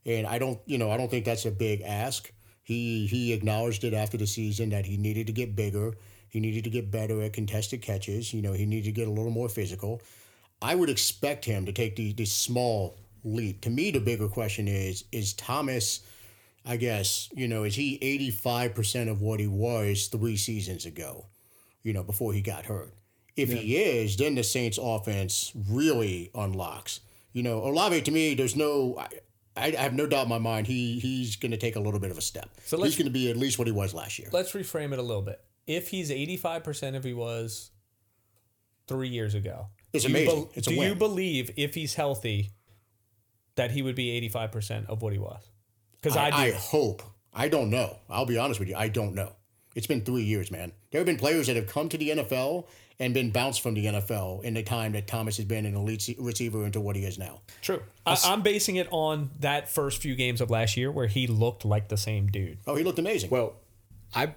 and 0.06 0.26
I 0.26 0.38
don't, 0.38 0.60
you 0.66 0.78
know, 0.78 0.90
I 0.90 0.96
don't 0.96 1.10
think 1.10 1.24
that's 1.24 1.46
a 1.46 1.50
big 1.50 1.82
ask. 1.82 2.32
He 2.62 3.06
he 3.06 3.32
acknowledged 3.32 3.82
it 3.82 3.94
after 3.94 4.16
the 4.16 4.26
season 4.26 4.70
that 4.70 4.86
he 4.86 4.96
needed 4.96 5.26
to 5.26 5.32
get 5.32 5.56
bigger. 5.56 5.94
He 6.32 6.40
needed 6.40 6.64
to 6.64 6.70
get 6.70 6.90
better 6.90 7.20
at 7.20 7.34
contested 7.34 7.82
catches. 7.82 8.32
You 8.32 8.40
know, 8.40 8.54
he 8.54 8.64
needed 8.64 8.86
to 8.86 8.92
get 8.92 9.06
a 9.06 9.10
little 9.10 9.30
more 9.30 9.50
physical. 9.50 10.00
I 10.62 10.74
would 10.74 10.88
expect 10.88 11.44
him 11.44 11.66
to 11.66 11.72
take 11.72 11.94
the, 11.94 12.14
the 12.14 12.24
small 12.24 12.96
leap. 13.22 13.60
To 13.60 13.70
me, 13.70 13.90
the 13.90 14.00
bigger 14.00 14.28
question 14.28 14.66
is 14.66 15.04
is 15.12 15.34
Thomas, 15.34 16.00
I 16.64 16.78
guess, 16.78 17.28
you 17.34 17.48
know, 17.48 17.64
is 17.64 17.74
he 17.74 17.98
85% 18.32 19.10
of 19.10 19.20
what 19.20 19.40
he 19.40 19.46
was 19.46 20.06
three 20.06 20.38
seasons 20.38 20.86
ago, 20.86 21.26
you 21.82 21.92
know, 21.92 22.02
before 22.02 22.32
he 22.32 22.40
got 22.40 22.64
hurt? 22.64 22.94
If 23.36 23.52
he 23.52 23.76
is, 23.76 24.16
then 24.16 24.34
the 24.34 24.42
Saints 24.42 24.78
offense 24.80 25.52
really 25.68 26.30
unlocks. 26.34 27.00
You 27.34 27.42
know, 27.42 27.62
Olave 27.62 28.00
to 28.02 28.10
me, 28.10 28.34
there's 28.34 28.56
no, 28.56 29.04
I, 29.54 29.66
I 29.66 29.82
have 29.82 29.92
no 29.92 30.06
doubt 30.06 30.24
in 30.24 30.28
my 30.30 30.38
mind 30.38 30.66
he 30.66 30.98
he's 30.98 31.36
going 31.36 31.52
to 31.52 31.58
take 31.58 31.76
a 31.76 31.80
little 31.80 32.00
bit 32.00 32.10
of 32.10 32.16
a 32.16 32.22
step. 32.22 32.48
So 32.64 32.82
he's 32.82 32.96
going 32.96 33.04
to 33.04 33.12
be 33.12 33.30
at 33.30 33.36
least 33.36 33.58
what 33.58 33.66
he 33.66 33.72
was 33.72 33.92
last 33.92 34.18
year. 34.18 34.30
Let's 34.32 34.52
reframe 34.52 34.94
it 34.94 34.98
a 34.98 35.02
little 35.02 35.20
bit. 35.20 35.42
If 35.66 35.88
he's 35.88 36.10
85% 36.10 36.96
of 36.96 37.04
he 37.04 37.14
was 37.14 37.70
3 38.88 39.08
years 39.08 39.34
ago. 39.34 39.66
It's 39.92 40.04
do 40.04 40.10
you 40.10 40.16
amazing. 40.16 40.40
bel- 40.44 40.50
It's 40.54 40.66
a 40.66 40.70
do 40.70 40.76
you 40.76 40.94
believe 40.94 41.50
if 41.56 41.74
he's 41.74 41.94
healthy 41.94 42.50
that 43.56 43.70
he 43.70 43.82
would 43.82 43.94
be 43.94 44.28
85% 44.30 44.86
of 44.88 45.02
what 45.02 45.12
he 45.12 45.18
was? 45.18 45.42
Cuz 46.02 46.16
I, 46.16 46.30
I, 46.30 46.50
do. 46.50 46.56
hope. 46.56 47.02
I 47.32 47.48
don't 47.48 47.70
know. 47.70 47.98
I'll 48.10 48.26
be 48.26 48.38
honest 48.38 48.58
with 48.60 48.68
you. 48.68 48.76
I 48.76 48.88
don't 48.88 49.14
know. 49.14 49.32
It's 49.74 49.86
been 49.86 50.02
three 50.02 50.22
years, 50.24 50.50
man. 50.50 50.72
There 50.90 50.98
have 50.98 51.06
been 51.06 51.16
players 51.16 51.46
that 51.46 51.56
have 51.56 51.66
come 51.66 51.88
to 51.90 51.96
the 51.96 52.10
NFL 52.10 52.66
and 52.98 53.14
been 53.14 53.30
bounced 53.30 53.62
from 53.62 53.74
the 53.74 53.86
NFL 53.86 54.42
in 54.44 54.52
the 54.54 54.62
time 54.62 54.92
that 54.92 55.06
Thomas 55.06 55.36
has 55.38 55.46
been 55.46 55.64
an 55.64 55.74
elite 55.74 56.14
receiver 56.18 56.66
into 56.66 56.80
what 56.80 56.94
he 56.94 57.04
is 57.04 57.18
now. 57.18 57.40
True. 57.62 57.82
I, 58.04 58.18
I'm 58.24 58.42
basing 58.42 58.76
it 58.76 58.86
on 58.90 59.30
that 59.40 59.68
first 59.70 60.02
few 60.02 60.14
games 60.14 60.40
of 60.42 60.50
last 60.50 60.76
year 60.76 60.90
where 60.90 61.06
he 61.06 61.26
looked 61.26 61.64
like 61.64 61.88
the 61.88 61.96
same 61.96 62.26
dude. 62.26 62.58
Oh, 62.66 62.74
he 62.74 62.84
looked 62.84 62.98
amazing. 62.98 63.30
well, 63.30 63.54
I 64.14 64.34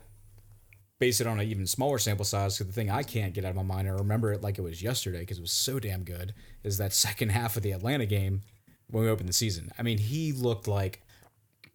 base 1.00 1.20
it 1.20 1.28
on 1.28 1.40
an 1.40 1.48
even 1.48 1.68
smaller 1.68 1.98
sample 1.98 2.26
size. 2.26 2.58
Because 2.58 2.68
the 2.68 2.74
thing 2.74 2.90
I 2.90 3.04
can't 3.04 3.34
get 3.34 3.46
out 3.46 3.52
of 3.52 3.56
my 3.56 3.64
mind, 3.64 3.88
I 3.88 3.92
remember 3.92 4.32
it 4.32 4.42
like 4.42 4.58
it 4.58 4.62
was 4.62 4.82
yesterday 4.82 5.20
because 5.20 5.38
it 5.38 5.42
was 5.42 5.52
so 5.52 5.80
damn 5.80 6.04
good, 6.04 6.34
is 6.64 6.78
that 6.78 6.94
second 7.08 7.30
half 7.30 7.58
of 7.58 7.64
the 7.64 7.72
Atlanta 7.72 8.06
game 8.06 8.42
when 8.90 9.04
we 9.04 9.10
opened 9.10 9.30
the 9.30 9.34
season. 9.34 9.72
I 9.78 9.84
mean, 9.84 9.98
he 9.98 10.32
looked 10.32 10.68
like 10.68 11.02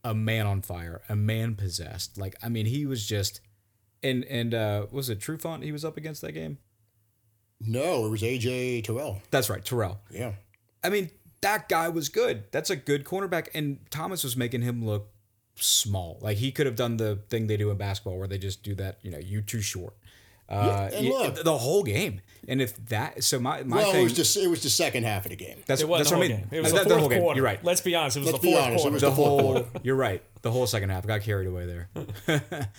a 0.02 0.14
man 0.14 0.46
on 0.46 0.62
fire, 0.62 1.02
a 1.08 1.16
man 1.16 1.54
possessed. 1.54 2.18
Like, 2.18 2.34
I 2.42 2.48
mean, 2.48 2.66
he 2.66 2.86
was 2.86 3.06
just. 3.06 3.40
And 4.02 4.24
and 4.24 4.54
uh, 4.54 4.86
was 4.90 5.10
it 5.10 5.20
Trufant 5.20 5.62
he 5.62 5.72
was 5.72 5.84
up 5.84 5.98
against 5.98 6.22
that 6.22 6.32
game? 6.32 6.56
no, 7.60 8.06
it 8.06 8.08
was 8.08 8.22
AJ 8.22 8.84
Terrell. 8.84 9.20
That's 9.30 9.50
right, 9.50 9.64
Terrell. 9.64 10.00
Yeah. 10.10 10.32
I 10.82 10.88
mean, 10.88 11.10
that 11.42 11.68
guy 11.68 11.88
was 11.88 12.08
good. 12.08 12.44
That's 12.52 12.70
a 12.70 12.76
good 12.76 13.04
cornerback. 13.04 13.48
And 13.54 13.78
Thomas 13.90 14.24
was 14.24 14.36
making 14.36 14.62
him 14.62 14.84
look 14.84 15.10
small. 15.62 16.18
Like 16.20 16.38
he 16.38 16.50
could 16.52 16.66
have 16.66 16.76
done 16.76 16.96
the 16.96 17.20
thing 17.28 17.46
they 17.46 17.56
do 17.56 17.70
in 17.70 17.76
basketball 17.76 18.18
where 18.18 18.28
they 18.28 18.38
just 18.38 18.62
do 18.62 18.74
that, 18.76 18.98
you 19.02 19.10
know, 19.10 19.18
you 19.18 19.40
too 19.42 19.60
short. 19.60 19.94
Uh, 20.48 20.90
and 20.92 21.06
look- 21.08 21.44
the 21.44 21.58
whole 21.58 21.82
game. 21.84 22.20
And 22.48 22.60
if 22.60 22.74
that, 22.86 23.22
so 23.22 23.38
my, 23.38 23.62
my 23.62 23.76
Well, 23.76 23.92
thing, 23.92 24.00
it 24.00 24.04
was 24.04 24.12
just 24.14 24.36
it 24.36 24.48
was 24.48 24.62
the 24.62 24.70
second 24.70 25.04
half 25.04 25.24
of 25.26 25.30
the 25.30 25.36
game. 25.36 25.58
that's, 25.66 25.80
It 25.82 25.88
wasn't 25.88 26.08
that's 26.08 26.10
the 26.10 26.16
what 26.16 26.24
I 26.24 26.28
whole 26.28 26.36
mean. 26.38 26.48
game. 26.50 26.58
It 26.58 26.62
was 26.62 26.72
That- 26.72 26.88
the 26.88 26.94
whole 26.94 27.00
fourth 27.02 27.10
game. 27.12 27.20
quarter. 27.22 27.36
You're 27.38 27.44
right. 27.46 27.64
Let's 27.64 27.80
be 27.82 27.94
honest. 27.94 28.16
It 28.16 28.20
was 28.20 28.26
Let's 28.32 28.38
the 28.40 28.48
be 28.48 28.52
fourth 28.54 28.64
honest, 28.66 28.82
quarter. 28.82 28.98
the 28.98 29.06
the 29.06 29.12
whole, 29.12 29.40
quarter. 29.40 29.66
you're 29.84 29.94
right. 29.96 30.22
The 30.42 30.50
whole 30.50 30.66
second 30.66 30.88
half 30.90 31.06
got 31.06 31.20
carried 31.20 31.46
away 31.46 31.66
there. 31.66 31.88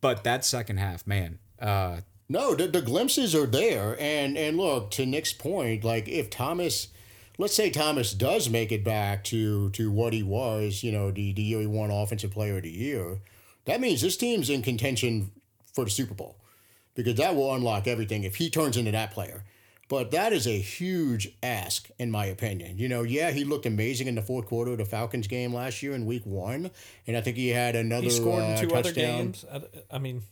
but 0.00 0.24
that 0.24 0.44
second 0.44 0.78
half, 0.78 1.06
man, 1.06 1.38
uh, 1.60 2.00
No, 2.28 2.54
the, 2.54 2.66
the 2.66 2.82
glimpses 2.82 3.34
are 3.34 3.46
there, 3.46 3.96
and 4.00 4.36
and 4.36 4.56
look 4.56 4.90
to 4.92 5.06
Nick's 5.06 5.32
point, 5.32 5.84
like 5.84 6.08
if 6.08 6.28
Thomas, 6.30 6.88
let's 7.38 7.54
say 7.54 7.70
Thomas 7.70 8.12
does 8.12 8.48
make 8.48 8.72
it 8.72 8.84
back 8.84 9.24
to 9.24 9.70
to 9.70 9.90
what 9.90 10.12
he 10.12 10.22
was, 10.22 10.82
you 10.82 10.92
know, 10.92 11.10
the 11.10 11.32
the 11.32 11.42
year 11.42 11.60
he 11.60 11.66
won 11.66 11.90
Offensive 11.90 12.30
Player 12.32 12.56
of 12.58 12.62
the 12.62 12.70
Year, 12.70 13.20
that 13.64 13.80
means 13.80 14.00
this 14.00 14.16
team's 14.16 14.50
in 14.50 14.62
contention 14.62 15.30
for 15.74 15.84
the 15.84 15.90
Super 15.90 16.14
Bowl, 16.14 16.36
because 16.94 17.16
that 17.16 17.34
will 17.36 17.54
unlock 17.54 17.86
everything 17.86 18.24
if 18.24 18.36
he 18.36 18.48
turns 18.50 18.76
into 18.76 18.92
that 18.92 19.10
player. 19.12 19.44
But 19.88 20.10
that 20.10 20.32
is 20.32 20.48
a 20.48 20.58
huge 20.58 21.28
ask, 21.44 21.88
in 21.96 22.10
my 22.10 22.26
opinion. 22.26 22.76
You 22.76 22.88
know, 22.88 23.02
yeah, 23.02 23.30
he 23.30 23.44
looked 23.44 23.66
amazing 23.66 24.08
in 24.08 24.16
the 24.16 24.22
fourth 24.22 24.46
quarter 24.46 24.72
of 24.72 24.78
the 24.78 24.84
Falcons 24.84 25.28
game 25.28 25.54
last 25.54 25.80
year 25.80 25.92
in 25.92 26.06
Week 26.06 26.26
One, 26.26 26.72
and 27.06 27.16
I 27.16 27.20
think 27.20 27.36
he 27.36 27.50
had 27.50 27.76
another 27.76 28.04
He 28.04 28.10
scored 28.10 28.42
in 28.42 28.50
uh, 28.50 28.56
two 28.56 28.74
other 28.74 28.92
games. 28.92 29.44
I, 29.52 29.62
I 29.92 29.98
mean, 29.98 30.22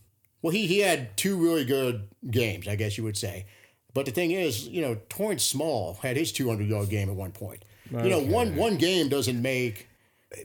Well, 0.42 0.52
he, 0.52 0.66
he 0.66 0.80
had 0.80 1.16
two 1.16 1.36
really 1.36 1.64
good 1.64 2.08
games, 2.28 2.66
I 2.66 2.74
guess 2.74 2.98
you 2.98 3.04
would 3.04 3.16
say. 3.16 3.46
But 3.94 4.06
the 4.06 4.12
thing 4.12 4.32
is, 4.32 4.68
you 4.68 4.82
know, 4.82 4.98
Torrance 5.08 5.44
Small 5.44 5.94
had 6.02 6.16
his 6.16 6.32
200 6.32 6.66
yard 6.66 6.90
game 6.90 7.08
at 7.08 7.14
one 7.16 7.32
point. 7.32 7.64
You 7.90 8.10
know, 8.10 8.20
one 8.20 8.56
one 8.56 8.76
game 8.76 9.08
doesn't 9.08 9.40
make 9.40 9.88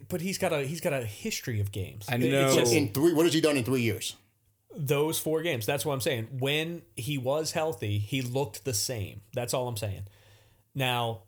but 0.08 0.22
he's 0.22 0.38
got 0.38 0.54
a 0.54 0.60
he's 0.64 0.82
got 0.82 0.94
a 0.94 1.04
history 1.04 1.60
of 1.60 1.72
games. 1.72 2.06
I 2.08 2.18
know. 2.18 2.28
It's 2.28 2.56
just 2.56 2.74
in 2.74 2.90
three. 2.90 3.14
What 3.14 3.26
has 3.26 3.34
he 3.34 3.42
done 3.42 3.58
in 3.58 3.64
three 3.64 3.82
years? 3.82 4.16
those 4.76 5.20
four 5.20 5.42
games. 5.42 5.66
That's 5.66 5.86
what 5.86 5.94
I'm 5.94 6.02
saying. 6.02 6.28
When 6.40 6.84
he 6.96 7.18
was 7.18 7.52
healthy, 7.52 7.98
he 7.98 8.22
looked 8.22 8.66
the 8.66 8.74
same. 8.74 9.22
That's 9.34 9.54
all 9.54 9.68
I'm 9.68 9.78
saying. 9.78 10.04
Now, 10.76 11.24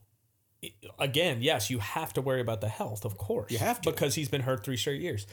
again, 0.99 1.41
yes, 1.41 1.69
you 1.69 1.79
have 1.79 2.13
to 2.13 2.21
worry 2.21 2.41
about 2.41 2.61
the 2.61 2.69
health, 2.69 3.03
of 3.03 3.17
course. 3.17 3.51
You 3.51 3.57
have 3.57 3.81
to. 3.81 3.91
because 3.91 4.15
he's 4.15 4.29
been 4.29 4.41
hurt 4.41 4.63
three 4.63 4.77
straight 4.77 5.01
years. 5.01 5.25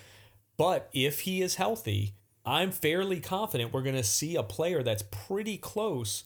But 0.57 0.89
if 0.93 1.21
he 1.21 1.43
is 1.43 1.57
healthy, 1.57 2.15
I'm 2.45 2.73
fairly 2.73 3.21
confident 3.21 3.73
we're 3.73 3.83
going 3.83 3.95
to 3.95 4.03
see 4.03 4.37
a 4.37 4.43
player 4.43 4.83
that's 4.83 5.03
pretty 5.03 5.59
close 5.59 6.25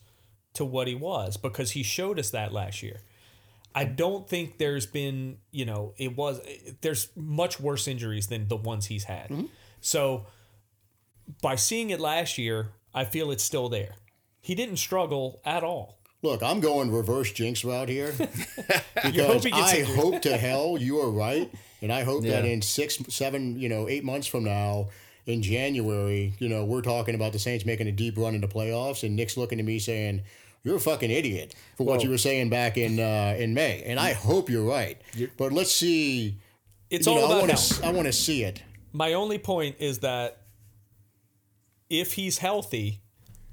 to 0.55 0.65
what 0.65 0.87
he 0.87 0.95
was 0.95 1.37
because 1.37 1.73
he 1.73 1.83
showed 1.83 2.19
us 2.19 2.31
that 2.31 2.53
last 2.53 2.83
year. 2.83 3.01
I 3.75 3.85
don't 3.85 4.29
think 4.29 4.59
there's 4.59 4.87
been, 4.87 5.39
you 5.51 5.65
know, 5.65 5.95
it 5.97 6.17
was 6.17 6.41
there's 6.83 7.09
much 7.17 7.59
worse 7.59 7.89
injuries 7.89 8.27
than 8.27 8.49
the 8.49 8.57
ones 8.57 8.87
he's 8.87 9.05
had. 9.05 9.31
Mm-hmm. 9.31 9.47
So 9.81 10.27
by 11.41 11.57
seeing 11.57 11.91
it 11.91 12.01
last 12.01 12.37
year, 12.37 12.73
I 12.95 13.05
feel 13.05 13.31
it's 13.31 13.45
still 13.45 13.69
there. 13.69 13.95
He 14.41 14.55
didn't 14.55 14.77
struggle 14.77 15.41
at 15.45 15.63
all. 15.65 15.99
Look, 16.23 16.43
I'm 16.43 16.61
going 16.61 16.93
reverse 16.93 17.33
jinx 17.33 17.65
route 17.65 17.89
here 17.89 18.13
because 19.03 19.45
he 19.45 19.53
I 19.53 19.83
hope 19.83 20.23
to 20.23 20.37
hell 20.37 20.77
you 20.79 21.01
are 21.01 21.11
right, 21.11 21.53
and 21.81 21.93
I 21.93 22.05
hope 22.05 22.25
that 22.25 22.45
in 22.45 22.63
six, 22.63 22.99
seven, 23.09 23.59
you 23.59 23.69
know, 23.69 23.89
eight 23.89 24.05
months 24.05 24.27
from 24.27 24.45
now, 24.45 24.89
in 25.27 25.43
January, 25.43 26.35
you 26.39 26.49
know, 26.49 26.65
we're 26.65 26.83
talking 26.83 27.15
about 27.15 27.33
the 27.33 27.39
Saints 27.39 27.65
making 27.65 27.87
a 27.87 27.93
deep 27.93 28.17
run 28.19 28.35
into 28.35 28.49
playoffs, 28.49 29.03
and 29.05 29.15
Nick's 29.17 29.37
looking 29.37 29.59
at 29.59 29.65
me 29.65 29.79
saying, 29.79 30.23
"You're 30.65 30.77
a 30.77 30.81
fucking 30.81 31.11
idiot 31.11 31.55
for 31.77 31.85
what 31.85 32.03
you 32.03 32.11
were 32.11 32.19
saying 32.19 32.49
back 32.51 32.77
in 32.77 32.99
uh, 32.99 33.37
in 33.39 33.55
May," 33.55 33.83
and 33.85 33.99
I 34.01 34.13
hope 34.13 34.51
you're 34.51 34.65
right. 34.65 35.01
But 35.37 35.53
let's 35.53 35.73
see. 35.73 36.37
It's 36.91 37.07
you 37.07 37.13
all 37.13 37.19
know, 37.19 37.25
I 37.25 37.27
about 37.29 37.39
want 37.41 37.51
health. 37.53 37.81
to. 37.81 37.87
I 37.87 37.91
want 37.93 38.07
to 38.07 38.13
see 38.13 38.43
it. 38.45 38.63
My 38.93 39.13
only 39.15 39.39
point 39.39 39.77
is 39.79 40.01
that 40.01 40.39
if 41.89 42.15
he's 42.15 42.39
healthy, 42.39 43.01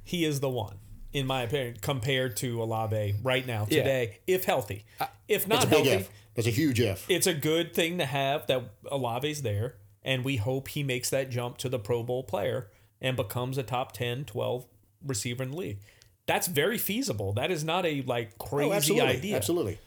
he 0.03 0.25
is 0.25 0.39
the 0.39 0.49
one, 0.49 0.77
in 1.13 1.25
my 1.25 1.43
opinion, 1.43 1.77
compared 1.81 2.35
to 2.37 2.61
Olave 2.61 3.15
right 3.23 3.45
now, 3.45 3.67
Yeah. 3.69 3.77
today, 3.83 4.19
if 4.27 4.45
healthy. 4.45 4.85
If 5.27 5.47
not 5.47 5.61
That's 5.61 5.65
a 5.65 5.67
big 5.77 5.85
healthy, 5.85 6.01
if. 6.03 6.09
That's 6.35 6.47
a 6.47 6.51
huge 6.51 6.79
if. 6.79 7.05
it's 7.09 7.27
a 7.27 7.33
good 7.33 7.73
thing 7.73 7.97
to 7.97 8.05
have 8.05 8.47
that 8.47 8.63
Olave's 8.91 9.41
there, 9.41 9.75
and 10.03 10.23
we 10.23 10.37
hope 10.37 10.69
he 10.69 10.83
makes 10.83 11.09
that 11.09 11.29
jump 11.29 11.57
to 11.57 11.69
the 11.69 11.79
Pro 11.79 12.03
Bowl 12.03 12.23
player 12.23 12.69
and 13.01 13.15
becomes 13.15 13.57
a 13.57 13.63
top 13.63 13.91
10, 13.91 14.25
12 14.25 14.65
receiver 15.05 15.43
in 15.43 15.51
the 15.51 15.57
league. 15.57 15.79
That's 16.25 16.47
very 16.47 16.77
feasible. 16.77 17.33
That 17.33 17.51
is 17.51 17.63
not 17.63 17.85
a 17.85 18.01
like 18.03 18.33
oh, 18.39 18.45
crazy 18.45 18.69
oh, 18.69 18.73
absolutely, 18.73 19.17
idea. 19.17 19.35
absolutely. 19.35 19.79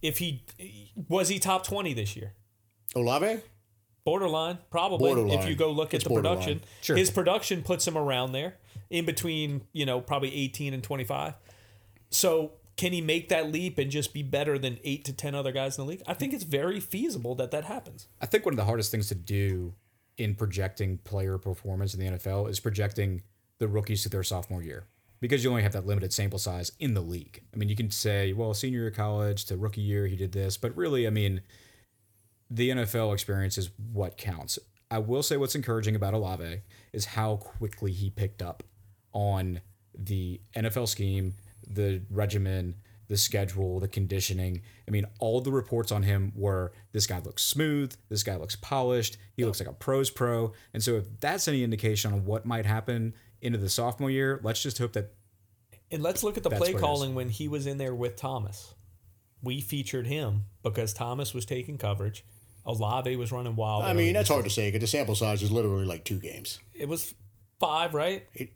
If 0.00 0.18
he 0.18 0.44
was 1.08 1.28
he 1.28 1.38
top 1.38 1.66
20 1.66 1.92
this 1.94 2.16
year? 2.16 2.34
Olave. 2.94 3.40
Borderline, 4.04 4.58
probably. 4.70 5.34
If 5.34 5.48
you 5.48 5.54
go 5.54 5.70
look 5.70 5.88
at 5.88 5.96
It's 5.96 6.04
the 6.04 6.14
production. 6.14 6.62
Sure. 6.80 6.96
his 6.96 7.10
production 7.10 7.62
puts 7.62 7.86
him 7.86 7.98
around 7.98 8.32
there, 8.32 8.56
in 8.88 9.04
between, 9.04 9.62
you 9.72 9.84
know, 9.84 10.00
probably 10.00 10.34
18 10.34 10.72
and 10.72 10.82
25. 10.82 11.34
So 12.10 12.52
can 12.78 12.92
he 12.92 13.00
make 13.02 13.28
that 13.28 13.50
leap 13.50 13.76
and 13.76 13.90
just 13.90 14.14
be 14.14 14.22
better 14.22 14.56
than 14.58 14.78
eight 14.84 15.04
to 15.04 15.12
10 15.12 15.34
other 15.34 15.52
guys 15.52 15.76
in 15.76 15.84
the 15.84 15.90
league? 15.90 16.02
I 16.06 16.14
think 16.14 16.32
it's 16.32 16.44
very 16.44 16.80
feasible 16.80 17.34
that 17.34 17.50
that 17.50 17.64
happens. 17.64 18.06
I 18.22 18.26
think 18.26 18.46
one 18.46 18.54
of 18.54 18.56
the 18.56 18.64
hardest 18.64 18.90
things 18.90 19.08
to 19.08 19.16
do 19.16 19.74
in 20.16 20.36
projecting 20.36 20.98
player 20.98 21.38
performance 21.38 21.92
in 21.92 22.00
the 22.00 22.18
NFL 22.18 22.48
is 22.48 22.60
projecting 22.60 23.22
the 23.58 23.68
rookies 23.68 24.04
to 24.04 24.08
their 24.08 24.22
sophomore 24.22 24.62
year 24.62 24.86
because 25.20 25.42
you 25.42 25.50
only 25.50 25.64
have 25.64 25.72
that 25.72 25.86
limited 25.86 26.12
sample 26.12 26.38
size 26.38 26.70
in 26.78 26.94
the 26.94 27.00
league. 27.00 27.42
I 27.52 27.56
mean, 27.56 27.68
you 27.68 27.74
can 27.74 27.90
say, 27.90 28.32
well, 28.32 28.54
senior 28.54 28.80
year 28.80 28.88
of 28.88 28.94
college 28.94 29.44
to 29.46 29.56
rookie 29.56 29.80
year, 29.80 30.06
he 30.06 30.14
did 30.16 30.30
this, 30.30 30.56
but 30.56 30.76
really, 30.76 31.06
I 31.06 31.10
mean, 31.10 31.42
the 32.48 32.70
NFL 32.70 33.12
experience 33.12 33.58
is 33.58 33.70
what 33.92 34.16
counts. 34.16 34.58
I 34.90 34.98
will 34.98 35.24
say 35.24 35.36
what's 35.36 35.56
encouraging 35.56 35.96
about 35.96 36.14
Olave 36.14 36.62
is 36.92 37.04
how 37.04 37.36
quickly 37.36 37.90
he 37.90 38.08
picked 38.08 38.40
up 38.40 38.62
on 39.12 39.60
the 39.98 40.40
NFL 40.54 40.86
scheme, 40.88 41.34
the 41.68 42.02
regimen, 42.10 42.74
the 43.08 43.16
schedule, 43.16 43.80
the 43.80 43.88
conditioning. 43.88 44.62
I 44.86 44.90
mean, 44.90 45.06
all 45.20 45.40
the 45.40 45.52
reports 45.52 45.90
on 45.92 46.02
him 46.02 46.32
were 46.34 46.72
this 46.92 47.06
guy 47.06 47.20
looks 47.20 47.44
smooth, 47.44 47.94
this 48.08 48.22
guy 48.22 48.36
looks 48.36 48.56
polished, 48.56 49.16
he 49.36 49.44
looks 49.44 49.60
like 49.60 49.68
a 49.68 49.72
pro's 49.72 50.10
pro. 50.10 50.52
And 50.74 50.82
so 50.82 50.96
if 50.96 51.04
that's 51.20 51.48
any 51.48 51.62
indication 51.64 52.12
on 52.12 52.24
what 52.24 52.44
might 52.44 52.66
happen 52.66 53.14
into 53.40 53.58
the 53.58 53.68
sophomore 53.68 54.10
year, 54.10 54.40
let's 54.42 54.62
just 54.62 54.78
hope 54.78 54.92
that 54.94 55.14
And 55.90 56.02
let's 56.02 56.22
look 56.22 56.36
at 56.36 56.42
the 56.42 56.50
play 56.50 56.58
what 56.58 56.68
it 56.70 56.74
is. 56.74 56.80
calling 56.80 57.14
when 57.14 57.28
he 57.30 57.48
was 57.48 57.66
in 57.66 57.78
there 57.78 57.94
with 57.94 58.16
Thomas. 58.16 58.74
We 59.42 59.60
featured 59.60 60.06
him 60.06 60.44
because 60.62 60.92
Thomas 60.92 61.32
was 61.32 61.44
taking 61.46 61.78
coverage. 61.78 62.24
Olave 62.66 63.14
was 63.16 63.32
running 63.32 63.56
wild. 63.56 63.84
I 63.84 63.94
mean, 63.94 64.12
that's 64.12 64.28
hard 64.28 64.44
to 64.44 64.50
say 64.50 64.68
because 64.68 64.80
the 64.82 64.86
sample 64.88 65.14
size 65.14 65.42
is 65.42 65.50
literally 65.50 65.86
like 65.86 66.04
two 66.04 66.18
games. 66.18 66.58
it 66.74 66.88
was 66.88 67.14
five, 67.60 67.94
right? 67.94 68.26
G- 68.36 68.50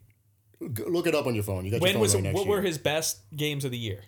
Look 0.87 1.07
it 1.07 1.15
up 1.15 1.25
on 1.27 1.35
your 1.35 1.43
phone. 1.43 1.65
You 1.65 1.71
got 1.71 1.77
your 1.77 1.81
When 1.83 1.93
phone 1.93 2.01
was 2.01 2.13
right 2.15 2.23
next 2.23 2.35
what 2.35 2.43
to 2.45 2.49
were 2.49 2.61
his 2.61 2.77
best 2.77 3.19
games 3.35 3.65
of 3.65 3.71
the 3.71 3.77
year? 3.77 4.03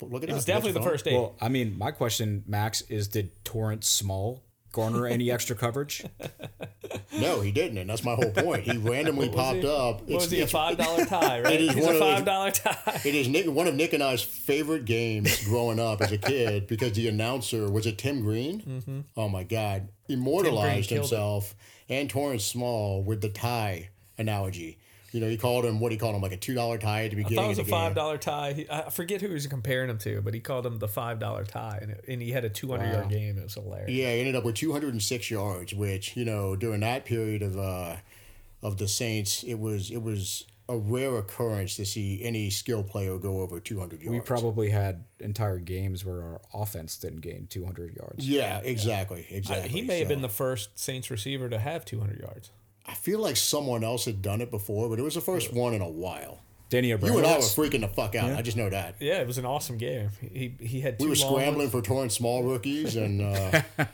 Look 0.00 0.22
it, 0.24 0.28
It 0.28 0.30
up. 0.32 0.36
was 0.36 0.44
definitely 0.44 0.72
the 0.72 0.80
phone? 0.80 0.88
first 0.88 1.06
eight. 1.06 1.14
Well, 1.14 1.36
I 1.40 1.48
mean, 1.48 1.78
my 1.78 1.92
question, 1.92 2.42
Max, 2.46 2.80
is 2.82 3.06
did 3.08 3.44
Torrance 3.44 3.86
Small 3.86 4.42
garner 4.72 5.06
any 5.06 5.30
extra 5.30 5.54
coverage? 5.54 6.04
No, 7.20 7.40
he 7.40 7.52
didn't, 7.52 7.78
and 7.78 7.88
that's 7.88 8.02
my 8.02 8.14
whole 8.14 8.30
point. 8.32 8.64
He 8.64 8.76
randomly 8.78 9.28
What 9.28 9.36
popped 9.36 9.58
he? 9.58 9.66
up. 9.68 10.00
What 10.02 10.10
was 10.22 10.30
he? 10.30 10.40
A 10.40 10.46
five 10.48 10.76
dollar 10.76 11.04
tie, 11.06 11.40
right? 11.42 11.52
it 11.52 11.60
is 11.60 11.74
He's 11.74 11.84
one 11.84 11.94
a 11.96 11.98
five 12.00 12.24
dollar 12.24 12.50
tie. 12.50 13.00
It 13.04 13.14
is 13.14 13.28
Nick, 13.28 13.46
one 13.48 13.68
of 13.68 13.74
Nick 13.76 13.92
and 13.92 14.02
I's 14.02 14.22
favorite 14.22 14.86
games 14.86 15.44
growing 15.44 15.78
up 15.78 16.00
as 16.00 16.10
a 16.10 16.18
kid 16.18 16.66
because 16.66 16.94
the 16.94 17.06
announcer 17.06 17.70
was 17.70 17.86
it 17.86 17.96
Tim 17.98 18.22
Green. 18.22 18.60
Mm-hmm. 18.62 19.00
Oh 19.16 19.28
my 19.28 19.44
God, 19.44 19.88
immortalized 20.08 20.88
killed 20.88 20.98
it. 21.04 21.10
himself 21.10 21.54
and 21.88 22.10
Torrance 22.10 22.44
Small 22.44 23.04
with 23.04 23.20
the 23.20 23.28
tie 23.28 23.90
analogy. 24.18 24.78
You 25.12 25.20
know, 25.20 25.28
he 25.28 25.36
called 25.36 25.66
him 25.66 25.78
what 25.78 25.92
he 25.92 25.98
called 25.98 26.14
him 26.14 26.22
like 26.22 26.32
a 26.32 26.38
two 26.38 26.54
dollar 26.54 26.78
tie 26.78 27.04
at 27.04 27.10
the 27.10 27.20
I 27.22 27.28
thought 27.28 27.44
it 27.44 27.48
was 27.48 27.58
a 27.58 27.64
five 27.64 27.94
dollar 27.94 28.16
tie. 28.16 28.54
He, 28.54 28.70
I 28.70 28.88
forget 28.88 29.20
who 29.20 29.28
he 29.28 29.34
was 29.34 29.46
comparing 29.46 29.90
him 29.90 29.98
to, 29.98 30.22
but 30.22 30.32
he 30.32 30.40
called 30.40 30.64
him 30.64 30.78
the 30.78 30.88
five 30.88 31.18
dollar 31.18 31.44
tie, 31.44 31.80
and, 31.82 31.90
it, 31.90 32.04
and 32.08 32.22
he 32.22 32.30
had 32.32 32.44
a 32.46 32.48
two 32.48 32.68
hundred 32.70 32.92
yard 32.92 33.10
game. 33.10 33.36
It 33.36 33.42
was 33.44 33.54
hilarious. 33.54 33.90
Yeah, 33.90 34.10
he 34.14 34.20
ended 34.20 34.36
up 34.36 34.44
with 34.44 34.54
206 34.54 35.30
yards, 35.30 35.74
which 35.74 36.16
you 36.16 36.24
know 36.24 36.56
during 36.56 36.80
that 36.80 37.04
period 37.04 37.42
of 37.42 37.58
uh, 37.58 37.96
of 38.62 38.78
the 38.78 38.88
Saints, 38.88 39.42
it 39.42 39.58
was 39.58 39.90
it 39.90 40.02
was 40.02 40.46
a 40.68 40.78
rare 40.78 41.18
occurrence 41.18 41.76
to 41.76 41.84
see 41.84 42.22
any 42.22 42.48
skill 42.48 42.82
player 42.82 43.18
go 43.18 43.40
over 43.40 43.60
200 43.60 44.00
yards. 44.00 44.10
we 44.12 44.20
probably 44.20 44.70
had 44.70 45.04
entire 45.20 45.58
games 45.58 46.04
where 46.06 46.22
our 46.22 46.40
offense 46.54 46.96
didn't 46.96 47.20
gain 47.20 47.46
200 47.50 47.94
yards. 47.96 48.26
yeah, 48.26 48.60
exactly, 48.64 49.26
I- 49.30 49.34
exactly. 49.34 49.68
he 49.68 49.82
may 49.82 49.98
have 49.98 50.08
been 50.08 50.22
the 50.22 50.28
first 50.30 50.78
Saints 50.78 51.10
receiver 51.10 51.50
to 51.50 51.58
have 51.58 51.84
two 51.84 52.00
hundred 52.00 52.20
yards. 52.20 52.50
I 52.86 52.94
feel 52.94 53.20
like 53.20 53.36
someone 53.36 53.84
else 53.84 54.04
had 54.04 54.22
done 54.22 54.40
it 54.40 54.50
before, 54.50 54.88
but 54.88 54.98
it 54.98 55.02
was 55.02 55.14
the 55.14 55.20
first 55.20 55.52
one 55.52 55.72
in 55.74 55.80
a 55.82 55.88
while. 55.88 56.40
Danny 56.68 56.88
You 56.88 56.94
and 56.96 57.04
I 57.26 57.36
were 57.36 57.42
freaking 57.42 57.82
the 57.82 57.88
fuck 57.88 58.14
out. 58.14 58.30
I 58.32 58.40
just 58.40 58.56
know 58.56 58.70
that. 58.70 58.94
Yeah, 58.98 59.20
it 59.20 59.26
was 59.26 59.36
an 59.36 59.44
awesome 59.44 59.76
game. 59.76 60.08
He 60.20 60.54
he 60.58 60.80
had 60.80 60.98
two 60.98 61.04
We 61.04 61.10
were 61.10 61.16
long 61.16 61.32
scrambling 61.34 61.58
ones. 61.58 61.70
for 61.72 61.82
Torrance 61.82 62.14
Small 62.14 62.42
rookies, 62.42 62.96
and 62.96 63.20
uh, 63.20 63.62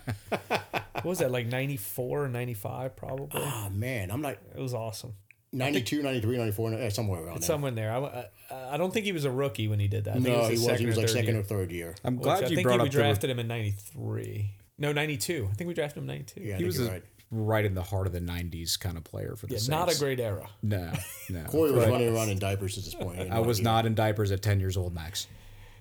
What 0.94 1.05
was 1.05 1.18
that 1.18 1.31
like 1.31 1.46
94 1.46 2.24
or 2.24 2.29
95 2.29 2.96
probably? 2.96 3.42
oh 3.44 3.68
man, 3.70 4.11
I'm 4.11 4.22
like 4.22 4.38
It 4.55 4.61
was 4.61 4.74
awesome. 4.74 5.14
92, 5.53 6.03
93, 6.03 6.37
94, 6.37 6.74
eh, 6.74 6.88
somewhere 6.90 7.20
around 7.22 7.40
there. 7.40 7.46
Somewhere 7.46 7.70
in 7.70 7.74
there. 7.74 7.90
I, 7.90 8.27
I, 8.51 8.74
I 8.74 8.77
don't 8.77 8.92
think 8.92 9.07
he 9.07 9.12
was 9.12 9.24
a 9.24 9.31
rookie 9.31 9.66
when 9.66 9.81
he 9.81 9.88
did 9.88 10.05
that. 10.05 10.11
I 10.11 10.20
think 10.20 10.27
No, 10.27 10.40
it 10.44 10.59
he 10.59 10.66
was. 10.68 10.79
He 10.79 10.87
was 10.87 10.96
like 10.98 11.09
second 11.09 11.27
year. 11.35 11.40
or 11.40 11.42
third 11.42 11.72
year. 11.72 11.94
I'm 12.05 12.16
Which 12.16 12.22
glad 12.24 12.44
I 12.44 12.48
you 12.48 12.55
think 12.57 12.66
brought 12.66 12.81
we 12.81 12.87
up 12.87 12.92
the, 12.92 12.98
drafted 12.98 13.31
him 13.31 13.38
in 13.38 13.48
93. 13.48 14.51
No, 14.77 14.92
92. 14.92 15.48
I 15.51 15.55
think 15.55 15.66
we 15.68 15.74
drafted 15.74 16.03
him 16.03 16.11
in 16.11 16.16
92. 16.16 16.40
Yeah, 16.42 16.46
I 16.46 16.46
he 16.46 16.53
think 16.59 16.66
was 16.66 16.79
you're 16.79 16.88
a- 16.88 16.90
right. 16.92 17.03
Right 17.30 17.64
in 17.66 17.74
the 17.74 17.82
heart 17.82 18.06
of 18.06 18.12
the 18.14 18.20
90s 18.20 18.78
kind 18.80 18.96
of 18.96 19.04
player 19.04 19.36
for 19.36 19.46
the 19.46 19.52
Yeah, 19.54 19.58
Saints. 19.58 19.68
not 19.68 19.94
a 19.94 19.98
great 19.98 20.18
era. 20.18 20.48
No, 20.62 20.90
no. 21.28 21.44
Corey 21.48 21.72
was 21.72 21.86
running 21.86 22.14
around 22.14 22.30
in 22.30 22.38
diapers 22.38 22.78
at 22.78 22.84
this 22.84 22.94
point. 22.94 23.30
I 23.30 23.40
was 23.40 23.60
not 23.60 23.84
in 23.84 23.94
diapers 23.94 24.30
at 24.32 24.40
10 24.40 24.60
years 24.60 24.76
old, 24.78 24.94
Max. 24.94 25.26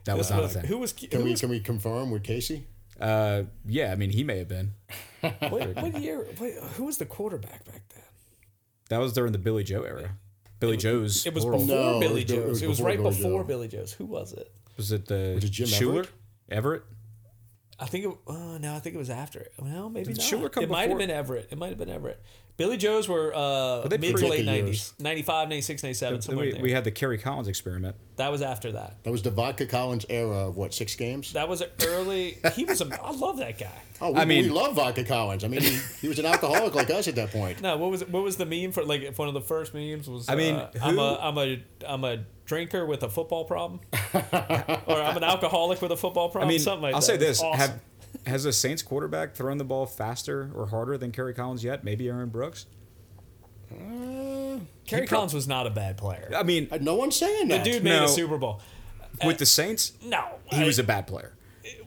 That 0.04 0.18
was 0.18 0.28
This 0.28 0.32
not 0.36 0.40
a 0.40 0.44
was- 0.44 0.54
thing. 0.54 0.66
who 0.66 0.78
was, 0.78 0.92
Can 0.94 1.10
who 1.20 1.24
we 1.26 1.32
was 1.32 1.40
can 1.40 1.50
we 1.50 1.60
confirm 1.62 2.12
with 2.12 2.24
Casey? 2.24 2.68
Uh, 3.00 3.44
yeah, 3.66 3.92
I 3.92 3.96
mean, 3.96 4.10
he 4.10 4.24
may 4.26 4.40
have 4.40 4.48
been. 4.50 4.74
what, 5.22 5.76
what 5.76 6.02
year? 6.02 6.26
What, 6.38 6.52
who 6.76 6.84
was 6.86 6.98
the 6.98 7.06
quarterback 7.06 7.64
back 7.66 7.84
then? 7.94 8.04
That 8.90 8.98
was 9.00 9.14
during 9.14 9.32
the 9.32 9.38
Billy 9.38 9.64
Joe 9.64 9.84
era. 9.84 10.18
Billy 10.60 10.76
Joe's. 10.78 11.26
It 11.26 11.34
was 11.34 11.44
horrible. 11.44 11.66
before 11.66 11.78
No, 11.94 12.00
Billy 12.00 12.14
was 12.16 12.26
be- 12.26 12.34
it 12.34 12.38
Joe's. 12.38 12.50
was 12.50 12.62
It 12.64 12.68
was, 12.68 12.78
before 12.78 12.90
right 12.90 12.98
Billy 12.98 13.16
before 13.16 13.42
Joe. 13.44 13.48
Billy 13.48 13.68
Joe's. 13.68 13.94
Who 13.94 14.06
was 14.06 14.34
it? 14.34 14.52
Was 14.76 14.92
it 14.92 15.06
the 15.06 15.34
Was 15.36 15.44
it 15.44 15.50
Jim 15.52 15.68
Shuler? 15.68 15.90
Everett? 16.00 16.10
Everett? 16.50 16.84
I 17.80 17.86
think 17.86 18.06
it. 18.06 18.12
Oh 18.26 18.58
no, 18.58 18.76
I 18.76 18.80
think 18.80 18.96
it 18.96 19.00
was 19.00 19.10
after 19.10 19.40
it. 19.40 19.54
Well, 19.60 19.90
maybe 19.90 20.14
Did 20.14 20.18
not. 20.18 20.26
Shuler 20.26 20.52
come 20.52 20.64
it 20.64 20.70
might 20.70 20.90
have 20.90 20.98
been 20.98 21.12
Everett. 21.12 21.50
It 21.52 21.58
might 21.58 21.70
have 21.70 21.78
been 21.78 21.90
Everett. 21.90 22.22
Billy 22.58 22.76
Joe's 22.76 23.08
were 23.08 23.32
uh, 23.36 23.88
they 23.88 24.00
mid 24.00 24.18
to 24.18 24.28
late 24.28 24.44
nineties, 24.44 24.94
95, 24.98 25.48
96, 25.50 25.84
97, 25.84 26.22
somewhere 26.24 26.46
we, 26.46 26.52
there. 26.54 26.62
we 26.64 26.72
had 26.72 26.84
the 26.86 26.90
Kerry 26.90 27.20
Collins 27.20 27.48
experiment. 27.48 27.96
that 28.16 28.32
was 28.32 28.42
after 28.42 28.72
that. 28.72 29.04
That 29.04 29.12
was 29.12 29.22
the 29.22 29.30
Vodka 29.30 29.68
Collins 29.68 30.08
era 30.10 30.48
of 30.48 30.58
what 30.58 30.74
six 30.74 30.96
games? 30.96 31.34
That 31.34 31.48
was 31.48 31.62
early. 31.86 32.40
He 32.56 32.66
was 32.66 32.82
a. 32.82 33.00
I 33.04 33.12
love 33.12 33.38
that 33.38 33.58
guy. 33.60 33.72
Oh, 34.00 34.12
we, 34.12 34.20
I 34.20 34.26
mean- 34.26 34.44
we 34.44 34.50
love 34.52 34.76
Vodka 34.76 35.04
Collins. 35.04 35.44
I 35.44 35.48
mean, 35.48 35.62
he, 35.62 35.80
he 36.02 36.08
was 36.08 36.20
an 36.20 36.28
alcoholic 36.28 36.76
like 36.76 36.92
us 36.92 37.08
at 37.08 37.16
that 37.16 37.32
point. 37.32 37.64
No, 37.64 37.78
what 37.78 37.90
was 37.90 38.08
what 38.08 38.22
was 38.22 38.38
the 38.38 38.46
meme 38.46 38.72
for? 38.72 38.84
Like 38.84 39.02
if 39.02 39.18
one 39.18 39.28
of 39.28 39.34
the 39.34 39.42
first 39.42 39.74
memes 39.74 40.08
was. 40.08 40.30
I 40.30 40.36
mean, 40.36 40.54
uh, 40.54 40.70
I'm 40.84 41.00
a 41.00 41.18
I'm 41.20 41.38
a 41.40 41.60
I'm 41.88 42.04
a 42.04 42.24
drinker 42.48 42.84
with 42.86 43.04
a 43.04 43.10
football 43.10 43.46
problem, 43.46 43.82
or 44.14 44.22
I'm 44.24 45.18
an 45.18 45.24
alcoholic 45.24 45.80
with 45.82 45.92
a 45.92 45.98
football 45.98 46.30
problem. 46.30 46.30
I 46.30 46.32
problem. 46.32 46.48
mean, 46.50 46.60
something 46.60 46.82
like 46.82 46.94
I'll 46.96 47.02
that. 47.02 47.06
say 47.06 47.18
this: 47.18 47.42
awesome. 47.44 47.60
have 47.60 47.80
has 48.26 48.46
a 48.46 48.52
Saints 48.54 48.82
quarterback 48.82 49.36
thrown 49.36 49.58
the 49.60 49.64
ball 49.66 49.86
faster 49.86 50.50
or 50.56 50.68
harder 50.68 50.98
than 50.98 51.12
Kerry 51.12 51.34
Collins 51.36 51.64
yet? 51.64 51.84
Maybe 51.84 52.08
Aaron 52.10 52.30
Brooks. 52.30 52.66
Uh, 53.72 54.60
Kerry 54.86 55.06
Collins 55.08 55.34
was 55.34 55.48
not 55.48 55.68
a 55.68 55.70
bad 55.70 55.98
player. 55.98 56.32
I 56.36 56.44
mean, 56.44 56.68
uh, 56.72 56.78
no 56.82 56.96
one's 56.96 57.16
saying 57.16 57.50
The 57.50 57.58
that. 57.58 57.64
dude 57.66 57.84
made 57.84 57.98
No. 58.00 58.06
a 58.06 58.10
Super 58.10 58.38
Bowl. 58.38 58.62
with 59.26 59.38
the 59.38 59.44
uh, 59.44 59.46
Saints, 59.46 59.94
No, 60.04 60.24
he 60.46 60.64
was 60.64 60.80
uh, 60.80 60.84
a 60.84 60.86
bad 60.86 61.06
player. 61.08 61.34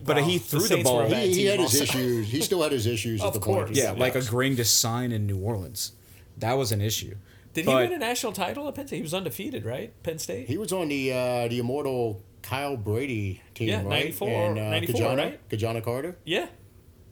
But 0.03 0.17
well, 0.17 0.25
he 0.25 0.37
threw 0.37 0.59
the, 0.59 0.67
Saints 0.67 0.89
were 0.89 1.01
ball. 1.01 1.09
he, 1.09 1.27
he 1.27 1.33
team 1.33 1.47
had 1.49 1.59
his 1.59 1.81
issues. 1.81 2.27
He 2.27 2.41
still 2.41 2.61
had 2.61 2.71
his 2.71 2.85
issues 2.85 3.19
at 3.21 3.27
Of 3.27 3.33
the 3.33 3.39
point. 3.39 3.65
course. 3.65 3.77
Yeah, 3.77 3.91
like 3.91 4.13
Yes. 4.13 4.27
agreeing 4.27 4.55
to 4.57 4.65
sign 4.65 5.11
in 5.11 5.25
New 5.25 5.39
Orleans. 5.39 5.93
That 6.37 6.53
was 6.53 6.71
an 6.71 6.81
issue. 6.81 7.15
Did 7.53 7.65
But- 7.65 7.83
he 7.83 7.89
win 7.89 7.93
a 7.93 7.99
national 7.99 8.31
title 8.33 8.67
at 8.67 8.75
Penn 8.75 8.87
State? 8.87 8.97
He 8.97 9.01
was 9.01 9.13
undefeated, 9.13 9.65
right? 9.65 9.91
Penn 10.03 10.19
State. 10.19 10.47
He 10.47 10.57
was 10.57 10.71
on 10.71 10.87
the 10.89 11.11
uh, 11.13 11.47
the 11.47 11.59
immortal 11.59 12.23
Kyle 12.41 12.77
Brady 12.77 13.41
team, 13.53 13.69
Yeah, 13.69 13.77
right? 13.83 13.89
94, 13.89 14.29
and, 14.29 14.59
uh, 14.59 14.69
94, 14.71 14.93
Ki-Jana, 14.95 15.21
right? 15.23 15.49
Ki-Jana 15.49 15.81
Carter. 15.81 16.15
yeah, 16.25 16.47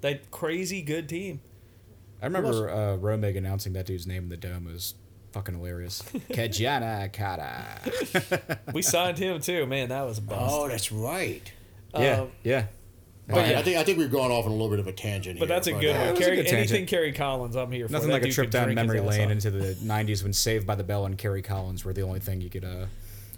that 0.02 0.32
crazy 0.32 0.82
good 0.82 1.08
team. 1.10 1.42
I 2.22 2.26
remember 2.26 2.70
uh, 2.70 2.98
Romig 2.98 3.38
announcing 3.38 3.74
that 3.74 3.86
dude's 3.86 4.06
name 4.08 4.24
in 4.24 4.30
the 4.30 4.38
dome 4.38 4.66
was 4.66 4.96
fucking 5.32 5.56
hilarious. 5.56 6.02
Kajana 6.32 7.12
Kata. 7.14 8.60
We 8.74 8.82
signed 8.82 9.18
him 9.18 9.40
too. 9.40 9.66
Man, 9.66 9.90
that 9.90 10.02
was 10.04 10.18
a 10.18 10.22
bust. 10.22 10.40
Oh, 10.54 10.68
that's 10.68 10.92
right. 10.92 11.52
Yeah, 11.94 12.00
Uh, 12.22 12.26
yeah. 12.44 12.66
All 13.32 13.38
right, 13.38 13.56
I 13.56 13.62
think 13.62 13.78
I 13.78 13.84
think 13.84 13.98
we've 13.98 14.12
gone 14.12 14.32
off 14.32 14.46
on 14.46 14.52
a 14.52 14.56
little 14.56 14.70
bit 14.70 14.80
of 14.80 14.88
a 14.88 14.92
tangent 14.92 15.38
here. 15.38 15.48
But 15.48 15.50
here, 15.50 15.56
that's 15.56 15.68
a 15.68 15.72
good 15.74 15.96
it 15.96 16.00
one. 16.00 16.10
was 16.12 16.20
a 16.20 16.24
Kerry, 16.24 16.36
good 16.38 16.48
anything 16.48 16.68
tangent. 16.70 16.90
Kerry 16.90 17.12
Collins, 17.14 17.56
I'm 17.56 17.72
here 17.72 17.88
for. 17.88 17.94
Nothing 17.94 18.08
That 18.10 18.14
like 18.16 18.22
a 18.24 18.26
dude 18.26 18.34
trip 18.34 18.46
could 18.48 18.52
down 18.54 18.64
drink 18.66 18.80
his 18.80 18.88
memory 18.88 19.00
ass 19.00 19.18
lane 19.18 19.26
off. 19.28 19.32
into 19.32 19.52
the 19.52 19.74
'90s 19.76 20.24
when 20.24 20.34
Saved 20.34 20.66
by 20.66 20.76
the 20.76 20.84
Bell 20.84 21.06
and 21.06 21.18
Kerry 21.18 21.42
Collins 21.42 21.86
were 21.86 21.94
the 21.94 22.02
only 22.02 22.20
thing 22.20 22.42
you 22.42 22.50
could 22.50 22.66
uh, 22.66 22.86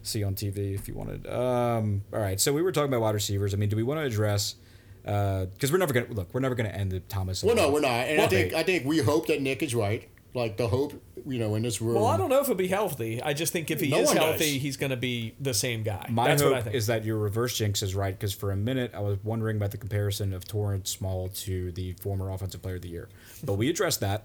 see 0.04 0.24
on 0.24 0.34
TV 0.36 0.74
if 0.76 0.88
you 0.88 0.94
wanted. 0.94 1.28
Um, 1.28 2.04
all 2.14 2.20
right, 2.20 2.40
so 2.40 2.54
we 2.54 2.62
were 2.62 2.72
talking 2.72 2.90
about 2.90 3.02
wide 3.02 3.16
receivers. 3.16 3.54
I 3.54 3.58
mean, 3.58 3.70
do 3.70 3.76
we 3.76 3.84
want 3.84 4.00
to 4.00 4.06
address? 4.06 4.56
Because 5.04 5.72
we're 5.72 5.78
never 5.80 5.94
gonna 5.94 6.06
look. 6.10 6.34
We're 6.34 6.42
never 6.42 6.56
gonna 6.56 6.70
end 6.70 6.92
the 6.92 7.00
Thomas. 7.02 7.44
Well, 7.44 7.56
no, 7.56 7.72
we're 7.72 7.82
not, 7.82 7.90
and 8.08 8.22
I 8.22 8.28
think 8.28 8.52
hey. 8.54 8.60
I 8.60 8.64
think 8.64 8.86
we 8.86 9.00
hope 9.00 9.28
that 9.28 9.42
Nick 9.42 9.62
is 9.64 9.74
right. 9.76 10.08
Like 10.34 10.56
the 10.56 10.68
hope, 10.68 10.94
you 11.28 11.40
know, 11.40 11.56
in 11.56 11.62
this 11.64 11.82
room. 11.82 11.96
Well, 11.96 12.06
I 12.06 12.16
don't 12.16 12.30
know 12.30 12.40
if 12.40 12.48
he'll 12.48 12.56
be 12.56 12.68
healthy. 12.70 13.22
I 13.22 13.34
just 13.34 13.52
think 13.52 13.70
if 13.70 13.82
he 13.82 13.90
No 13.90 13.98
is 14.00 14.08
one 14.08 14.16
does. 14.16 14.26
healthy, 14.26 14.60
he's 14.60 14.78
going 14.78 14.92
to 14.92 14.96
be 14.98 15.36
the 15.42 15.54
same 15.54 15.84
guy. 15.84 16.06
My 16.10 16.30
That's 16.30 16.42
hope 16.42 16.52
what 16.52 16.60
I 16.60 16.62
think. 16.64 16.76
is 16.78 16.88
that 16.88 17.04
your 17.04 17.18
reverse 17.18 17.58
jinx 17.58 17.84
is 17.84 17.96
right 17.96 18.18
because 18.18 18.34
for 18.34 18.52
a 18.52 18.56
minute 18.56 18.92
I 18.96 19.02
was 19.02 19.18
wondering 19.24 19.58
about 19.58 19.72
the 19.72 19.78
comparison 19.78 20.32
of 20.34 20.48
Torrance 20.48 20.90
Small 20.90 21.28
to 21.30 21.74
the 21.74 21.92
former 22.02 22.32
offensive 22.32 22.62
player 22.62 22.76
of 22.76 22.82
the 22.82 22.88
year, 22.88 23.10
but 23.44 23.56
we 23.56 23.70
addressed 23.70 24.00
that. 24.00 24.24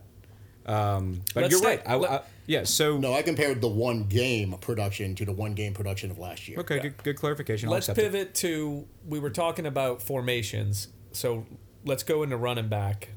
Um, 0.64 1.23
but 1.35 1.42
Let's 1.42 1.51
you're 1.53 1.59
stay- 1.61 1.69
right. 1.77 1.83
I, 1.87 1.95
let- 1.97 2.11
I, 2.11 2.21
yeah. 2.47 2.64
So 2.64 2.99
No, 2.99 3.12
I 3.12 3.23
compared 3.23 3.61
the 3.61 3.69
one 3.69 4.05
game 4.05 4.53
production 4.61 5.14
to 5.16 5.25
the 5.25 5.33
one 5.33 5.55
game 5.55 5.75
production 5.75 6.11
of 6.12 6.19
last 6.19 6.47
year. 6.49 6.59
okay, 6.61 6.79
good, 6.81 7.03
good 7.03 7.16
clarification. 7.16 7.69
I'll 7.69 7.75
Let's 7.75 7.88
accept 7.88 7.99
it. 8.07 8.12
pivot 8.12 8.35
to 8.37 8.87
we 9.07 9.19
were 9.19 9.31
talking 9.31 9.66
about 9.66 10.03
formations. 10.03 10.88
So 11.12 11.47
let's 11.85 12.03
go 12.03 12.23
into 12.23 12.37
running 12.37 12.69
back. 12.69 13.09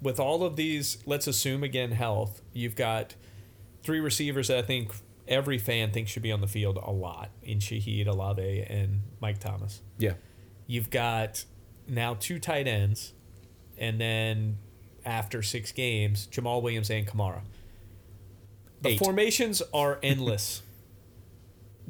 With 0.00 0.20
all 0.20 0.44
of 0.44 0.56
these, 0.56 0.98
let's 1.06 1.26
assume 1.26 1.64
again 1.64 1.92
health. 1.92 2.40
You've 2.52 2.76
got 2.76 3.14
three 3.82 4.00
receivers 4.00 4.48
that 4.48 4.58
I 4.58 4.62
think 4.62 4.92
every 5.26 5.58
fan 5.58 5.90
thinks 5.90 6.10
should 6.10 6.22
be 6.22 6.32
on 6.32 6.40
the 6.40 6.46
field 6.46 6.78
a 6.82 6.90
lot 6.90 7.30
in 7.42 7.58
Shaheed, 7.58 8.06
Olave, 8.06 8.66
and 8.68 9.02
Mike 9.20 9.38
Thomas. 9.38 9.82
Yeah. 9.98 10.14
You've 10.66 10.90
got 10.90 11.44
now 11.88 12.14
two 12.18 12.38
tight 12.38 12.68
ends, 12.68 13.12
and 13.76 14.00
then 14.00 14.58
after 15.04 15.42
six 15.42 15.72
games, 15.72 16.28
Jamaal 16.30 16.62
Williams 16.62 16.90
and 16.90 17.06
Kamara. 17.06 17.40
The 18.82 18.90
Eight. 18.90 18.98
formations 18.98 19.62
are 19.74 19.98
endless 20.02 20.62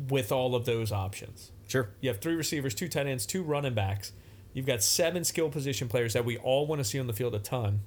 with 0.09 0.31
all 0.33 0.55
of 0.55 0.65
those 0.65 0.93
options. 0.93 1.51
Sure. 1.67 1.91
You 2.01 2.09
have 2.09 2.21
three 2.21 2.35
receivers, 2.35 2.75
two 2.75 2.89
tight 2.89 3.07
ends, 3.07 3.27
two 3.27 3.43
running 3.43 3.75
backs. 3.75 4.13
You've 4.55 4.67
got 4.67 4.83
seven 4.83 5.25
skill 5.25 5.51
position 5.51 5.89
players 5.89 6.15
that 6.15 6.25
we 6.25 6.39
all 6.39 6.67
want 6.67 6.79
to 6.81 6.85
see 6.85 6.99
on 6.99 7.07
the 7.07 7.13
field 7.13 7.35
a 7.35 7.39
ton. 7.39 7.81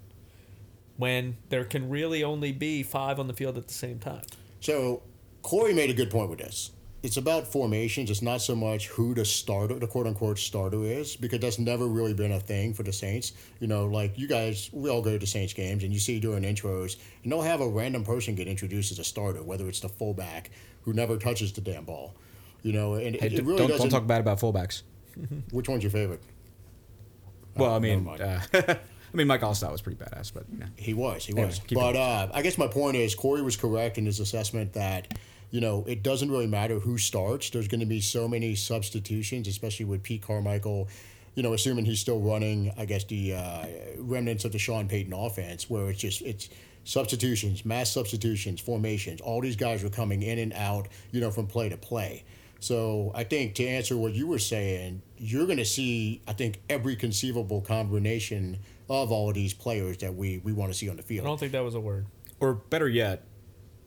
When 1.01 1.37
there 1.49 1.63
can 1.65 1.89
really 1.89 2.23
only 2.23 2.51
be 2.51 2.83
five 2.83 3.19
on 3.19 3.25
the 3.27 3.33
field 3.33 3.57
at 3.57 3.67
the 3.67 3.73
same 3.73 3.97
time. 3.97 4.21
So 4.59 5.01
Corey 5.41 5.73
made 5.73 5.89
a 5.89 5.93
good 5.93 6.11
point 6.11 6.29
with 6.29 6.37
this. 6.39 6.69
It's 7.01 7.17
about 7.17 7.47
formations. 7.47 8.11
It's 8.11 8.21
not 8.21 8.41
so 8.43 8.55
much 8.55 8.87
who 8.89 9.15
the 9.15 9.25
starter, 9.25 9.79
the 9.79 9.87
quote 9.87 10.05
unquote 10.05 10.37
starter 10.37 10.83
is, 10.83 11.15
because 11.15 11.39
that's 11.39 11.57
never 11.57 11.87
really 11.87 12.13
been 12.13 12.31
a 12.31 12.39
thing 12.39 12.75
for 12.75 12.83
the 12.83 12.93
Saints. 12.93 13.33
You 13.59 13.65
know, 13.65 13.87
like 13.87 14.19
you 14.19 14.27
guys, 14.27 14.69
we 14.71 14.87
all 14.91 15.01
go 15.01 15.11
to 15.13 15.17
the 15.17 15.25
Saints 15.25 15.53
games 15.53 15.83
and 15.83 15.91
you 15.91 15.97
see 15.99 16.19
during 16.19 16.43
intros, 16.43 16.97
and 17.23 17.31
they'll 17.31 17.41
have 17.41 17.59
a 17.61 17.67
random 17.67 18.03
person 18.03 18.35
get 18.35 18.47
introduced 18.47 18.91
as 18.91 18.99
a 18.99 19.03
starter, 19.03 19.41
whether 19.41 19.67
it's 19.67 19.79
the 19.79 19.89
fullback 19.89 20.51
who 20.83 20.93
never 20.93 21.17
touches 21.17 21.51
the 21.51 21.61
damn 21.61 21.85
ball. 21.85 22.13
You 22.61 22.73
know, 22.73 22.93
and 22.93 23.15
Hey, 23.15 23.25
it, 23.25 23.29
d- 23.29 23.35
it 23.37 23.45
really 23.45 23.57
don't, 23.57 23.69
doesn't. 23.69 23.89
don't 23.89 23.99
talk 24.01 24.07
bad 24.07 24.21
about 24.21 24.39
fullbacks. 24.39 24.83
Which 25.49 25.67
one's 25.67 25.81
your 25.81 25.91
favorite? 25.91 26.21
Well, 27.57 27.73
I 27.73 27.79
mean, 27.79 28.07
uh, 28.07 28.41
I 29.13 29.17
mean, 29.17 29.27
Mike 29.27 29.41
Alstott 29.41 29.71
was 29.71 29.81
pretty 29.81 30.01
badass, 30.03 30.31
but 30.33 30.45
yeah. 30.57 30.67
He 30.77 30.93
was, 30.93 31.25
he 31.25 31.33
was. 31.33 31.59
keep 31.59 31.77
But 31.77 31.95
uh, 31.95 32.29
I 32.33 32.41
guess 32.41 32.57
my 32.57 32.67
point 32.67 32.95
is 32.95 33.13
Corey 33.13 33.41
was 33.41 33.57
correct 33.57 33.97
in 33.97 34.05
his 34.05 34.19
assessment 34.19 34.73
that, 34.73 35.13
you 35.49 35.59
know, 35.59 35.83
it 35.87 36.01
doesn't 36.01 36.31
really 36.31 36.47
matter 36.47 36.79
who 36.79 36.97
starts. 36.97 37.49
There's 37.49 37.67
going 37.67 37.81
to 37.81 37.85
be 37.85 37.99
so 37.99 38.27
many 38.27 38.55
substitutions, 38.55 39.47
especially 39.47 39.85
with 39.85 40.01
Pete 40.01 40.21
Carmichael, 40.21 40.87
you 41.35 41.43
know, 41.43 41.53
assuming 41.53 41.85
he's 41.85 41.99
still 41.99 42.19
running, 42.19 42.73
I 42.77 42.85
guess, 42.85 43.03
the 43.03 43.35
uh, 43.35 43.65
remnants 43.97 44.45
of 44.45 44.53
the 44.53 44.59
Sean 44.59 44.87
Payton 44.87 45.13
offense, 45.13 45.69
where 45.69 45.89
it's 45.89 45.99
just, 45.99 46.21
it's 46.21 46.49
substitutions, 46.83 47.65
mass 47.65 47.89
substitutions, 47.89 48.61
formations. 48.61 49.21
All 49.21 49.41
these 49.41 49.55
guys 49.55 49.83
are 49.83 49.89
coming 49.89 50.23
in 50.23 50.39
and 50.39 50.53
out, 50.53 50.87
you 51.11 51.19
know, 51.19 51.31
from 51.31 51.47
play 51.47 51.69
to 51.69 51.77
play. 51.77 52.23
So 52.61 53.11
I 53.15 53.23
think 53.23 53.55
to 53.55 53.65
answer 53.65 53.97
what 53.97 54.13
you 54.13 54.27
were 54.27 54.37
saying, 54.39 55.01
you're 55.17 55.45
going 55.47 55.57
to 55.57 55.65
see, 55.65 56.21
I 56.27 56.33
think, 56.33 56.61
every 56.69 56.95
conceivable 56.95 57.59
combination 57.61 58.59
of 58.87 59.11
all 59.11 59.29
of 59.29 59.35
these 59.35 59.53
players 59.53 59.97
that 59.97 60.13
we, 60.15 60.37
we 60.43 60.53
want 60.53 60.71
to 60.71 60.77
see 60.77 60.87
on 60.87 60.95
the 60.95 61.01
field. 61.03 61.25
I 61.25 61.29
don't 61.29 61.39
think 61.39 61.51
that 61.53 61.63
was 61.63 61.73
a 61.75 61.79
word. 61.79 62.05
Or 62.39 62.53
better 62.53 62.87
yet, 62.87 63.23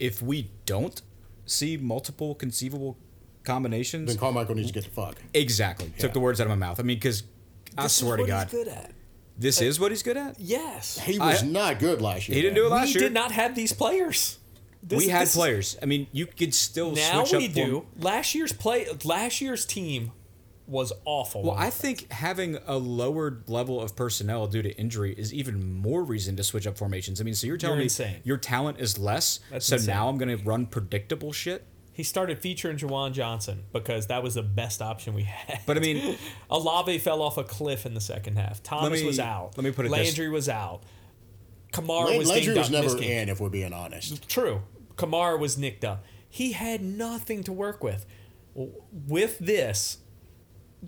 if 0.01 0.21
we 0.21 0.51
don't 0.67 1.01
see 1.47 1.77
multiple 1.77 2.35
conceivable 2.35 2.99
combinations, 3.45 4.09
Then 4.09 4.19
Carmichael 4.19 4.57
needs 4.57 4.69
to 4.69 4.75
get 4.75 4.85
the 4.85 4.91
fuck. 4.91 5.17
exactly. 5.33 5.93
Took 5.99 6.13
the 6.13 6.21
words 6.21 6.41
out 6.41 6.45
of 6.45 6.51
my 6.51 6.57
mouth. 6.57 6.81
I 6.81 6.83
mean, 6.83 6.97
because 6.97 7.23
I 7.79 7.85
This 7.85 7.93
is 7.93 7.99
swear 7.99 8.17
to 8.17 8.27
God, 8.27 8.49
he's 8.51 8.59
good 8.65 8.69
at. 8.69 8.91
this 9.39 9.61
uh, 9.63 9.67
is 9.67 9.79
what 9.79 9.93
he's 9.93 10.03
good 10.03 10.17
at. 10.17 10.41
Yes. 10.41 10.99
He 10.99 11.19
was 11.21 11.45
I- 11.45 11.47
not 11.47 11.79
good 11.79 12.03
last 12.03 12.29
year. 12.29 12.35
He 12.35 12.43
didn't 12.43 12.55
man. 12.55 12.63
do 12.63 12.67
it 12.67 12.71
last 12.71 12.87
we 12.89 13.01
year. 13.01 13.09
did 13.09 13.15
not 13.15 13.31
have 13.31 13.55
these 13.55 13.73
players. 13.73 14.39
This- 14.87 14.99
we 14.99 15.09
had 15.09 15.23
this 15.23 15.31
is- 15.31 15.37
players. 15.37 15.79
I 15.83 15.87
mean, 15.87 16.07
you 16.13 16.27
could 16.27 16.53
still 16.55 16.93
Now 16.93 17.25
switch 17.25 17.41
we 17.41 17.47
up. 17.49 17.53
form- 17.55 17.71
do. 17.71 17.87
Last 17.99 18.35
year's 18.35 18.53
play. 18.53 18.87
Last 19.03 19.41
year's 19.41 19.65
team 19.65 20.13
was 20.67 20.93
awful. 21.05 21.43
Well, 21.43 21.55
I 21.59 21.69
think 21.71 22.11
having 22.13 22.59
a 22.67 22.77
lowered 22.79 23.45
level 23.49 23.81
of 23.81 23.95
personnel 23.97 24.47
due 24.47 24.63
to 24.63 24.71
injury 24.79 25.15
is 25.17 25.33
even 25.35 25.79
more 25.79 26.03
reason 26.03 26.37
to 26.37 26.45
switch 26.45 26.67
up 26.67 26.79
formations. 26.79 27.21
I 27.21 27.25
mean, 27.25 27.35
so 27.35 27.47
you're 27.47 27.57
telling 27.57 27.77
You're 27.77 27.81
me 27.81 27.85
insane. 27.85 28.17
your 28.25 28.37
talent 28.39 28.81
is 28.81 28.99
less, 28.99 29.41
That's 29.51 29.67
so 29.67 29.77
insane. 29.77 29.95
now 29.95 30.09
I'm 30.09 30.17
going 30.19 30.37
to 30.37 30.43
run 30.43 30.67
predictable 30.67 31.33
shit. 31.33 31.67
he 31.93 32.03
started 32.03 32.39
featuring 32.41 32.77
Juwan 32.77 33.13
Johnson 33.13 33.63
because 33.73 34.09
that 34.09 34.21
was 34.23 34.35
the 34.35 34.43
best 34.43 34.83
option 34.83 35.15
we 35.15 35.23
had. 35.23 35.61
But 35.65 35.77
I 35.77 35.81
mean, 35.81 36.17
Olave 36.51 36.99
fell 36.99 37.23
off 37.23 37.37
a 37.39 37.45
cliff 37.45 37.87
in 37.87 37.95
the 37.95 38.01
second 38.01 38.37
half. 38.37 38.63
Thomas 38.65 39.01
me- 39.01 39.07
was 39.07 39.21
out. 39.21 39.53
let 39.57 39.63
me 39.65 39.71
put 39.71 39.87
it 39.87 39.91
this- 39.91 39.99
Landry 40.09 40.29
was 40.29 40.49
out. 40.49 40.83
Kamara 41.73 42.07
Lan- 42.07 42.19
was 42.19 42.29
Landry 42.29 42.57
was 42.59 42.71
never 42.71 42.85
missed 42.87 43.01
in, 43.01 43.29
if 43.29 43.39
we're 43.41 43.49
being 43.49 43.73
honest. 43.73 44.29
True. 44.29 44.63
Kamara 44.97 45.39
was 45.39 45.57
nicked 45.59 45.85
up. 45.85 46.05
He 46.29 46.53
had 46.53 46.83
nothing 46.83 47.43
to 47.45 47.53
work 47.53 47.83
with. 47.83 48.07
With 48.55 49.39
this, 49.39 49.99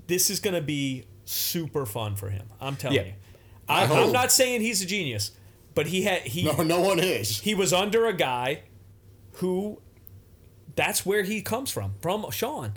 this 0.06 0.30
is 0.30 0.40
going 0.40 0.54
to 0.54 0.60
be 0.62 1.06
super 1.24 1.86
fun 1.86 2.16
for 2.16 2.30
him. 2.30 2.46
I'm 2.60 2.76
telling 2.76 2.96
Yeah. 2.96 3.04
you. 3.04 3.12
I, 3.68 3.84
I'm 3.84 4.12
not 4.12 4.30
saying 4.30 4.60
he's 4.60 4.80
a 4.82 4.86
genius, 4.86 5.32
but 5.74 5.88
he 5.88 6.02
had 6.02 6.22
he 6.22 6.44
No, 6.44 6.62
no 6.62 6.80
one 6.80 7.00
is. 7.00 7.40
he 7.40 7.52
was 7.54 7.72
under 7.72 8.06
a 8.06 8.12
guy 8.12 8.62
who 9.34 9.80
that's 10.76 11.04
where 11.04 11.22
he 11.24 11.42
comes 11.42 11.72
from 11.72 11.94
from 12.00 12.30
Sean. 12.30 12.74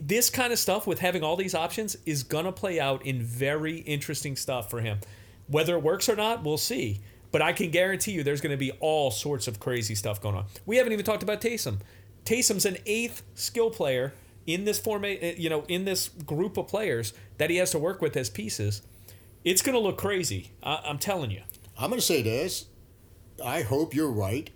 This 0.00 0.30
kind 0.30 0.52
of 0.54 0.58
stuff 0.58 0.86
with 0.86 1.00
having 1.00 1.22
all 1.22 1.36
these 1.36 1.54
options 1.54 1.96
is 2.06 2.22
gonna 2.22 2.52
play 2.52 2.80
out 2.80 3.04
in 3.04 3.20
very 3.22 3.78
interesting 3.80 4.36
stuff 4.36 4.70
for 4.70 4.80
him. 4.80 5.00
Whether 5.48 5.74
it 5.76 5.82
works 5.82 6.08
or 6.08 6.16
not, 6.16 6.42
we'll 6.42 6.56
see. 6.56 7.00
But 7.36 7.42
I 7.42 7.52
can 7.52 7.70
guarantee 7.70 8.12
you, 8.12 8.22
there's 8.22 8.40
going 8.40 8.52
to 8.52 8.56
be 8.56 8.70
all 8.80 9.10
sorts 9.10 9.46
of 9.46 9.60
crazy 9.60 9.94
stuff 9.94 10.22
going 10.22 10.36
on. 10.36 10.46
We 10.64 10.78
haven't 10.78 10.94
even 10.94 11.04
talked 11.04 11.22
about 11.22 11.42
Taysom. 11.42 11.80
Taysom's 12.24 12.64
an 12.64 12.78
eighth 12.86 13.20
skill 13.34 13.68
player 13.68 14.14
in 14.46 14.64
this 14.64 14.78
format, 14.78 15.18
eh, 15.20 15.34
you 15.36 15.50
know, 15.50 15.62
in 15.68 15.84
this 15.84 16.08
group 16.08 16.56
of 16.56 16.66
players 16.66 17.12
that 17.36 17.50
he 17.50 17.56
has 17.56 17.72
to 17.72 17.78
work 17.78 18.00
with 18.00 18.16
as 18.16 18.30
pieces. 18.30 18.80
It's 19.44 19.60
going 19.60 19.74
to 19.74 19.78
look 19.78 19.98
crazy. 19.98 20.52
I- 20.62 20.80
I'm 20.86 20.96
telling 20.98 21.30
you. 21.30 21.42
I'm 21.78 21.90
going 21.90 22.00
to 22.00 22.06
say 22.06 22.22
this. 22.22 22.68
I 23.44 23.60
hope 23.60 23.92
you're 23.94 24.10
right 24.10 24.48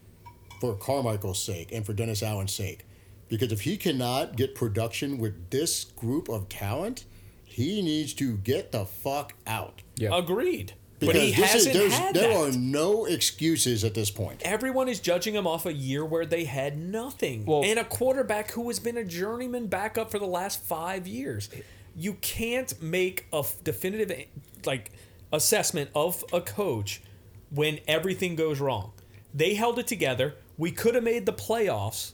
for 0.59 0.75
Carmichael's 0.75 1.43
sake 1.43 1.73
and 1.73 1.85
for 1.85 1.93
Dennis 1.93 2.23
Allen's 2.23 2.55
sake. 2.55 2.87
Because 3.29 3.53
if 3.53 3.61
he 3.61 3.77
cannot 3.77 4.37
get 4.37 4.55
production 4.55 5.19
with 5.19 5.51
this 5.51 5.85
group 5.85 6.31
of 6.31 6.49
talent, 6.49 7.05
he 7.45 7.83
needs 7.83 8.15
to 8.15 8.39
get 8.39 8.73
the 8.73 8.87
fuck 8.87 9.35
out. 9.47 9.83
Yeah. 9.97 10.17
Agreed. 10.17 10.73
Because 11.01 11.15
but 11.15 11.23
he 11.23 11.31
this 11.33 11.53
hasn't 11.53 11.75
is, 11.75 11.81
there's, 11.81 11.99
had 11.99 12.15
there 12.15 12.29
that. 12.29 12.55
are 12.55 12.59
no 12.59 13.07
excuses 13.07 13.85
at 13.85 13.95
this 13.95 14.11
point. 14.11 14.43
Everyone 14.45 14.87
is 14.89 15.01
judging 15.01 15.35
him 15.35 15.47
off 15.47 15.65
a 15.67 15.73
year 15.73 16.05
where 16.05 16.27
they 16.27 16.45
had 16.45 16.79
nothing. 16.79 17.47
Well- 17.47 17.65
and 17.65 17.79
a 17.79 17.85
quarterback 17.85 18.51
who 18.53 18.69
has 18.69 18.79
been 18.79 18.97
a 18.97 19.05
journeyman 19.05 19.67
backup 19.67 20.11
for 20.11 20.19
the 20.19 20.27
last 20.27 20.63
five 20.63 21.07
years. 21.07 21.49
You 21.97 22.15
can't 22.15 22.81
make 22.81 23.27
a 23.33 23.45
definitive 23.65 24.27
like 24.65 24.93
assessment 25.33 25.91
of 25.95 26.25
a 26.33 26.41
coach 26.41 27.03
when 27.51 27.81
everything 27.89 28.37
goes 28.37 28.61
wrong. 28.61 28.93
They 29.35 29.55
held 29.55 29.79
it 29.79 29.87
together. 29.87 30.35
We 30.59 30.71
could 30.71 30.95
have 30.95 31.05
made 31.05 31.25
the 31.27 31.33
playoffs 31.33 32.13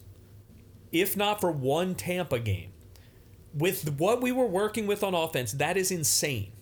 if 0.92 1.16
not 1.16 1.40
for 1.40 1.50
one 1.50 1.94
Tampa 1.94 2.38
game. 2.38 2.72
With 3.54 3.98
what 3.98 4.20
we 4.20 4.32
were 4.32 4.46
working 4.46 4.86
with 4.86 5.02
on 5.02 5.14
offense, 5.14 5.52
that 5.52 5.76
is 5.76 5.90
insane. 5.90 6.52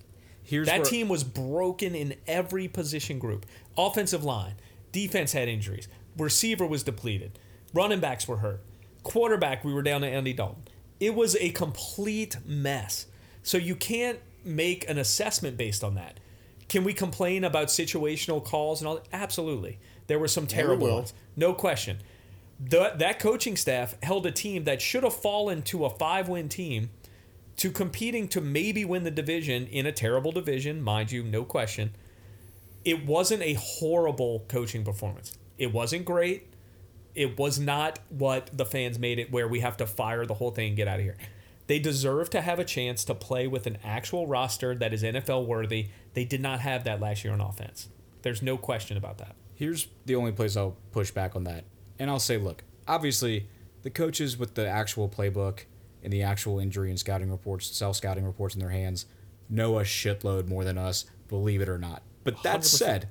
Here's 0.44 0.66
That 0.68 0.80
where- 0.82 0.90
team 0.90 1.08
was 1.08 1.24
broken 1.24 1.94
in 1.94 2.14
every 2.26 2.68
position 2.68 3.18
group. 3.18 3.46
Offensive 3.76 4.22
line, 4.22 4.54
defense 4.92 5.32
had 5.32 5.48
injuries, 5.48 5.88
receiver 6.16 6.66
was 6.66 6.82
depleted, 6.82 7.38
running 7.72 7.98
backs 8.00 8.28
were 8.28 8.36
hurt, 8.36 8.60
quarterback 9.02 9.64
we 9.64 9.72
were 9.72 9.82
down 9.82 10.02
to 10.02 10.06
Andy 10.06 10.32
Dalton. 10.32 10.62
It 11.00 11.14
was 11.14 11.34
a 11.36 11.50
complete 11.50 12.36
mess. 12.44 13.06
So 13.42 13.58
you 13.58 13.74
can't 13.74 14.20
make 14.44 14.88
an 14.88 14.98
assessment 14.98 15.56
based 15.56 15.82
on 15.82 15.94
that. 15.96 16.20
Can 16.68 16.84
we 16.84 16.92
complain 16.94 17.44
about 17.44 17.68
situational 17.68 18.42
calls 18.44 18.80
and 18.80 18.88
all 18.88 18.94
that? 18.96 19.08
Absolutely. 19.12 19.78
There 20.06 20.18
were 20.18 20.28
some 20.28 20.46
terrible 20.46 20.90
ones. 20.92 21.14
No 21.36 21.52
question. 21.52 21.98
The, 22.60 22.92
that 22.96 23.18
coaching 23.18 23.56
staff 23.56 23.96
held 24.02 24.24
a 24.26 24.30
team 24.30 24.64
that 24.64 24.80
should 24.80 25.02
have 25.02 25.14
fallen 25.14 25.62
to 25.62 25.84
a 25.84 25.90
five 25.90 26.28
win 26.28 26.48
team 26.48 26.90
to 27.56 27.70
competing 27.70 28.28
to 28.28 28.40
maybe 28.40 28.84
win 28.84 29.04
the 29.04 29.10
division 29.10 29.66
in 29.66 29.86
a 29.86 29.92
terrible 29.92 30.32
division, 30.32 30.82
mind 30.82 31.12
you, 31.12 31.22
no 31.22 31.44
question. 31.44 31.94
It 32.84 33.06
wasn't 33.06 33.42
a 33.42 33.54
horrible 33.54 34.44
coaching 34.48 34.84
performance. 34.84 35.36
It 35.56 35.72
wasn't 35.72 36.04
great. 36.04 36.48
It 37.14 37.38
was 37.38 37.58
not 37.58 38.00
what 38.08 38.50
the 38.52 38.64
fans 38.64 38.98
made 38.98 39.18
it, 39.18 39.30
where 39.30 39.46
we 39.46 39.60
have 39.60 39.76
to 39.78 39.86
fire 39.86 40.26
the 40.26 40.34
whole 40.34 40.50
thing 40.50 40.68
and 40.68 40.76
get 40.76 40.88
out 40.88 40.98
of 40.98 41.04
here. 41.04 41.16
They 41.66 41.78
deserve 41.78 42.28
to 42.30 42.40
have 42.40 42.58
a 42.58 42.64
chance 42.64 43.04
to 43.04 43.14
play 43.14 43.46
with 43.46 43.66
an 43.66 43.78
actual 43.82 44.26
roster 44.26 44.74
that 44.74 44.92
is 44.92 45.02
NFL 45.02 45.46
worthy. 45.46 45.88
They 46.12 46.24
did 46.24 46.40
not 46.40 46.60
have 46.60 46.84
that 46.84 47.00
last 47.00 47.24
year 47.24 47.32
on 47.32 47.40
offense. 47.40 47.88
There's 48.22 48.42
no 48.42 48.58
question 48.58 48.96
about 48.96 49.18
that. 49.18 49.34
Here's 49.54 49.86
the 50.04 50.16
only 50.16 50.32
place 50.32 50.56
I'll 50.56 50.76
push 50.92 51.10
back 51.10 51.36
on 51.36 51.44
that. 51.44 51.64
And 51.98 52.10
I'll 52.10 52.18
say, 52.18 52.36
look, 52.36 52.64
obviously, 52.88 53.46
the 53.82 53.90
coaches 53.90 54.36
with 54.36 54.54
the 54.54 54.68
actual 54.68 55.08
playbook 55.08 55.60
and 56.04 56.12
the 56.12 56.22
actual 56.22 56.60
injury 56.60 56.90
and 56.90 56.98
scouting 56.98 57.30
reports, 57.30 57.74
self 57.74 57.96
scouting 57.96 58.24
reports 58.24 58.54
in 58.54 58.60
their 58.60 58.70
hands, 58.70 59.06
know 59.48 59.78
a 59.78 59.82
shitload 59.82 60.46
more 60.46 60.64
than 60.64 60.78
us, 60.78 61.06
believe 61.28 61.60
it 61.60 61.68
or 61.68 61.78
not. 61.78 62.02
But 62.22 62.42
that 62.42 62.60
100%. 62.60 62.64
said, 62.64 63.08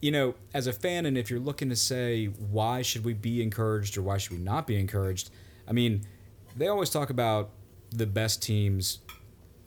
you 0.00 0.10
know, 0.10 0.34
as 0.54 0.66
a 0.66 0.72
fan, 0.72 1.06
and 1.06 1.18
if 1.18 1.30
you're 1.30 1.40
looking 1.40 1.68
to 1.68 1.76
say, 1.76 2.26
why 2.26 2.82
should 2.82 3.04
we 3.04 3.12
be 3.12 3.42
encouraged 3.42 3.98
or 3.98 4.02
why 4.02 4.18
should 4.18 4.32
we 4.32 4.38
not 4.38 4.66
be 4.66 4.78
encouraged? 4.78 5.30
I 5.68 5.72
mean, 5.72 6.06
they 6.56 6.68
always 6.68 6.90
talk 6.90 7.10
about 7.10 7.50
the 7.90 8.06
best 8.06 8.42
teams 8.42 9.00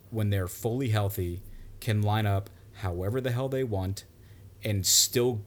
when 0.09 0.29
they're 0.29 0.47
fully 0.47 0.89
healthy 0.89 1.41
can 1.79 2.01
line 2.01 2.25
up 2.25 2.49
however 2.77 3.19
the 3.19 3.31
hell 3.31 3.49
they 3.49 3.63
want 3.63 4.05
and 4.63 4.85
still 4.85 5.41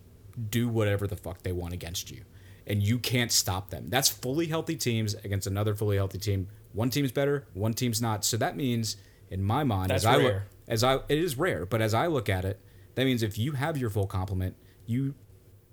do 0.51 0.69
whatever 0.69 1.07
the 1.07 1.17
fuck 1.17 1.43
they 1.43 1.53
want 1.53 1.73
against 1.73 2.11
you. 2.11 2.23
And 2.67 2.83
you 2.83 2.99
can't 2.99 3.33
stop 3.33 3.71
them. 3.71 3.87
That's 3.89 4.09
fully 4.09 4.47
healthy 4.47 4.77
teams 4.77 5.15
against 5.15 5.47
another 5.47 5.75
fully 5.75 5.97
healthy 5.97 6.19
team. 6.19 6.49
One 6.77 6.91
team's 6.91 7.11
better, 7.11 7.47
one 7.55 7.73
team's 7.73 8.03
not. 8.03 8.23
So 8.23 8.37
that 8.37 8.55
means, 8.55 8.99
in 9.31 9.43
my 9.43 9.65
mind, 9.65 9.91
That's 9.91 10.05
as 10.05 10.07
I 10.07 10.17
look, 10.19 10.43
as 10.69 10.85
I 10.85 10.95
it 11.09 11.19
is 11.19 11.39
rare, 11.39 11.65
but 11.65 11.81
as 11.81 11.95
I 11.95 12.07
look 12.07 12.29
at 12.29 12.45
it, 12.45 12.61
that 12.97 13.05
means 13.07 13.23
if 13.23 13.39
you 13.39 13.53
have 13.53 13.79
your 13.79 13.89
full 13.89 14.07
complement, 14.07 14.57
you 14.85 15.15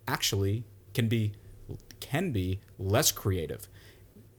actually 0.07 0.63
can 0.93 1.09
be 1.09 1.33
can 1.99 2.31
be 2.31 2.61
less 2.79 3.11
creative. 3.11 3.67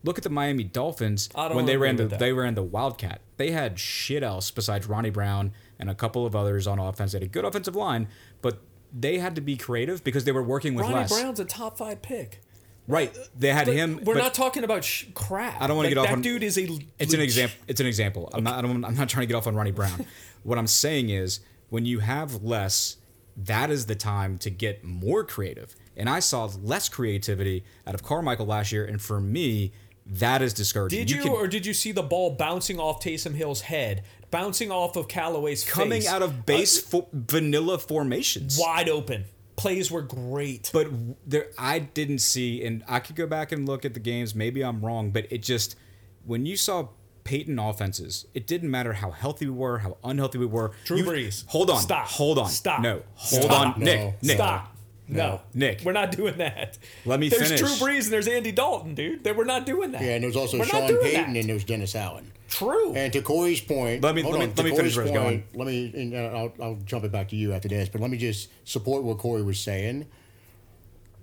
Look 0.05 0.17
at 0.17 0.25
the 0.25 0.31
Miami 0.31 0.65
Dolphins 0.65 1.29
when 1.35 1.67
they 1.67 1.77
ran 1.77 1.97
the 1.97 2.07
that. 2.07 2.19
they 2.19 2.33
ran 2.33 2.55
the 2.55 2.63
Wildcat. 2.63 3.21
They 3.37 3.51
had 3.51 3.79
shit 3.79 4.23
else 4.23 4.51
besides 4.51 4.87
Ronnie 4.87 5.11
Brown 5.11 5.53
and 5.79 5.91
a 5.91 5.95
couple 5.95 6.25
of 6.25 6.35
others 6.35 6.67
on 6.67 6.79
offense. 6.79 7.13
They 7.13 7.17
had 7.17 7.25
a 7.25 7.29
good 7.29 7.45
offensive 7.45 7.77
line, 7.77 8.09
but 8.41 8.63
they 8.91 9.19
had 9.19 9.35
to 9.35 9.41
be 9.43 9.57
creative 9.57 10.03
because 10.03 10.25
they 10.25 10.33
were 10.33 10.43
working 10.43 10.75
with 10.75 10.87
less. 10.87 10.93
Ronnie 10.93 11.03
less. 11.03 11.21
Brown's 11.21 11.41
a 11.41 11.45
top 11.45 11.77
five 11.77 12.01
pick. 12.01 12.41
Right. 12.87 13.17
They 13.39 13.49
had 13.49 13.67
But 13.67 13.77
him. 13.77 14.01
We're 14.05 14.15
not 14.17 14.35
talking 14.35 14.63
about 14.65 14.85
sh- 14.85 15.07
crap. 15.15 15.61
I 15.61 15.67
don't 15.67 15.77
wanna 15.77 15.89
Like, 15.89 15.95
get 15.95 16.01
off 16.01 16.07
that 16.09 16.13
on- 16.15 16.23
dude 16.23 16.43
is 16.43 16.59
a. 16.59 16.69
It's 16.99 17.15
an 17.15 17.21
example. 17.21 17.57
It's 17.67 17.81
an 17.81 17.87
example. 17.87 18.29
I'm 18.33 18.45
not. 18.45 18.59
I 18.59 18.63
don't, 18.63 18.85
I'm 18.85 18.95
not 18.95 19.09
trying 19.09 19.23
to 19.23 19.27
get 19.27 19.37
off 19.37 19.47
on 19.47 19.55
Ronnie 19.55 19.71
Brown. 19.71 20.05
what 20.43 20.59
I'm 20.59 20.67
saying 20.67 21.09
is, 21.11 21.41
when 21.71 21.87
you 21.87 22.01
have 22.01 22.43
less, 22.43 22.97
that 23.37 23.71
is 23.71 23.87
the 23.87 23.95
time 23.95 24.37
to 24.39 24.51
get 24.51 24.85
more 24.85 25.25
creative. 25.25 25.75
And 25.97 26.11
I 26.11 26.19
saw 26.21 26.51
less 26.63 26.89
creativity 26.89 27.65
out 27.87 27.95
of 27.95 28.03
Carmichael 28.03 28.47
last 28.47 28.71
year, 28.73 28.85
and 28.85 29.01
for 29.01 29.21
me, 29.21 29.73
that 30.07 30.43
is 30.43 30.53
discouraging. 30.53 30.99
Did 30.99 31.11
you, 31.11 31.23
can- 31.23 31.31
or 31.33 31.47
did 31.47 31.65
you 31.65 31.73
see 31.73 31.93
the 31.93 32.03
ball 32.03 32.31
bouncing 32.33 32.79
off 32.79 33.03
Taysom 33.03 33.35
Hill's 33.35 33.63
head, 33.63 34.03
bouncing 34.31 34.71
off 34.71 34.97
of 34.97 35.09
Callaway's 35.09 35.65
face 35.65 35.73
coming 35.73 36.03
face, 36.03 36.11
out 36.11 36.21
of 36.21 36.45
base 36.45 36.79
uh, 36.85 36.87
fo- 37.03 37.09
vanilla 37.13 37.79
formations? 37.79 38.59
wide 38.61 38.89
open? 38.91 39.25
Plays 39.57 39.91
were 39.91 40.03
great. 40.03 40.71
But 40.73 40.89
there, 41.27 41.47
I 41.59 41.79
didn't 41.79 42.19
see, 42.19 42.65
and 42.65 42.83
I 42.89 42.99
could 43.01 43.17
go 43.17 43.27
back 43.27 43.53
and 43.53 43.67
look 43.69 43.85
at 43.85 43.95
the 43.95 44.01
games. 44.01 44.35
Maybe 44.35 44.63
I'm 44.65 44.85
wrong, 44.85 45.11
but 45.11 45.27
it 45.31 45.43
just 45.43 45.77
when 46.25 46.45
you 46.47 46.57
saw 46.57 46.89
Payton 47.25 47.59
offenses, 47.59 48.27
it 48.35 48.47
didn't 48.47 48.71
matter 48.71 48.93
how 48.95 49.11
healthy 49.11 49.47
we 49.47 49.53
were, 49.53 49.79
how 49.79 49.97
unhealthy 50.05 50.39
we 50.39 50.47
were. 50.47 50.73
Drew 50.85 50.99
You- 50.99 51.05
Brees. 51.05 51.47
Hold 51.49 51.71
on. 51.71 51.81
Stop. 51.81 52.07
Hold 52.09 52.39
on. 52.39 52.49
Stop. 52.49 52.81
No. 52.81 53.03
Hold 53.15 53.45
Stop. 53.45 53.77
on. 53.77 53.83
Nick. 53.83 54.23
Nick. 54.23 54.37
Stop. 54.37 54.74
No. 55.07 55.41
Nick. 55.53 55.83
We're 55.85 55.93
not 55.93 56.13
doing 56.13 56.39
that. 56.39 56.79
Let 57.05 57.21
me 57.21 57.29
there's 57.29 57.43
finish. 57.51 57.61
Drew 57.61 57.69
Brees 57.89 58.05
and 58.05 58.13
there's 58.13 58.29
Andy 58.29 58.53
Dalton, 58.53 58.95
dude. 58.95 59.25
That 59.25 59.37
we're 59.37 59.45
not 59.45 59.67
doing 59.67 59.93
that. 59.93 60.03
Yeah, 60.03 60.15
and 60.15 60.25
there's 60.25 60.37
also 60.37 60.59
We're 60.59 60.65
Sean 60.67 60.89
Payton 60.89 61.33
that. 61.35 61.41
and 61.41 61.49
there's 61.49 61.65
Dennis 61.65 61.95
Allen. 61.95 62.33
True. 62.49 62.95
And 62.95 63.13
to 63.13 63.21
Corey's 63.21 63.61
point, 63.61 64.03
Let 64.03 64.15
me- 64.15 64.23
let 64.23 64.33
me- 64.35 64.41
on, 64.47 64.55
let 64.55 64.65
me 64.65 64.75
finish 64.77 64.95
Corey's 64.95 64.97
where 64.97 65.07
I 65.07 65.11
was 65.11 65.21
point, 65.33 65.45
Let 65.55 65.67
me, 65.67 65.93
and 65.95 66.15
uh, 66.15 66.19
I'll, 66.39 66.53
I'll 66.63 66.79
jump 66.85 67.05
it 67.05 67.13
back 67.13 67.29
to 67.31 67.37
you 67.37 67.53
after 67.53 67.69
this, 67.69 67.89
but 67.89 68.01
let 68.01 68.11
me 68.11 68.17
just 68.17 68.49
support 68.67 69.03
what 69.03 69.19
Corey 69.19 69.43
was 69.43 69.59
saying. 69.59 70.07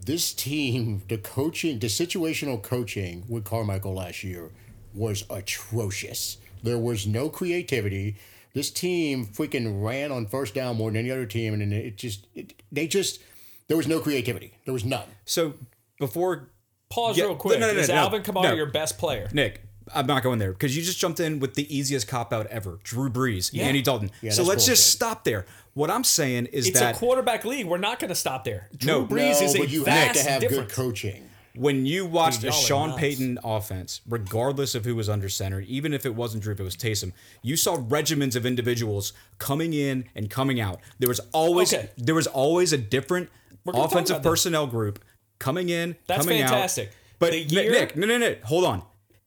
This 0.06 0.34
team, 0.34 1.04
the 1.08 1.18
coaching, 1.18 1.80
the 1.80 1.88
situational 1.88 2.62
coaching 2.62 3.24
with 3.30 3.46
Carmichael 3.46 3.94
last 3.94 4.24
year 4.24 4.50
was 4.94 5.24
atrocious. 5.30 6.38
There 6.64 6.78
was 6.80 7.06
no 7.08 7.30
creativity. 7.30 8.16
This 8.54 8.70
team 8.72 9.26
freaking 9.28 9.84
ran 9.84 10.12
on 10.12 10.26
first 10.26 10.54
down 10.56 10.76
more 10.78 10.90
than 10.90 10.98
any 10.98 11.12
other 11.12 11.26
team, 11.26 11.54
and 11.54 11.62
then 11.62 11.72
it 11.72 11.98
just, 11.98 12.28
it, 12.36 12.54
they 12.72 12.88
just, 12.88 13.22
there 13.72 13.78
was 13.78 13.88
no 13.88 14.02
creativity. 14.02 14.52
There 14.66 14.74
was 14.74 14.84
none. 14.84 15.08
So 15.24 15.54
before 15.98 16.50
Pause 16.90 17.18
Yeah, 17.20 17.24
real 17.24 17.36
quick. 17.38 17.58
no, 17.58 17.68
no, 17.68 17.74
no, 17.74 17.80
is 17.80 17.88
no, 17.88 17.96
Alvin 17.96 18.22
Kamara 18.22 18.44
no. 18.44 18.54
your 18.54 18.66
best 18.66 18.98
player? 18.98 19.30
Nick, 19.32 19.62
I'm 19.96 20.06
not 20.06 20.24
going 20.24 20.40
there 20.40 20.52
because 20.52 20.76
you 20.76 20.84
just 20.84 21.00
jumped 21.00 21.22
in 21.22 21.40
with 21.40 21.54
the 21.54 21.74
easiest 21.74 22.06
cop 22.06 22.34
out 22.34 22.48
ever, 22.48 22.80
Drew 22.84 23.10
Brees, 23.10 23.50
Yeah. 23.54 23.64
Andy 23.64 23.82
Dalton. 23.82 24.12
Yeah, 24.22 24.32
so 24.32 24.44
let's 24.44 24.66
just 24.66 24.82
bullshit. 24.82 24.92
stop 24.92 25.24
there. 25.24 25.46
What 25.74 25.90
I'm 25.90 26.04
saying 26.04 26.48
is 26.48 26.68
It's 26.68 26.78
that 26.82 26.96
a 26.96 27.00
quarterback 27.00 27.46
league. 27.46 27.66
We're 27.66 27.78
not 27.78 28.00
going 28.00 28.10
to 28.10 28.16
stop 28.16 28.44
there. 28.44 28.68
Drew 28.76 28.92
No. 28.92 29.06
Brees 29.06 29.40
no, 29.40 29.46
is 29.46 29.56
a 29.56 29.60
but 29.60 29.70
you 29.70 29.86
have 29.86 30.12
to 30.18 30.22
have 30.24 30.42
difference. 30.42 30.74
good 30.74 30.76
coaching. 30.76 31.30
When 31.62 31.86
you 31.86 32.06
watched 32.08 32.42
Dude, 32.42 32.50
a 32.50 32.54
Sean 32.54 32.90
nuts. 32.90 33.00
Payton 33.00 33.40
offense, 33.44 34.02
regardless 34.10 34.74
of 34.74 34.84
who 34.84 34.96
was 34.96 35.08
under 35.08 35.30
center, 35.30 35.60
even 35.62 35.94
if 35.94 36.06
it 36.06 36.16
wasn't 36.16 36.42
Drew, 36.44 36.54
if 36.54 36.60
it 36.60 36.64
was 36.64 36.76
Taysom, 36.76 37.14
you 37.44 37.56
saw 37.56 37.78
regiments 37.88 38.36
of 38.36 38.46
individuals 38.46 39.14
coming 39.38 39.74
in 39.74 40.06
and 40.16 40.30
coming 40.30 40.60
out. 40.60 40.80
There 41.00 41.10
was 41.10 41.22
always 41.34 41.74
Okay. 41.74 41.90
there 41.98 42.16
was 42.16 42.26
always 42.28 42.74
a 42.74 42.78
different 42.80 43.30
We're 43.64 43.74
gonna 43.74 43.84
talk 43.84 43.92
offensive 43.92 44.24
personnel 44.24 44.66
group 44.66 44.98
coming 45.38 45.70
in, 45.70 45.96
That's 46.08 46.26
coming 46.26 46.42
fantastic. 46.42 46.88
out. 46.90 46.94
But 47.20 47.52
year- 47.52 47.72
Nick, 47.72 47.96
no, 47.96 48.08
no, 48.08 48.18
no, 48.18 48.36
hold 48.44 48.66
on. 48.66 48.82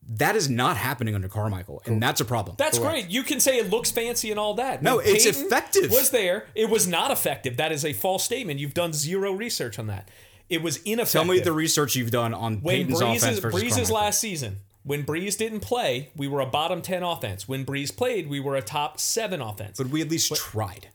That 0.07 0.35
is 0.35 0.47
not 0.49 0.77
happening 0.77 1.15
under 1.15 1.27
Carmichael, 1.27 1.81
and 1.85 2.03
that's 2.03 2.21
a 2.21 2.25
problem. 2.25 2.55
That's 2.59 2.77
great. 2.77 3.09
You 3.09 3.23
can 3.23 3.39
say 3.39 3.57
it 3.57 3.71
looks 3.71 3.89
fancy 3.89 4.29
and 4.29 4.39
all 4.39 4.53
that. 4.55 4.83
No, 4.83 4.97
When 4.97 5.07
it's 5.07 5.25
effective. 5.25 5.89
Was 5.89 6.11
there? 6.11 6.45
It 6.53 6.69
was 6.69 6.85
not 6.85 7.09
effective. 7.09 7.57
That 7.57 7.71
is 7.71 7.83
a 7.83 7.91
false 7.93 8.23
statement. 8.23 8.59
You've 8.59 8.75
done 8.75 8.93
zero 8.93 9.31
research 9.31 9.79
on 9.79 9.87
that. 9.87 10.07
It 10.49 10.61
was 10.61 10.77
ineffective. 10.83 11.11
Tell 11.11 11.25
me 11.25 11.39
the 11.39 11.51
research 11.51 11.95
you've 11.95 12.11
done 12.11 12.33
on 12.33 12.57
when 12.57 12.87
Payton's 12.87 13.01
Brees 13.01 13.17
offense 13.17 13.39
versus 13.39 13.63
Brees's 13.63 13.91
last 13.91 14.19
season. 14.19 14.57
When 14.83 15.03
Brees 15.03 15.35
didn't 15.35 15.61
play, 15.61 16.11
we 16.15 16.27
were 16.27 16.41
a 16.41 16.45
bottom 16.45 16.81
ten 16.81 17.01
offense. 17.01 17.47
When 17.47 17.65
Brees 17.65 17.95
played, 17.95 18.29
we 18.29 18.39
were 18.39 18.55
a 18.55 18.61
top 18.61 18.99
seven 18.99 19.41
offense. 19.41 19.77
But 19.77 19.87
we 19.87 20.01
at 20.01 20.09
least 20.09 20.35
tried. 20.35 20.89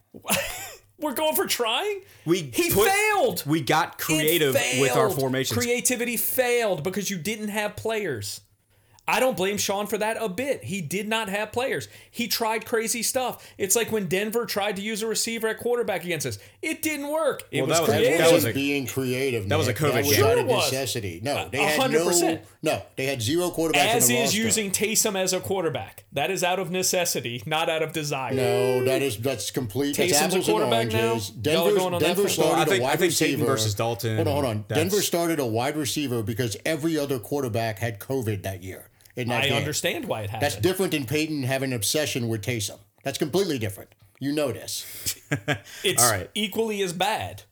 we're 1.00 1.14
going 1.14 1.34
for 1.34 1.46
trying. 1.46 2.02
We 2.24 2.50
he 2.54 2.70
put- 2.70 2.88
failed. 2.88 3.42
We 3.46 3.60
got 3.60 3.98
creative 3.98 4.54
with 4.54 4.94
our 4.94 5.10
formations. 5.10 5.58
Creativity 5.58 6.16
failed 6.16 6.84
because 6.84 7.10
you 7.10 7.18
didn't 7.18 7.48
have 7.48 7.74
players. 7.74 8.42
I 9.12 9.18
don't 9.18 9.36
blame 9.36 9.58
Sean 9.58 9.88
for 9.88 9.98
that 9.98 10.18
a 10.20 10.28
bit. 10.28 10.62
He 10.62 10.80
did 10.80 11.08
not 11.08 11.28
have 11.28 11.50
players. 11.50 11.88
He 12.12 12.28
tried 12.28 12.64
crazy 12.64 13.02
stuff. 13.02 13.44
It's 13.58 13.74
like 13.74 13.90
when 13.90 14.06
Denver 14.06 14.46
tried 14.46 14.76
to 14.76 14.82
use 14.82 15.02
a 15.02 15.08
receiver 15.08 15.48
at 15.48 15.58
quarterback 15.58 16.04
against 16.04 16.26
us. 16.26 16.38
It 16.62 16.80
didn't 16.80 17.08
work. 17.08 17.42
It 17.50 17.62
Well, 17.62 17.66
was 17.70 17.78
that 17.78 17.82
was- 17.82 17.90
creative. 17.90 18.18
that 18.18 18.24
That 18.24 18.32
was 18.32 18.44
was 18.44 18.50
a- 18.52 18.54
being 18.54 18.86
creative. 18.86 19.48
that 19.48 19.58
was 19.58 19.66
a 19.66 19.74
COVID 19.74 19.92
That 19.94 20.04
was 20.04 20.14
game. 20.16 20.24
out 20.24 20.28
Sure 20.30 20.32
of 20.32 20.38
it 20.38 20.46
was. 20.46 20.70
necessity. 20.72 21.20
No, 21.24 21.48
they 21.50 21.58
A 21.58 21.62
had 21.66 21.80
hundred 21.80 21.98
no. 21.98 22.04
percent. 22.06 22.40
No, 22.62 22.82
they 22.96 23.06
had 23.06 23.20
zero 23.20 23.50
quarterbacks 23.50 23.76
as 23.76 24.02
on 24.04 24.08
the 24.10 24.14
is 24.18 24.20
roster. 24.28 24.36
using 24.38 24.70
Taysom 24.70 25.16
as 25.20 25.32
a 25.32 25.40
quarterback. 25.40 26.04
That 26.12 26.30
is 26.30 26.44
out 26.44 26.60
of 26.60 26.70
necessity, 26.70 27.42
not 27.46 27.68
out 27.68 27.82
of 27.82 27.92
desire. 27.92 28.34
No, 28.34 28.84
that 28.84 29.02
is 29.02 29.16
that's 29.16 29.50
complete. 29.50 29.96
That's 29.96 30.12
Taysom's 30.12 30.46
a 30.46 30.52
quarterback 30.52 30.92
now? 30.92 31.14
Y'all 31.14 31.16
are 31.16 31.20
Denver, 31.40 31.74
going 31.76 31.94
on 31.94 32.00
that 32.00 32.06
Denver 32.14 32.28
started 32.28 32.50
Well, 32.52 32.60
I 32.60 32.64
think- 32.66 32.80
a 32.82 32.84
I 32.84 32.88
wide 32.90 32.98
think 33.00 33.12
Payton 33.18 33.26
receiver 33.40 33.44
versus 33.46 33.74
Dalton, 33.74 34.16
Hold 34.16 34.28
on, 34.28 34.34
hold 34.34 34.44
on. 34.46 34.64
Denver 34.68 35.02
started 35.02 35.40
a 35.40 35.46
wide 35.46 35.76
receiver 35.76 36.22
because 36.22 36.56
every 36.64 36.96
other 36.96 37.18
quarterback 37.18 37.80
had 37.80 37.98
COVID 37.98 38.42
that 38.42 38.62
year. 38.62 38.86
In 39.16 39.28
that 39.28 39.44
I 39.44 39.48
game. 39.48 39.56
understand 39.56 40.06
why 40.06 40.22
it 40.22 40.30
happened. 40.30 40.42
That's 40.42 40.56
different 40.56 40.92
than 40.92 41.04
Payton 41.04 41.42
having 41.42 41.70
an 41.70 41.76
obsession 41.76 42.28
with 42.28 42.42
Taysom. 42.42 42.78
That's 43.02 43.18
completely 43.18 43.58
different. 43.58 43.94
You 44.18 44.32
know 44.32 44.52
this. 44.52 45.16
It's 45.84 46.02
All 46.02 46.10
right. 46.10 46.28
equally 46.34 46.82
as 46.82 46.92
bad. 46.92 47.44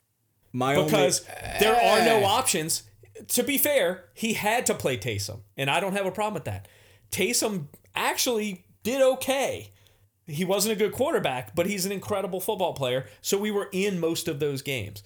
My 0.53 0.83
because 0.83 1.21
only, 1.21 1.59
there 1.61 1.75
are 1.75 2.05
no 2.05 2.19
eh. 2.19 2.25
options. 2.25 2.83
To 3.29 3.43
be 3.43 3.59
fair, 3.59 4.05
he 4.15 4.35
had 4.35 4.67
to 4.67 4.75
play 4.75 4.97
Taysom, 4.97 5.41
and 5.57 5.71
I 5.71 5.81
don't 5.81 5.93
have 5.93 6.07
a 6.07 6.11
problem 6.11 6.35
with 6.35 6.45
that. 6.45 6.69
Taysom 7.11 7.67
actually 7.95 8.65
did 8.83 9.01
okay. 9.01 9.71
He 10.27 10.45
wasn't 10.45 10.73
a 10.73 10.77
good 10.77 10.93
quarterback, 10.93 11.55
but 11.55 11.67
he's 11.67 11.87
an 11.87 11.93
incredible 11.93 12.41
football 12.41 12.75
player. 12.75 13.07
So 13.21 13.39
we 13.39 13.51
were 13.51 13.69
in 13.73 13.99
most 13.99 14.29
of 14.29 14.41
those 14.41 14.63
games. 14.63 15.03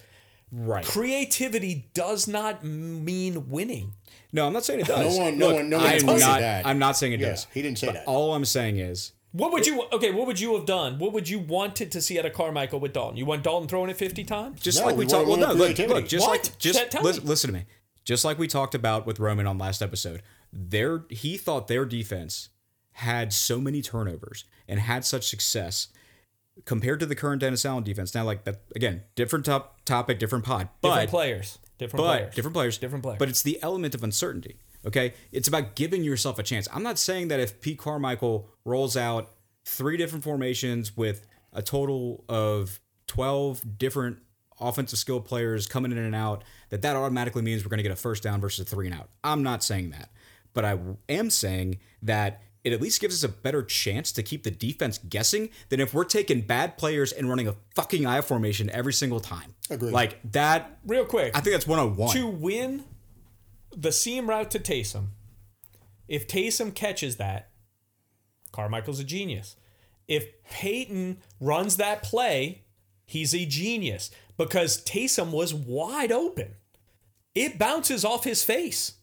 Right. 0.53 0.85
Creativity 0.85 1.88
does 1.95 2.29
not 2.29 2.62
mean 2.65 3.49
winning. 3.49 3.95
No, 4.33 4.47
I'm 4.47 4.53
not 4.53 4.65
saying 4.65 4.81
it 4.81 4.87
does. 4.87 5.17
No 5.19 5.25
one- 5.25 5.38
no 5.38 5.47
Look, 5.49 5.57
one- 5.57 5.71
no 5.71 5.79
one 5.79 5.87
I'm 5.87 6.07
not. 6.21 6.41
that. 6.41 6.67
I'm 6.67 6.79
not 6.79 6.97
saying 6.97 7.12
it 7.15 7.21
Yeah, 7.21 7.31
does. 7.31 7.47
he 7.53 7.62
didn't 7.62 7.79
say 7.79 7.87
But 7.88 7.93
that. 7.95 8.05
All 8.07 8.35
I'm 8.35 8.45
saying 8.45 8.79
is, 8.79 9.12
What 9.33 9.53
would 9.53 9.67
you 9.67 9.83
okay? 9.93 10.11
What 10.11 10.27
would 10.27 10.38
you 10.41 10.55
have 10.57 10.67
done? 10.67 10.99
What 10.99 11.12
would 11.15 11.27
you 11.29 11.38
wanted 11.38 11.91
to 11.93 12.03
see 12.03 12.19
out 12.19 12.27
of 12.27 12.35
Carmichael 12.35 12.81
with 12.81 12.93
Dalton? 12.93 13.17
You 13.17 13.25
want 13.25 13.43
Dalton 13.43 13.67
throwing 13.69 13.88
it 13.91 13.97
fifty 13.97 14.25
times? 14.25 14.61
just 14.61 14.79
No, 14.81 14.87
like 14.87 14.97
we 14.97 15.05
we 15.07 15.11
talked. 15.11 15.27
Well, 15.27 15.38
no, 15.38 15.53
look, 15.55 15.79
look, 15.79 16.07
just 16.07 16.27
What? 16.29 16.45
like 16.45 16.59
just 16.59 16.91
Tell 16.91 17.03
listen, 17.03 17.25
me. 17.25 17.29
listen 17.31 17.49
to 17.49 17.55
me. 17.59 17.65
Just 18.05 18.25
like 18.25 18.38
we 18.38 18.47
talked 18.47 18.75
about 18.75 19.07
with 19.07 19.19
Roman 19.21 19.47
on 19.47 19.57
last 19.59 19.81
episode, 19.81 20.23
their 20.53 21.05
he 21.09 21.37
thought 21.38 21.67
their 21.69 21.85
defense 21.87 22.51
had 22.97 23.33
so 23.33 23.59
many 23.61 23.81
turnovers 23.81 24.45
and 24.69 24.81
had 24.81 25.05
such 25.05 25.27
success 25.29 25.88
compared 26.65 27.01
to 27.01 27.07
the 27.07 27.15
current 27.15 27.40
Dennis 27.40 27.65
Allen 27.65 27.85
defense. 27.85 28.15
Now, 28.15 28.25
like 28.25 28.44
that 28.44 28.63
again, 28.77 29.03
different 29.15 29.44
top 29.44 29.85
topic, 29.85 30.19
different 30.19 30.44
pod, 30.44 30.69
but 30.81 30.90
Different 30.90 31.11
players. 31.11 31.59
Different 31.79 32.05
but 32.05 32.17
players. 32.19 32.35
different 32.35 32.55
players, 32.55 32.79
Different 32.79 33.03
players. 33.03 33.19
But 33.19 33.29
it's 33.29 33.42
the 33.42 33.59
element 33.63 33.94
of 33.94 34.05
uncertainty. 34.05 34.57
Okay, 34.85 35.15
it's 35.31 35.48
about 35.48 35.77
giving 35.77 36.03
yourself 36.03 36.38
a 36.38 36.42
chance. 36.42 36.69
I'm 36.73 36.83
not 36.83 36.98
saying 36.98 37.29
that 37.29 37.40
if 37.40 37.61
Pete 37.61 37.79
Carmichael 37.79 38.48
rolls 38.65 38.96
out 38.96 39.31
three 39.65 39.96
different 39.96 40.25
formations 40.25 40.96
with 40.96 41.25
a 41.53 41.63
total 41.63 42.25
of 42.29 42.81
12 43.07 43.79
different 43.79 44.19
offensive 44.61 44.98
skill 44.98 45.21
players 45.21 45.67
coming 45.67 45.92
in 45.92 45.98
and 45.98 46.15
out, 46.15 46.42
that 46.71 46.83
that 46.83 46.96
automatically 46.96 47.42
means 47.42 47.65
we're 47.65 47.69
going 47.69 47.79
to 47.79 47.83
get 47.85 47.92
a 47.92 47.96
first 47.96 48.23
down 48.23 48.40
versus 48.40 48.67
a 48.67 48.69
three 48.69 48.87
and 48.87 48.94
out. 48.94 49.09
I'm 49.23 49.42
not 49.42 49.63
saying 49.63 49.90
that, 49.90 50.11
but 50.53 50.65
I 50.65 50.79
am 51.09 51.31
saying 51.31 51.79
that 52.03 52.42
it 52.65 52.73
at 52.73 52.81
least 52.81 53.00
gives 53.00 53.23
us 53.23 53.29
a 53.29 53.33
better 53.33 53.63
chance 53.63 54.13
to 54.13 54.23
keep 54.23 54.44
the 54.44 54.50
defense 54.50 54.98
guessing 54.98 55.50
than 55.69 55.81
if 55.81 55.92
we're 55.92 56.04
taking 56.04 56.42
bad 56.42 56.79
players 56.79 57.13
and 57.13 57.29
running 57.29 57.48
a 57.48 57.56
fucking 57.75 58.06
I 58.06 58.21
formation 58.21 58.71
every 58.71 58.92
single 58.92 59.21
time. 59.21 59.54
Agreed. 59.71 59.92
Like 59.92 60.19
that. 60.33 60.79
Real 60.87 61.04
quick. 61.04 61.37
I 61.37 61.40
think 61.40 61.54
that's 61.54 61.67
101. 61.67 62.15
to 62.17 62.27
win 62.27 62.85
the 63.77 63.92
seam 63.92 64.29
route 64.29 64.50
to 64.52 64.58
Taysom, 64.58 65.06
if 66.08 66.29
Taysom 66.29 66.75
catches 66.75 67.17
that, 67.17 67.50
Carmichael's 68.52 69.00
a 69.00 69.04
genius. 69.04 69.56
If 70.08 70.27
Payton 70.44 71.19
runs 71.40 71.77
that 71.79 72.02
play, 72.02 72.63
He's 73.13 73.35
a 73.35 73.44
genius 73.44 74.10
because 74.38 74.83
Taysom 74.83 75.33
was 75.33 75.52
wide 75.52 76.10
open. 76.10 76.54
It 77.35 77.58
bounces 77.58 78.06
off 78.06 78.25
his 78.25 78.42
face. 78.42 78.94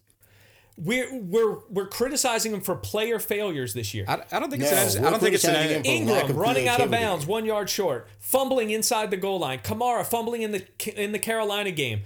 We're 0.82 1.13
we're 1.13 1.57
we're 1.69 1.88
criticizing 1.88 2.53
him 2.53 2.61
for 2.61 2.75
player 2.75 3.19
failures 3.19 3.73
this 3.73 3.93
year. 3.93 4.05
I, 4.07 4.21
I 4.32 4.39
don't 4.39 4.49
think 4.49 4.63
No, 4.63 4.69
it's 4.69 4.95
an, 4.95 5.03
I 5.05 5.09
don't 5.09 5.19
think 5.19 5.36
it's 5.36 5.43
an, 5.43 5.69
him 5.69 5.82
Ingram 5.86 6.36
running 6.38 6.67
out 6.69 6.80
of 6.80 6.89
bounds, 6.89 7.25
one 7.25 7.43
yard 7.45 7.69
short, 7.69 8.07
fumbling 8.19 8.69
inside 8.69 9.11
the 9.11 9.17
goal 9.17 9.39
line. 9.39 9.59
Kamara 9.59 10.05
fumbling 10.05 10.41
in 10.41 10.51
the 10.51 10.65
in 10.95 11.11
the 11.11 11.19
Carolina 11.19 11.71
game. 11.71 12.03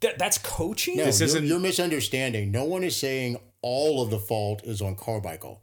That, 0.00 0.18
that's 0.18 0.36
coaching. 0.38 0.96
No, 0.98 1.04
This 1.06 1.20
you're, 1.20 1.26
isn't- 1.28 1.44
you're 1.46 1.58
misunderstanding. 1.60 2.50
No 2.50 2.64
one 2.64 2.82
is 2.84 2.94
saying 2.96 3.38
all 3.62 4.02
of 4.02 4.10
the 4.10 4.18
fault 4.18 4.62
is 4.64 4.82
on 4.82 4.94
Carmichael. 4.94 5.62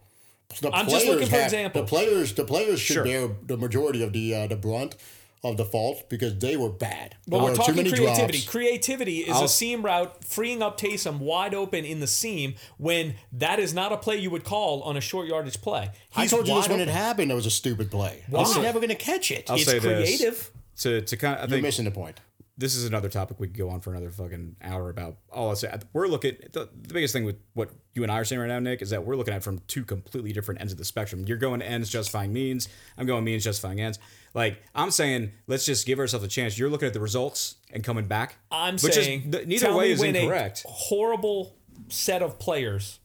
The 0.62 0.72
I'm 0.72 0.88
just 0.90 1.06
looking 1.06 1.28
for 1.28 1.36
have- 1.36 1.44
examples. 1.46 1.84
The 1.86 1.90
players, 1.96 2.34
the 2.34 2.46
players 2.46 2.80
should 2.80 2.94
Sure. 2.94 3.04
bear 3.04 3.30
the 3.46 3.58
majority 3.58 4.02
of 4.04 4.12
the 4.14 4.34
uh, 4.34 4.48
the 4.48 4.56
brunt 4.56 4.96
of 5.44 5.58
the 5.58 5.66
fault 5.66 6.10
because 6.10 6.38
they 6.40 6.56
were 6.56 6.70
bad. 6.70 7.16
But 7.28 7.38
There 7.38 7.44
we're 7.44 7.50
were 7.52 7.56
talking 7.58 7.74
too 7.76 7.84
many 7.84 7.90
creativity. 7.92 8.38
drops. 8.40 8.50
Creativity 8.50 9.18
is 9.20 9.36
I'll- 9.36 9.44
a 9.44 9.50
seam 9.50 9.84
route, 9.84 10.24
freeing 10.24 10.62
up 10.62 10.80
Taysom 10.80 11.20
wide 11.20 11.54
open 11.54 11.84
in 11.84 12.00
the 12.00 12.08
seam 12.08 12.56
when 12.78 13.16
that 13.34 13.60
is 13.60 13.74
not 13.74 13.92
a 13.92 13.98
play 13.98 14.18
you 14.18 14.30
would 14.30 14.46
call 14.46 14.82
on 14.84 14.96
a 14.96 15.02
short 15.02 15.28
yardage 15.28 15.62
play. 15.62 15.90
I 16.16 16.28
told 16.28 16.48
you 16.48 16.54
this 16.56 16.68
wide 16.70 16.72
when 16.72 16.80
it 16.88 16.92
happened. 16.92 17.30
It 17.32 17.36
was 17.36 17.46
a 17.46 17.52
stupid 17.52 17.92
play. 17.92 18.24
Why? 18.30 18.44
He's 18.44 18.56
never 18.58 18.80
going 18.80 18.90
to 18.90 18.96
catch 18.96 19.32
it. 19.32 19.50
I'll 19.50 19.58
It's 19.58 19.66
say 19.66 19.80
this. 19.80 20.18
creative. 20.18 20.52
to 20.80 21.02
to 21.02 21.18
kind 21.18 21.40
of, 21.40 21.52
I 21.52 21.56
You're 21.56 21.62
missing 21.62 21.86
the 21.86 21.92
point. 21.92 22.20
This 22.58 22.76
is 22.76 22.86
another 22.86 23.10
topic 23.10 23.40
we 23.40 23.48
could 23.48 23.58
go 23.58 23.70
on 23.70 23.82
for 23.82 23.92
another 23.92 24.12
fucking 24.12 24.58
hour 24.62 24.90
about. 24.90 25.18
All 25.32 25.50
I 25.50 25.56
say, 25.56 25.74
we're 25.92 26.08
looking. 26.08 26.38
The, 26.52 26.70
the 26.82 26.94
biggest 26.94 27.14
thing 27.14 27.26
with 27.26 27.38
what 27.54 27.72
you 27.94 28.04
and 28.04 28.12
I 28.12 28.20
are 28.20 28.26
saying 28.26 28.40
right 28.40 28.48
now, 28.48 28.60
Nick, 28.60 28.82
is 28.82 28.92
that 28.92 29.04
we're 29.04 29.16
looking 29.16 29.34
at 29.34 29.38
it 29.38 29.44
from 29.44 29.60
two 29.68 29.84
completely 29.84 30.34
different 30.34 30.62
ends 30.62 30.72
of 30.72 30.78
the 30.78 30.86
spectrum. 30.86 31.26
You're 31.26 31.38
going 31.38 31.62
ends 31.64 31.90
justifying 31.90 32.32
means. 32.32 32.70
I'm 32.98 33.08
going 33.08 33.24
means 33.24 33.44
justifying 33.44 33.82
ends. 33.82 33.98
Like 34.36 34.62
I'm 34.76 34.92
saying, 34.92 35.32
let's 35.48 35.66
just 35.66 35.88
give 35.88 35.98
ourselves 35.98 36.26
a 36.26 36.30
chance. 36.30 36.58
You're 36.58 36.70
looking 36.70 36.88
at 36.88 36.94
the 36.94 37.00
results 37.00 37.56
and 37.72 37.84
coming 37.84 38.06
back. 38.06 38.38
I'm 38.52 38.78
saying 38.78 39.24
is, 39.26 39.32
th- 39.32 39.48
neither 39.48 39.76
way 39.76 39.92
is 39.92 40.04
incorrect. 40.04 40.64
A 40.66 40.72
horrible 40.72 41.56
set 41.90 42.22
of 42.22 42.38
players 42.38 43.00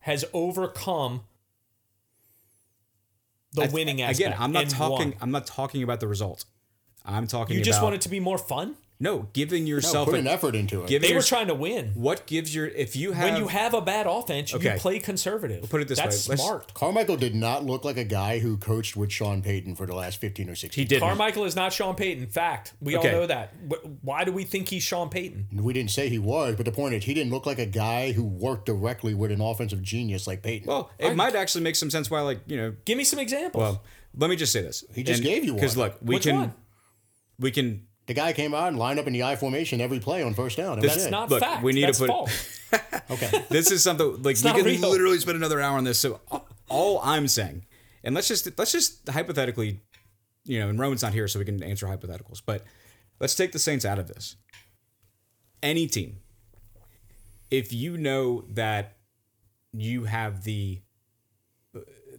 has 0.00 0.24
overcome 0.32 1.22
the 3.54 3.70
winning 3.72 4.02
aspect. 4.02 4.20
Again, 4.20 4.36
I'm 4.38 4.52
not 4.52 4.68
talking. 4.68 5.10
won. 5.10 5.18
I'm 5.20 5.30
not 5.32 5.46
talking 5.46 5.82
about 5.82 5.98
the 5.98 6.08
result. 6.08 6.44
I'm 7.04 7.26
talking. 7.26 7.56
You 7.56 7.62
just 7.62 7.78
about, 7.78 7.86
want 7.86 7.94
it 7.96 8.00
to 8.02 8.08
be 8.08 8.20
more 8.20 8.38
fun. 8.38 8.76
No 9.04 9.28
giving 9.32 9.66
yourself 9.66 9.94
No, 9.94 10.00
yourself 10.00 10.06
put 10.08 10.14
a- 10.16 10.18
an 10.18 10.26
effort 10.26 10.54
into 10.56 10.82
it. 10.82 10.88
giving 10.88 11.08
They 11.08 11.14
were 11.14 11.22
trying 11.22 11.46
to 11.46 11.54
win. 11.54 11.92
what 11.94 12.26
gives 12.26 12.52
your 12.54 12.66
if 12.66 12.96
you 12.96 13.12
have 13.12 13.30
When 13.30 13.36
you 13.40 13.46
have 13.48 13.72
a 13.74 13.80
bad 13.80 14.06
offense, 14.08 14.50
you 14.52 14.58
Okay. 14.58 14.76
play 14.78 14.98
conservative. 14.98 15.60
We'll 15.60 15.68
put 15.68 15.80
it 15.82 15.88
this 15.88 15.98
That's 15.98 16.26
way. 16.28 16.32
Let's- 16.32 16.42
smart. 16.42 16.74
Carmichael 16.74 17.16
did 17.16 17.34
not 17.36 17.64
look 17.64 17.84
like 17.84 17.96
a 17.96 18.04
guy 18.04 18.40
who 18.40 18.56
coached 18.56 18.96
with 18.96 19.12
Sean 19.12 19.42
Payton 19.42 19.76
for 19.76 19.86
the 19.86 19.94
last 19.94 20.20
15 20.20 20.48
or 20.50 20.54
16 20.56 20.82
he 20.82 20.88
did 20.88 21.00
Carmichael 21.00 21.44
is 21.44 21.54
not 21.54 21.72
Sean 21.72 21.94
Payton. 21.94 22.26
Fact. 22.28 22.72
We 22.80 22.96
Okay. 22.96 23.12
all 23.14 23.20
know 23.20 23.26
that. 23.28 23.52
Why 24.02 24.24
do 24.24 24.32
we 24.32 24.42
think 24.44 24.68
he's 24.70 24.82
Sean 24.82 25.08
Payton? 25.10 25.48
We 25.52 25.72
didn't 25.72 25.90
say 25.92 26.08
he 26.08 26.18
was, 26.18 26.56
but 26.56 26.64
the 26.64 26.72
point 26.72 26.94
is, 26.94 27.04
he 27.04 27.14
didn't 27.14 27.30
look 27.32 27.46
like 27.46 27.58
a 27.58 27.66
guy 27.66 28.12
who 28.12 28.24
worked 28.24 28.66
directly 28.66 29.14
with 29.14 29.30
an 29.30 29.40
offensive 29.40 29.82
genius 29.82 30.26
like 30.26 30.42
Payton. 30.42 30.66
Well, 30.66 30.90
it 30.98 31.14
might 31.14 31.34
actually 31.34 31.62
make 31.62 31.76
some 31.76 31.90
sense 31.90 32.10
why, 32.10 32.22
like 32.22 32.40
you 32.46 32.56
know, 32.56 32.74
Give 32.84 32.96
me 32.98 33.04
some 33.04 33.18
examples. 33.18 33.60
Well, 33.60 33.82
let 34.16 34.30
me 34.30 34.36
just 34.36 34.52
say 34.52 34.62
this. 34.62 34.84
He 34.94 35.02
just 35.02 35.22
gave 35.22 35.44
you 35.44 35.54
Because 35.54 35.76
look, 35.76 35.96
we 36.02 36.14
Which 36.16 36.22
can, 36.24 36.36
one? 36.36 36.54
we 37.38 37.50
can. 37.50 37.86
The 38.06 38.14
guy 38.14 38.32
came 38.32 38.54
out 38.54 38.68
and 38.68 38.78
lined 38.78 38.98
up 38.98 39.06
in 39.06 39.12
the 39.12 39.22
I 39.22 39.36
formation 39.36 39.80
every 39.80 39.98
play 40.00 40.22
on 40.22 40.34
first 40.34 40.56
down. 40.56 40.76
That 40.78 40.84
was 40.84 40.92
That's 40.94 41.06
it. 41.06 41.10
not 41.10 41.30
Look, 41.30 41.40
fact. 41.40 41.62
we 41.62 41.72
need 41.72 41.80
to 41.82 41.86
That's 41.86 41.98
put- 41.98 42.08
false. 42.08 42.60
okay. 43.10 43.44
This 43.48 43.70
is 43.70 43.82
something 43.82 44.22
like 44.22 44.36
we 44.36 44.42
not 44.42 44.56
can 44.56 44.64
real. 44.64 44.90
literally 44.90 45.18
spend 45.18 45.36
another 45.36 45.60
hour 45.60 45.78
on 45.78 45.84
this. 45.84 45.98
So 45.98 46.20
all 46.68 47.00
I'm 47.02 47.28
saying, 47.28 47.64
and 48.02 48.14
let's 48.14 48.28
just 48.28 48.58
let's 48.58 48.72
just 48.72 49.08
hypothetically, 49.08 49.80
you 50.44 50.58
know, 50.60 50.68
and 50.68 50.78
Roman's 50.78 51.02
not 51.02 51.12
here, 51.14 51.28
so 51.28 51.38
we 51.38 51.44
can 51.44 51.62
answer 51.62 51.86
hypotheticals. 51.86 52.42
But 52.44 52.64
let's 53.20 53.34
take 53.34 53.52
the 53.52 53.58
Saints 53.58 53.84
out 53.84 53.98
of 53.98 54.08
this. 54.08 54.36
Any 55.62 55.86
team, 55.86 56.18
if 57.50 57.72
you 57.72 57.96
know 57.96 58.44
that 58.50 58.96
you 59.72 60.04
have 60.04 60.44
the 60.44 60.80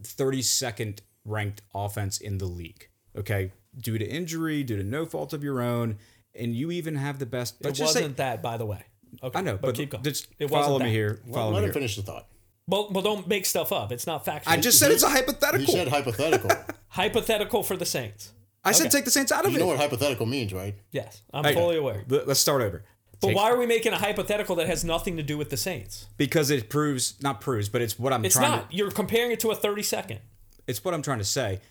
32nd 0.01 0.99
ranked 1.25 1.61
offense 1.73 2.17
in 2.19 2.37
the 2.37 2.45
league, 2.45 2.89
okay, 3.17 3.51
due 3.79 3.97
to 3.97 4.05
injury, 4.05 4.63
due 4.63 4.77
to 4.77 4.83
no 4.83 5.05
fault 5.05 5.33
of 5.33 5.43
your 5.43 5.61
own, 5.61 5.97
and 6.33 6.55
you 6.55 6.71
even 6.71 6.95
have 6.95 7.19
the 7.19 7.25
best. 7.25 7.55
It 7.61 7.65
Let's 7.65 7.79
just 7.79 7.93
say, 7.93 8.01
wasn't 8.01 8.17
that, 8.17 8.41
by 8.41 8.57
the 8.57 8.65
way. 8.65 8.83
Okay, 9.23 9.39
I 9.39 9.41
know, 9.41 9.57
but, 9.57 9.75
keep 9.75 9.91
going. 9.91 10.03
just 10.03 10.27
it 10.39 10.49
follow 10.49 10.77
me 10.79 10.85
that. 10.85 10.91
here. 10.91 11.19
Follow 11.31 11.51
Let 11.51 11.51
me 11.51 11.57
him 11.59 11.63
here. 11.65 11.73
finish 11.73 11.95
the 11.95 12.01
thought. 12.01 12.27
Well, 12.67 12.89
well, 12.91 13.03
don't 13.03 13.27
make 13.27 13.45
stuff 13.45 13.71
up. 13.71 13.91
It's 13.91 14.07
not 14.07 14.25
factual. 14.25 14.51
I 14.51 14.57
just 14.57 14.79
said 14.79 14.91
it's 14.91 15.03
a 15.03 15.07
He 15.09 15.13
hypothetical. 15.15 15.73
said 15.73 15.87
hypothetical. 15.87 16.49
hypothetical 16.89 17.63
for 17.63 17.77
the 17.77 17.85
Saints. 17.85 18.31
I 18.63 18.71
said 18.71 18.89
take 18.89 19.05
the 19.05 19.11
Saints 19.11 19.31
out 19.31 19.45
of 19.45 19.51
you 19.51 19.57
it. 19.57 19.59
know 19.59 19.67
what 19.67 19.77
hypothetical 19.77 20.25
means, 20.25 20.51
right? 20.51 20.75
Yes, 20.91 21.21
I'm 21.31 21.43
Hey, 21.43 21.53
fully 21.53 21.77
aware. 21.77 22.03
let- 22.09 22.27
Let's 22.27 22.39
start 22.39 22.61
over. 22.63 22.83
But 23.21 23.27
Take- 23.27 23.35
why 23.37 23.51
are 23.51 23.57
we 23.57 23.65
making 23.67 23.93
a 23.93 23.97
hypothetical 23.97 24.55
that 24.57 24.67
has 24.67 24.83
nothing 24.83 25.15
to 25.17 25.23
do 25.23 25.37
with 25.37 25.49
the 25.51 25.55
Saints? 25.57 26.07
Because 26.17 26.49
it 26.49 26.67
proves, 26.69 27.13
not 27.21 27.39
proves, 27.39 27.69
but 27.69 27.81
it's 27.81 27.97
what 27.99 28.11
I'm 28.11 28.25
It's 28.25 28.35
trying 28.35 28.51
not. 28.51 28.71
to. 28.71 28.75
You're 28.75 28.91
comparing 28.91 29.31
it 29.31 29.39
to 29.41 29.51
a 29.51 29.55
30 29.55 29.83
second. 29.83 30.19
It's 30.67 30.83
what 30.83 30.93
I'm 30.95 31.01
trying 31.03 31.19
to 31.19 31.23
say. 31.25 31.61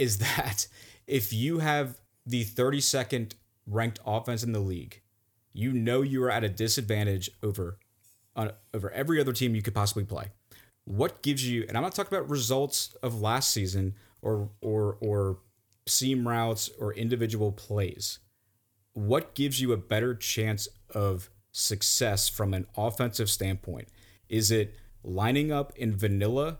Is 0.00 0.18
that 0.18 0.66
if 1.06 1.32
you 1.32 1.58
have 1.58 2.00
the 2.26 2.44
32nd 2.44 3.34
ranked 3.66 4.00
offense 4.06 4.42
in 4.42 4.52
the 4.52 4.60
league, 4.60 5.00
you 5.52 5.72
know 5.72 6.02
you 6.02 6.22
are 6.24 6.30
at 6.30 6.44
a 6.44 6.48
disadvantage 6.48 7.30
over, 7.42 7.78
on, 8.36 8.52
over 8.72 8.90
every 8.92 9.20
other 9.20 9.32
team 9.32 9.54
you 9.54 9.62
could 9.62 9.74
possibly 9.74 10.04
play. 10.04 10.26
What 10.84 11.22
gives 11.22 11.48
you? 11.48 11.64
And 11.68 11.76
I'm 11.76 11.82
not 11.82 11.94
talking 11.94 12.16
about 12.16 12.28
results 12.30 12.94
of 13.02 13.20
last 13.20 13.52
season 13.52 13.94
or 14.22 14.50
or 14.60 14.96
or 15.00 15.38
seam 15.86 16.26
routes 16.28 16.70
or 16.78 16.92
individual 16.94 17.52
plays. 17.52 18.18
what 18.92 19.34
gives 19.34 19.60
you 19.60 19.72
a 19.72 19.76
better 19.76 20.14
chance 20.14 20.68
of 20.94 21.30
success 21.52 22.28
from 22.28 22.54
an 22.54 22.66
offensive 22.76 23.30
standpoint? 23.30 23.88
Is 24.28 24.50
it 24.50 24.74
lining 25.02 25.50
up 25.52 25.72
in 25.76 25.96
vanilla 25.96 26.58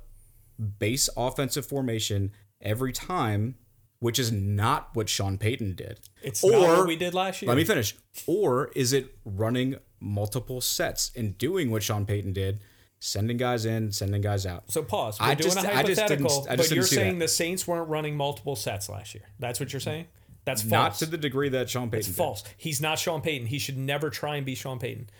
base 0.79 1.09
offensive 1.17 1.67
formation 1.67 2.33
every 2.61 2.93
time, 2.93 3.57
which 3.99 4.19
is 4.19 4.31
not 4.33 4.91
what 4.95 5.09
Sean 5.09 5.39
Payton 5.39 5.75
did? 5.75 6.01
It's 6.23 6.45
not 6.45 6.79
what 6.79 6.87
we 6.87 6.97
did 6.97 7.15
last 7.15 7.43
year. 7.43 7.49
Let 7.49 7.57
me 7.57 7.65
finish. 7.65 7.95
Or 8.27 8.71
is 8.75 8.93
it 8.93 9.15
running 9.25 9.77
multiple 10.01 10.61
sets 10.61 11.11
and 11.17 11.37
doing 11.37 11.71
what 11.71 11.83
Sean 11.83 12.07
Payton 12.07 12.33
did, 12.33 12.61
sending 12.99 13.37
guys 13.37 13.65
in, 13.67 13.93
sending 13.93 14.21
guys 14.23 14.47
out? 14.47 14.71
So 14.71 14.83
pause. 14.83 15.19
We're 15.21 15.27
I 15.27 15.35
doing 15.35 15.53
just- 15.55 15.65
a 15.67 15.75
I 15.75 15.83
just 15.83 15.87
didn't- 15.87 16.21
hypothetical, 16.23 16.47
I 16.51 16.57
just 16.57 16.69
but 16.71 16.75
you're 16.75 16.85
saying 16.85 17.19
that. 17.19 17.25
the 17.25 17.29
Saints 17.29 17.67
weren't 17.67 17.89
running 17.89 18.17
multiple 18.17 18.57
sets 18.57 18.89
last 18.89 19.15
year. 19.15 19.25
That's 19.39 19.61
what 19.61 19.73
you're 19.73 19.81
saying? 19.81 20.07
That's 20.47 20.63
false. 20.63 20.71
Not 20.73 20.95
to 21.01 21.07
the 21.07 21.19
degree 21.19 21.51
that 21.51 21.69
Sean 21.69 21.89
Payton 21.91 21.99
It's 21.99 22.09
did. 22.09 22.17
false. 22.17 22.43
He's 22.57 22.81
not 22.81 22.99
Sean 22.99 23.21
Payton. 23.21 23.49
He 23.49 23.59
should 23.59 23.77
never 23.77 24.09
try 24.09 24.37
and 24.37 24.47
be 24.47 24.55
Sean 24.55 24.79
Payton. 24.79 25.11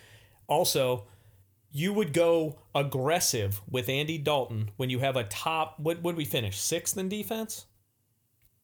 Also, 0.49 1.07
you 1.73 1.93
would 1.93 2.13
go 2.13 2.59
aggressive 2.75 3.61
with 3.71 3.89
Andy 3.89 4.19
Dalton 4.19 4.71
when 4.77 4.91
you 4.91 4.99
have 5.01 5.17
a 5.17 5.25
top. 5.25 5.79
What 5.79 6.03
would 6.03 6.17
we 6.17 6.25
finish? 6.25 6.59
Sixth 6.59 6.97
in 6.99 7.09
defense. 7.09 7.67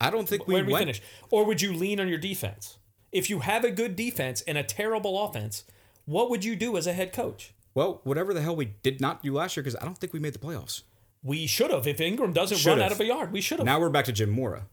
I 0.01 0.11
don't 0.11 0.29
think 0.29 0.47
we 0.47 0.55
Where 0.55 0.63
did 0.63 0.67
we 0.67 0.73
went. 0.75 0.83
finish? 0.83 1.03
Or 1.31 1.45
would 1.45 1.63
you 1.63 1.73
lean 1.73 2.01
on 2.01 2.09
your 2.09 2.19
defense? 2.19 2.79
If 3.13 3.31
you 3.31 3.41
have 3.41 3.65
a 3.65 3.71
good 3.71 3.97
defense 3.97 4.43
and 4.43 4.59
a 4.59 4.63
terrible 4.63 5.25
offense, 5.25 5.65
what 6.05 6.29
would 6.31 6.45
you 6.45 6.55
do 6.57 6.77
as 6.77 6.87
a 6.87 6.93
head 6.93 7.13
coach? 7.13 7.55
Well, 7.75 8.01
whatever 8.05 8.35
the 8.35 8.43
hell 8.43 8.57
we 8.57 8.75
did 8.83 9.01
not 9.01 9.23
do 9.23 9.33
last 9.33 9.57
year, 9.57 9.63
because 9.63 9.77
I 9.81 9.85
don't 9.85 9.97
think 9.99 10.13
we 10.13 10.19
made 10.19 10.35
the 10.35 10.39
playoffs. 10.39 10.83
We 11.23 11.47
should 11.47 11.71
have. 11.71 11.87
If 11.87 12.01
Ingram 12.01 12.33
doesn't 12.33 12.59
Should've. 12.59 12.79
run 12.79 12.85
out 12.85 12.93
of 12.93 13.01
a 13.01 13.05
yard, 13.05 13.33
we 13.33 13.41
should 13.41 13.59
have. 13.59 13.67
Now 13.67 13.81
we're 13.81 13.89
back 13.91 14.05
to 14.07 14.13
Jim 14.13 14.31
Mora. 14.31 14.67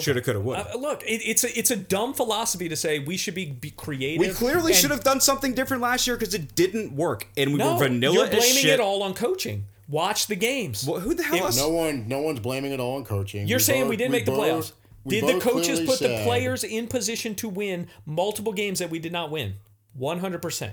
Shoulda, 0.00 0.20
coulda, 0.20 0.40
woulda. 0.40 0.74
Uh, 0.74 0.78
look, 0.78 1.02
it, 1.02 1.22
it's 1.24 1.44
a 1.44 1.58
it's 1.58 1.70
a 1.70 1.76
dumb 1.76 2.14
philosophy 2.14 2.68
to 2.68 2.76
say 2.76 2.98
we 2.98 3.16
should 3.16 3.34
be, 3.34 3.46
be 3.46 3.70
creative. 3.70 4.20
we 4.20 4.32
clearly 4.32 4.72
and- 4.72 4.80
should 4.80 4.90
have 4.90 5.04
done 5.04 5.20
something 5.20 5.54
different 5.54 5.82
last 5.82 6.06
year 6.06 6.16
because 6.16 6.34
it 6.34 6.54
didn't 6.54 6.94
work, 6.96 7.26
and 7.36 7.52
we 7.52 7.58
No, 7.58 7.74
were 7.74 7.80
vanilla 7.88 8.14
you're 8.14 8.24
as 8.24 8.30
blaming 8.30 8.54
shit. 8.62 8.70
it 8.74 8.80
all 8.80 9.02
on 9.02 9.14
coaching. 9.14 9.64
Watch 9.88 10.26
the 10.28 10.36
games. 10.36 10.86
Well, 10.86 11.00
who 11.00 11.14
the 11.14 11.22
hell 11.22 11.36
It- 11.36 11.42
else? 11.42 11.56
No 11.58 11.68
one, 11.68 12.08
no 12.08 12.20
one's 12.22 12.40
blaming 12.40 12.72
it 12.72 12.80
all 12.80 12.96
on 12.96 13.04
coaching. 13.04 13.46
You're 13.46 13.58
We 13.58 13.62
saying 13.64 13.82
both- 13.82 13.90
we 13.90 13.96
didn't 13.96 14.12
make 14.12 14.24
the 14.24 14.32
playoffs. 14.32 14.72
Did 15.06 15.26
the 15.26 15.38
coaches 15.40 15.80
clearly 15.80 15.86
put 15.86 15.98
the 15.98 16.22
players 16.24 16.64
in 16.64 16.86
position 16.86 17.34
to 17.36 17.48
win 17.50 17.88
multiple 18.06 18.54
games 18.54 18.78
that 18.78 18.88
we 18.88 18.98
did 18.98 19.12
not 19.12 19.30
win? 19.30 19.56
100%. 19.98 20.72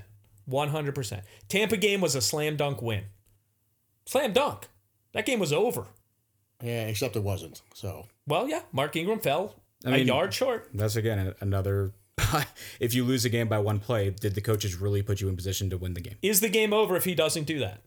100%. 0.49 1.21
Tampa 1.49 1.77
game 1.77 1.99
was 2.01 2.15
a 2.15 2.21
slam 2.21 2.55
dunk 2.55 2.81
win. 2.81 3.03
Slam 4.05 4.33
dunk. 4.33 4.69
That 5.13 5.25
game 5.25 5.39
was 5.39 5.51
over. 5.53 5.87
Yeah, 6.63 6.85
except 6.87 7.15
it 7.15 7.23
wasn't. 7.23 7.61
So 7.73 8.07
Well, 8.31 8.47
yeah, 8.47 8.61
Mark 8.71 8.95
Ingram 8.95 9.19
fell 9.19 9.55
a 9.85 9.91
mean- 9.91 10.07
yard 10.07 10.33
short. 10.33 10.69
That's 10.73 10.95
again 10.95 11.33
another. 11.41 11.91
if 12.79 12.93
you 12.93 13.03
lose 13.03 13.25
a 13.25 13.29
game 13.29 13.49
by 13.49 13.59
one 13.59 13.79
play, 13.79 14.09
did 14.09 14.35
the 14.35 14.41
coaches 14.41 14.75
really 14.75 15.01
put 15.01 15.19
you 15.19 15.27
in 15.27 15.35
position 15.35 15.69
to 15.69 15.77
win 15.77 15.93
the 15.93 16.01
game? 16.01 16.15
Is 16.21 16.39
the 16.39 16.49
game 16.49 16.71
over 16.71 16.95
if 16.95 17.03
he 17.03 17.13
doesn't 17.13 17.43
do 17.43 17.59
that? 17.59 17.81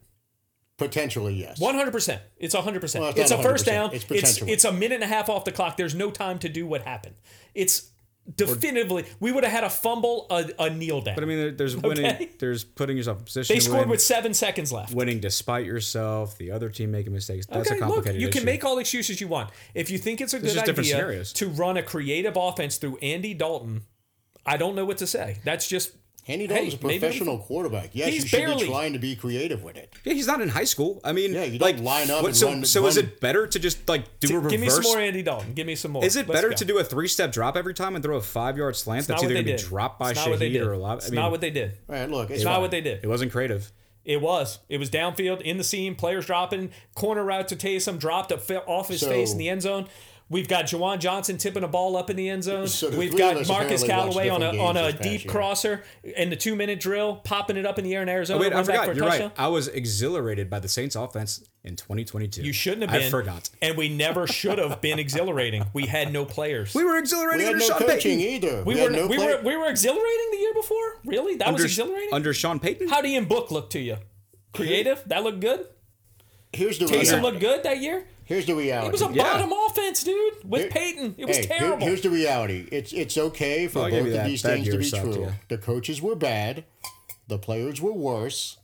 potentially 0.76 1.34
yes. 1.34 1.61
100%. 1.61 2.18
It's 2.36 2.55
100%. 2.55 3.11
It's 3.11 3.18
it's 3.18 3.30
a 3.30 3.42
first 3.42 3.64
100%. 3.64 3.66
down. 3.66 3.90
It's 3.92 4.05
It's, 4.11 4.42
it's 4.42 4.64
a 4.64 4.72
minute 4.72 4.97
and 4.97 5.05
a 5.05 5.07
half 5.07 5.28
off 5.28 5.45
the 5.45 5.53
clock. 5.53 5.76
There's 5.76 5.95
no 5.95 6.11
time 6.11 6.38
to 6.40 6.49
do 6.49 6.66
what 6.66 6.82
happened. 6.82 7.14
It's 7.55 7.90
Definitively, 8.36 9.04
we 9.20 9.32
would 9.32 9.44
have 9.44 9.52
had 9.52 9.64
a 9.64 9.70
fumble, 9.70 10.26
a, 10.30 10.48
a 10.58 10.70
kneel 10.70 11.02
down. 11.02 11.14
But 11.14 11.24
I 11.24 11.26
mean, 11.26 11.38
there, 11.38 11.50
there's 11.50 11.76
winning. 11.76 12.06
Okay. 12.06 12.30
There's 12.38 12.64
putting 12.64 12.96
yourself 12.96 13.18
in 13.18 13.24
position. 13.24 13.54
they 13.54 13.58
to 13.58 13.64
scored 13.64 13.80
win, 13.80 13.90
with 13.90 14.00
seven 14.00 14.32
seconds 14.32 14.72
left. 14.72 14.94
winning 14.94 15.20
despite 15.20 15.66
yourself. 15.66 16.38
The 16.38 16.50
other 16.50 16.70
team 16.70 16.90
making 16.90 17.12
mistakes. 17.12 17.44
That's 17.46 17.70
okay, 17.70 17.80
a 17.80 17.86
look, 17.86 17.96
complicated 17.96 18.22
you 18.22 18.28
can 18.28 18.38
issue. 18.38 18.46
make 18.46 18.64
all 18.64 18.76
the 18.76 18.80
excuses 18.80 19.20
you 19.20 19.28
want. 19.28 19.50
If 19.74 19.90
you 19.90 19.98
think 19.98 20.22
it's 20.22 20.32
a 20.32 20.38
good 20.38 20.54
just 20.54 20.64
different 20.64 20.86
idea 20.86 20.96
scenarios. 20.96 21.32
to 21.34 21.48
run 21.48 21.76
a 21.76 21.82
creative 21.82 22.36
offense 22.36 22.78
through 22.78 22.96
Andy 23.02 23.34
Dalton, 23.34 23.82
I 24.46 24.56
don't 24.56 24.74
know 24.74 24.86
what 24.86 24.98
to 24.98 25.06
say. 25.06 25.38
That's 25.44 25.68
just 25.68 25.92
Andy 26.26 26.46
Hey, 26.46 26.54
Dalton's 26.54 26.74
a 26.82 26.86
maybe- 26.86 26.98
professional 27.00 27.38
quarterback. 27.38 27.90
Yes, 27.92 28.08
He's 28.08 28.22
you 28.22 28.28
should 28.30 28.36
barely- 28.38 28.64
be 28.64 28.70
trying 28.70 28.92
to 28.94 28.98
be 28.98 29.14
creative 29.14 29.62
with 29.62 29.76
it. 29.76 29.92
Yeah, 30.04 30.14
he's 30.14 30.26
not 30.26 30.40
in 30.40 30.48
high 30.48 30.64
school. 30.64 31.00
I 31.04 31.12
mean, 31.12 31.34
Yeah, 31.34 31.44
you 31.44 31.58
like 31.58 31.76
don't 31.76 31.84
line 31.84 32.10
up 32.10 32.22
what- 32.22 32.28
and 32.28 32.36
so, 32.36 32.46
run- 32.48 32.64
so 32.64 32.86
is 32.86 32.96
it 32.96 33.20
better 33.20 33.46
to 33.46 33.58
just 33.58 33.86
like 33.88 34.04
do 34.20 34.32
a 34.32 34.36
reverse? 34.36 34.50
give 34.52 34.60
me 34.60 34.70
some 34.70 34.82
more 34.84 34.98
Andy 35.00 35.22
Dalton. 35.22 35.52
Give 35.52 35.66
me 35.66 35.74
some 35.74 35.90
more. 35.92 36.04
Is 36.04 36.16
it 36.16 36.26
Let's 36.26 36.38
better 36.38 36.48
go. 36.50 36.56
to 36.56 36.64
do 36.64 36.78
a 36.78 36.84
three-step 36.84 37.30
drop 37.32 37.56
every 37.56 37.74
time 37.74 37.94
and 37.94 38.02
throw 38.02 38.16
a 38.16 38.22
five-yard 38.22 38.74
slant 38.76 39.00
It's 39.00 39.08
that's 39.08 39.22
either 39.22 39.34
what 39.34 39.44
going 39.44 39.56
to 39.58 39.62
be 39.64 39.68
dropped 39.68 39.98
by 39.98 40.10
It's 40.12 40.20
not 40.20 40.30
what 40.30 40.38
they 40.38 40.48
Shaheed 40.48 40.52
did. 40.54 40.62
or 40.62 40.72
a 40.72 40.78
lot? 40.78 40.96
It's 40.98 41.06
I 41.08 41.10
mean, 41.10 41.20
not 41.20 41.30
what 41.30 41.40
they 41.42 41.50
did. 41.50 41.72
All 41.88 41.94
right, 41.94 42.10
look, 42.10 42.30
it's 42.30 42.36
It's 42.38 42.44
not 42.44 42.52
fine. 42.54 42.60
what 42.62 42.70
they 42.70 42.80
did. 42.80 43.00
it 43.04 43.06
wasn't 43.06 43.30
creative. 43.30 43.70
It 44.06 44.20
was. 44.20 44.58
It 44.68 44.78
was 44.78 44.90
downfield 44.90 45.40
in 45.42 45.56
the 45.58 45.64
seam. 45.64 45.94
Players 45.94 46.26
dropping 46.26 46.70
corner 46.94 47.24
route 47.24 47.48
to 47.48 47.56
Taysom 47.56 47.98
dropped 47.98 48.32
up 48.32 48.40
fi- 48.42 48.56
off 48.56 48.88
his 48.88 49.00
So- 49.00 49.08
face 49.08 49.32
in 49.32 49.38
the 49.38 49.48
end 49.48 49.62
zone. 49.62 49.88
We've 50.30 50.48
got 50.48 50.64
Juwan 50.64 51.00
Johnson 51.00 51.36
tipping 51.36 51.62
a 51.64 51.68
ball 51.68 51.96
up 51.98 52.08
in 52.08 52.16
the 52.16 52.30
end 52.30 52.44
zone. 52.44 52.66
So 52.66 52.88
We've 52.96 53.16
got 53.16 53.46
Marquez 53.46 53.84
Callaway 53.84 54.30
on 54.30 54.42
a 54.42 54.58
on 54.58 54.76
a 54.76 54.80
games 54.80 54.84
this 54.84 54.92
past 54.94 55.02
deep 55.02 55.24
year. 55.24 55.30
crosser 55.32 55.84
in 56.02 56.30
the 56.30 56.36
two 56.36 56.56
minute 56.56 56.80
drill, 56.80 57.16
popping 57.16 57.56
it 57.58 57.66
up 57.66 57.78
in 57.78 57.84
the 57.84 57.94
air 57.94 58.00
in 58.02 58.08
Arizona. 58.08 58.38
Oh, 58.38 58.42
wait, 58.42 58.52
I 58.54 58.62
forgot. 58.64 58.86
for 58.86 58.92
You're 58.94 59.04
touchdown. 59.04 59.28
right. 59.28 59.38
I 59.44 59.48
was 59.48 59.68
exhilarated 59.68 60.48
by 60.48 60.60
the 60.60 60.68
Saints' 60.68 60.96
offense 60.96 61.44
in 61.62 61.76
2022. 61.76 62.42
You 62.42 62.52
shouldn't 62.54 62.82
have 62.82 62.90
been. 62.98 63.06
I 63.06 63.10
forgot. 63.10 63.50
And 63.60 63.76
we 63.76 63.90
never 63.90 64.26
should 64.26 64.58
have 64.58 64.80
been 64.80 64.98
exhilarating. 64.98 65.66
We 65.74 65.86
had 65.86 66.10
no 66.12 66.24
players. 66.24 66.74
We 66.74 66.84
were 66.84 66.96
exhilarating 66.96 67.38
We 67.40 67.44
had 67.44 67.52
under 67.54 67.58
no 67.68 67.78
Sean 67.78 67.78
coaching 67.88 68.18
Payton. 68.18 68.34
either. 68.48 68.64
We, 68.64 68.74
We, 68.74 68.80
were, 68.80 68.90
had 68.90 68.92
no 68.92 69.06
we 69.08 69.16
play- 69.16 69.26
were 69.36 69.42
we 69.42 69.56
were 69.56 69.66
exhilarating 69.68 70.28
the 70.32 70.38
year 70.38 70.54
before. 70.54 71.00
Really, 71.04 71.36
that 71.36 71.48
Under, 71.48 71.62
was 71.62 71.72
exhilarating. 71.72 72.14
under 72.14 72.32
Sean 72.32 72.58
Payton. 72.60 72.88
How 72.88 73.02
do 73.02 73.08
Ian 73.08 73.26
Book 73.26 73.50
look 73.50 73.68
to 73.70 73.78
you? 73.78 73.98
Creative? 74.54 75.02
That 75.06 75.22
looked 75.22 75.40
good. 75.40 75.66
Here's 76.52 76.78
the 76.78 76.86
Taysom 76.86 76.90
reality. 77.02 77.20
looked 77.22 77.40
good 77.40 77.62
that 77.64 77.78
year. 77.80 78.06
Here's 78.24 78.46
the 78.46 78.54
reality. 78.54 78.88
It 78.88 78.92
was 78.92 79.02
a 79.02 79.12
Yeah. 79.12 79.22
bottom 79.22 79.52
offense, 79.52 80.02
dude. 80.02 80.34
With 80.44 80.62
Here- 80.62 80.70
Payton, 80.70 81.14
it 81.18 81.24
was 81.26 81.36
Hey, 81.36 81.46
here- 81.46 81.58
terrible. 81.58 81.86
here's 81.86 82.00
the 82.00 82.10
reality. 82.10 82.66
It's 82.72 82.92
it's 82.92 83.16
okay 83.18 83.66
for 83.68 83.80
Well, 83.80 83.90
both 83.90 84.06
of 84.06 84.12
that. 84.12 84.26
these 84.26 84.42
That 84.42 84.54
things 84.56 84.68
to 84.70 84.78
be 84.78 84.84
sucked, 84.84 85.12
true. 85.12 85.22
yeah. 85.24 85.32
The 85.48 85.58
coaches 85.58 86.00
were 86.00 86.14
bad. 86.14 86.64
The 87.28 87.38
players 87.38 87.80
were 87.80 87.92
worse. 87.92 88.58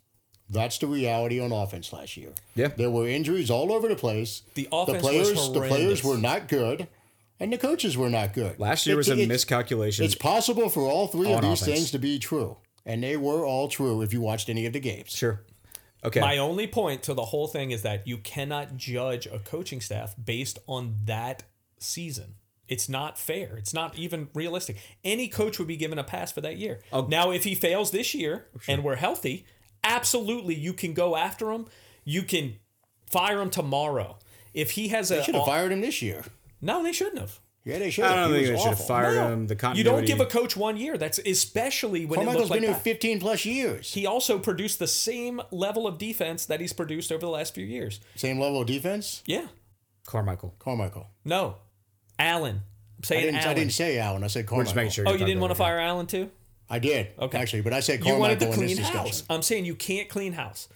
That's 0.49 0.79
the 0.79 0.87
reality 0.89 1.39
on 1.41 1.53
offense 1.53 1.93
last 1.93 2.17
year. 2.17 2.31
Yeah. 2.57 2.69
There 2.77 2.91
were 2.91 3.07
injuries 3.09 3.51
all 3.51 3.73
over 3.73 3.87
the 3.89 3.95
place. 3.97 4.43
The 4.55 4.67
offense 4.73 4.97
the 4.99 5.09
players, 5.09 5.31
was 5.33 5.53
the 5.53 5.61
players 5.61 6.03
were 6.03 6.19
not 6.19 6.49
good, 6.49 6.89
and 7.39 7.53
the 7.53 7.59
coaches 7.59 7.97
were 7.97 8.11
not 8.11 8.35
good. 8.35 8.59
Last 8.59 8.87
year 8.87 8.97
was 8.97 9.09
a 9.09 9.13
It's- 9.13 9.25
it's- 9.25 9.35
miscalculation. 9.35 10.05
It's 10.05 10.17
possible 10.17 10.69
for 10.69 10.83
all 10.91 11.07
three 11.07 11.33
of 11.33 11.43
these 11.43 11.63
offense. 11.63 11.77
things 11.79 11.91
to 11.93 11.99
be 11.99 12.19
true, 12.19 12.57
and 12.85 13.03
they 13.05 13.17
were 13.17 13.47
all 13.47 13.69
true 13.69 14.03
if 14.03 14.13
you 14.13 14.21
watched 14.21 14.49
any 14.49 14.67
of 14.67 14.73
the 14.73 14.81
games. 14.81 15.13
sure. 15.13 15.43
Okay. 16.05 16.21
My 16.21 16.39
only 16.39 16.67
point 16.67 17.03
to 17.05 17.15
the 17.15 17.27
whole 17.27 17.47
thing 17.47 17.71
is 17.73 17.83
that 17.83 18.07
you 18.07 18.19
cannot 18.19 18.77
judge 18.77 19.27
a 19.27 19.39
coaching 19.39 19.81
staff 19.81 20.15
based 20.23 20.59
on 20.67 20.97
that 21.05 21.43
season. 21.79 22.37
It's 22.69 22.89
not 22.89 23.19
fair. 23.19 23.57
It's 23.57 23.75
not 23.75 23.99
even 23.99 24.29
realistic. 24.33 24.77
Any 25.05 25.29
coach 25.29 25.59
would 25.59 25.69
be 25.69 25.77
given 25.77 25.99
a 25.99 26.05
pass 26.05 26.31
for 26.33 26.41
that 26.41 26.57
year. 26.57 26.81
Oh. 26.93 27.07
Now, 27.07 27.33
if 27.33 27.45
he 27.45 27.55
fails 27.55 27.91
this 27.91 28.15
year 28.15 28.47
oh, 28.57 28.61
and 28.69 28.85
we're 28.85 28.97
healthy, 28.97 29.45
absolutely 29.83 30.55
you 30.55 30.73
can 30.73 30.95
go 30.95 31.17
after 31.17 31.51
him. 31.51 31.67
You 32.05 32.23
can 32.23 32.55
fire 33.11 33.41
him 33.41 33.51
tomorrow. 33.51 34.19
If 34.55 34.73
he 34.73 34.89
has 34.89 35.09
They 35.09 35.19
a 35.19 35.23
should 35.25 35.35
have 35.35 35.45
fired 35.45 35.73
him 35.73 35.81
this 35.81 36.01
year. 36.01 36.25
no, 36.61 36.83
they 36.83 36.93
shouldn't 36.93 37.19
have. 37.19 37.41
Yeah, 37.65 37.79
they 37.79 37.91
should. 37.91 38.05
I 38.05 38.15
don't 38.17 38.29
He 38.31 38.37
think 38.37 38.47
they 38.47 38.53
was 38.55 38.63
should 38.63 38.69
have 38.71 38.87
fired 38.87 39.15
No. 39.17 39.29
him. 39.33 39.47
The 39.47 39.73
You 39.75 39.85
don't 39.85 40.07
give 40.07 40.19
a 40.21 40.27
coach 40.27 40.57
one 40.57 40.77
year. 40.79 40.97
That's 40.97 41.19
especially 41.19 42.07
when 42.07 42.21
it 42.21 42.25
Carmichael's 42.25 42.49
looks 42.49 42.51
like 42.51 42.61
been 42.61 42.69
here 42.69 42.73
that. 42.75 42.83
15 42.83 43.21
plus 43.21 43.45
years. 43.45 43.93
He 43.93 44.07
also 44.07 44.39
produced 44.39 44.79
the 44.79 44.87
same 44.87 45.43
level 45.51 45.87
of 45.87 45.99
defense 45.99 46.47
that 46.47 46.61
he's 46.61 46.73
produced 46.73 47.13
over 47.13 47.21
the 47.21 47.29
last 47.29 47.55
few 47.55 47.67
years. 47.67 48.01
Same 48.17 48.39
level 48.41 48.63
of 48.63 48.67
defense. 48.67 49.23
Yeah. 49.27 49.49
Carmichael. 50.07 50.55
Carmichael. 50.59 51.09
No. 51.25 51.57
Allen. 52.19 52.63
I'm 53.11 53.17
I 53.17 53.21
didn't, 53.21 53.47
I 53.47 53.55
didn't 53.55 53.73
say 53.73 53.99
Allen. 53.99 54.25
I 54.25 54.27
said 54.27 54.45
We're 54.45 54.49
Carmichael. 54.49 54.65
just 54.65 54.77
making 54.77 54.91
sure. 54.93 55.05
oh, 55.09 55.13
you're 55.13 55.27
didn't 55.27 55.41
want 55.41 55.51
to 55.51 55.55
about 55.57 55.65
fire 55.65 55.79
Allen 55.81 56.07
too? 56.07 56.31
I 56.69 56.79
did. 56.79 57.09
Okay. 57.19 57.39
Actually, 57.39 57.63
but 57.63 57.73
I 57.73 57.81
said 57.81 58.05
You 58.05 58.17
wanted 58.17 58.41
to 58.41 58.53
clean 58.53 58.77
house. 58.79 58.91
discussion. 58.91 59.27
I'm 59.31 59.43
saying 59.43 59.65
you 59.67 59.75
can't 59.75 60.09
clean 60.09 60.33
house. 60.35 60.69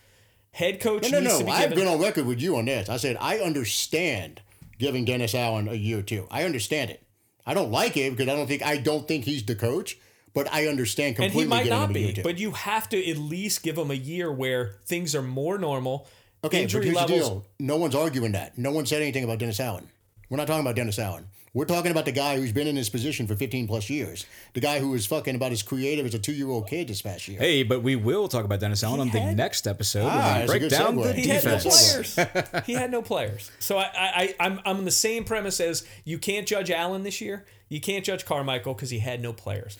Head 0.52 0.80
coach 0.80 1.02
No, 1.04 1.08
no, 1.18 1.20
needs 1.20 1.38
to 1.38 1.40
no. 1.40 1.46
be 1.46 1.52
I've 1.52 1.70
given. 1.70 1.78
been 1.84 1.88
on 1.94 2.00
record 2.00 2.26
with 2.26 2.40
you 2.40 2.56
on 2.56 2.66
this. 2.66 2.88
I 2.88 2.96
said 2.98 3.16
I 3.20 3.38
understand 3.38 4.40
giving 4.78 5.04
Dennis 5.04 5.34
Allen 5.34 5.68
a 5.68 5.74
year 5.74 5.98
or 5.98 6.02
two. 6.02 6.26
I 6.30 6.44
understand 6.44 6.90
it. 6.90 7.02
I 7.46 7.54
don't 7.54 7.70
like 7.70 7.96
it 7.96 8.10
because 8.10 8.32
I 8.32 8.36
don't 8.36 8.46
think 8.46 8.62
I 8.62 8.78
don't 8.78 9.06
think 9.06 9.24
he's 9.24 9.44
the 9.44 9.54
coach, 9.54 9.98
but 10.32 10.52
I 10.52 10.66
understand 10.66 11.16
and 11.18 11.30
completely 11.30 11.42
he 11.42 11.48
might 11.48 11.66
not 11.66 11.92
be, 11.92 12.20
but 12.22 12.38
you 12.38 12.52
have 12.52 12.88
to 12.90 13.10
at 13.10 13.18
least 13.18 13.62
give 13.62 13.76
him 13.76 13.90
a 13.90 13.94
year 13.94 14.32
where 14.32 14.76
things 14.86 15.14
are 15.14 15.22
more 15.22 15.58
normal. 15.58 16.08
okay, 16.42 16.62
injury 16.62 16.80
but 16.80 16.84
here's 16.84 16.96
levels. 16.96 17.20
the 17.20 17.26
deal. 17.26 17.46
No 17.60 17.76
one's 17.76 17.94
arguing 17.94 18.32
that. 18.32 18.56
No 18.56 18.72
one 18.72 18.86
said 18.86 19.02
anything 19.02 19.24
about 19.24 19.38
Dennis 19.38 19.60
Allen. 19.60 19.88
We're 20.30 20.38
not 20.38 20.46
talking 20.46 20.62
about 20.62 20.76
Dennis 20.76 20.98
Allen. 20.98 21.26
We're 21.54 21.66
talking 21.66 21.92
about 21.92 22.04
the 22.04 22.10
guy 22.12 22.36
who's 22.36 22.52
been 22.52 22.66
in 22.66 22.74
his 22.74 22.90
position 22.90 23.28
for 23.28 23.36
15 23.36 23.68
plus 23.68 23.88
years. 23.88 24.26
The 24.54 24.60
guy 24.60 24.80
who 24.80 24.90
was 24.90 25.06
fucking 25.06 25.36
about 25.36 25.52
as 25.52 25.62
creative 25.62 26.04
as 26.04 26.12
a 26.12 26.18
two 26.18 26.32
year 26.32 26.48
old 26.48 26.68
kid 26.68 26.88
this 26.88 27.00
past 27.00 27.28
year. 27.28 27.38
Hey, 27.38 27.62
but 27.62 27.80
we 27.82 27.94
will 27.94 28.26
talk 28.26 28.44
about 28.44 28.58
Dennis 28.58 28.82
Allen 28.82 28.98
on 29.00 29.10
the 29.10 29.20
had- 29.20 29.36
next 29.36 29.66
episode 29.68 30.04
Ah, 30.06 30.10
when 30.10 30.22
that's 30.46 30.52
we 30.52 30.58
break 30.58 30.70
down 30.70 30.96
segue. 30.96 31.04
the 31.04 31.12
He 31.14 31.28
had 31.28 31.44
no 31.44 31.58
players. 31.60 32.18
he 32.66 32.72
had 32.74 32.90
no 32.90 33.02
players. 33.02 33.50
So 33.60 33.78
I, 33.78 33.88
I, 33.94 34.34
I'm, 34.40 34.58
I'm 34.66 34.78
on 34.78 34.84
the 34.84 34.90
same 34.90 35.22
premise 35.22 35.60
as 35.60 35.86
you 36.04 36.18
can't 36.18 36.44
judge 36.46 36.70
Allen 36.72 37.04
this 37.04 37.20
year. 37.20 37.46
You 37.68 37.80
can't 37.80 38.04
judge 38.04 38.24
Carmichael 38.24 38.74
because 38.74 38.90
he 38.90 38.98
had 38.98 39.22
no 39.22 39.32
players. 39.32 39.78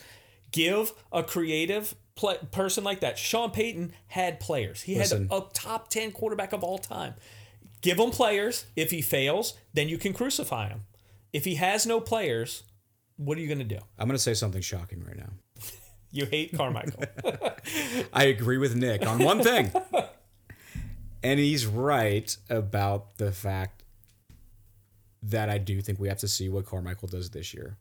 Give 0.53 0.93
a 1.13 1.25
creative 1.25 1.97
pla 2.15 2.35
person 2.53 2.85
like 2.85 3.01
that. 3.01 3.19
Sean 3.19 3.51
Payton 3.51 3.93
had 4.07 4.39
players. 4.39 4.83
He 4.83 4.97
Listen. 4.97 5.29
had 5.29 5.37
a 5.37 5.45
top 5.53 5.89
ten 5.89 6.13
quarterback 6.13 6.53
of 6.53 6.63
all 6.63 6.79
time. 6.79 7.15
Give 7.81 7.99
him 7.99 8.11
players. 8.13 8.65
If 8.77 8.93
he 8.93 9.03
fails, 9.03 9.55
then 9.73 9.89
you 9.89 9.99
can 9.99 10.13
crucify 10.13 10.69
him. 10.69 10.83
If 11.35 11.45
he 11.45 11.57
has 11.57 11.85
no 11.85 12.01
players, 12.01 12.63
what 13.17 13.37
are 13.37 13.41
you 13.41 13.49
going 13.49 13.59
to 13.59 13.65
do? 13.65 13.81
I'm 13.99 14.07
going 14.07 14.17
to 14.17 14.23
say 14.23 14.35
something 14.35 14.63
shocking 14.63 15.05
right 15.05 15.19
now. 15.19 15.31
You 16.13 16.27
hate 16.27 16.57
Carmichael. 16.57 17.03
I 18.13 18.27
agree 18.27 18.57
with 18.57 18.77
Nick 18.77 19.05
on 19.05 19.19
one 19.19 19.43
thing. 19.43 19.73
and 21.25 21.41
he's 21.41 21.67
right 21.67 22.37
about 22.49 23.17
the 23.17 23.33
fact 23.33 23.83
that 25.25 25.51
I 25.51 25.59
do 25.59 25.81
think 25.81 25.99
we 25.99 26.07
have 26.07 26.19
to 26.19 26.29
see 26.29 26.49
what 26.49 26.67
Carmichael 26.67 27.09
does 27.09 27.31
this 27.31 27.53
year. 27.53 27.79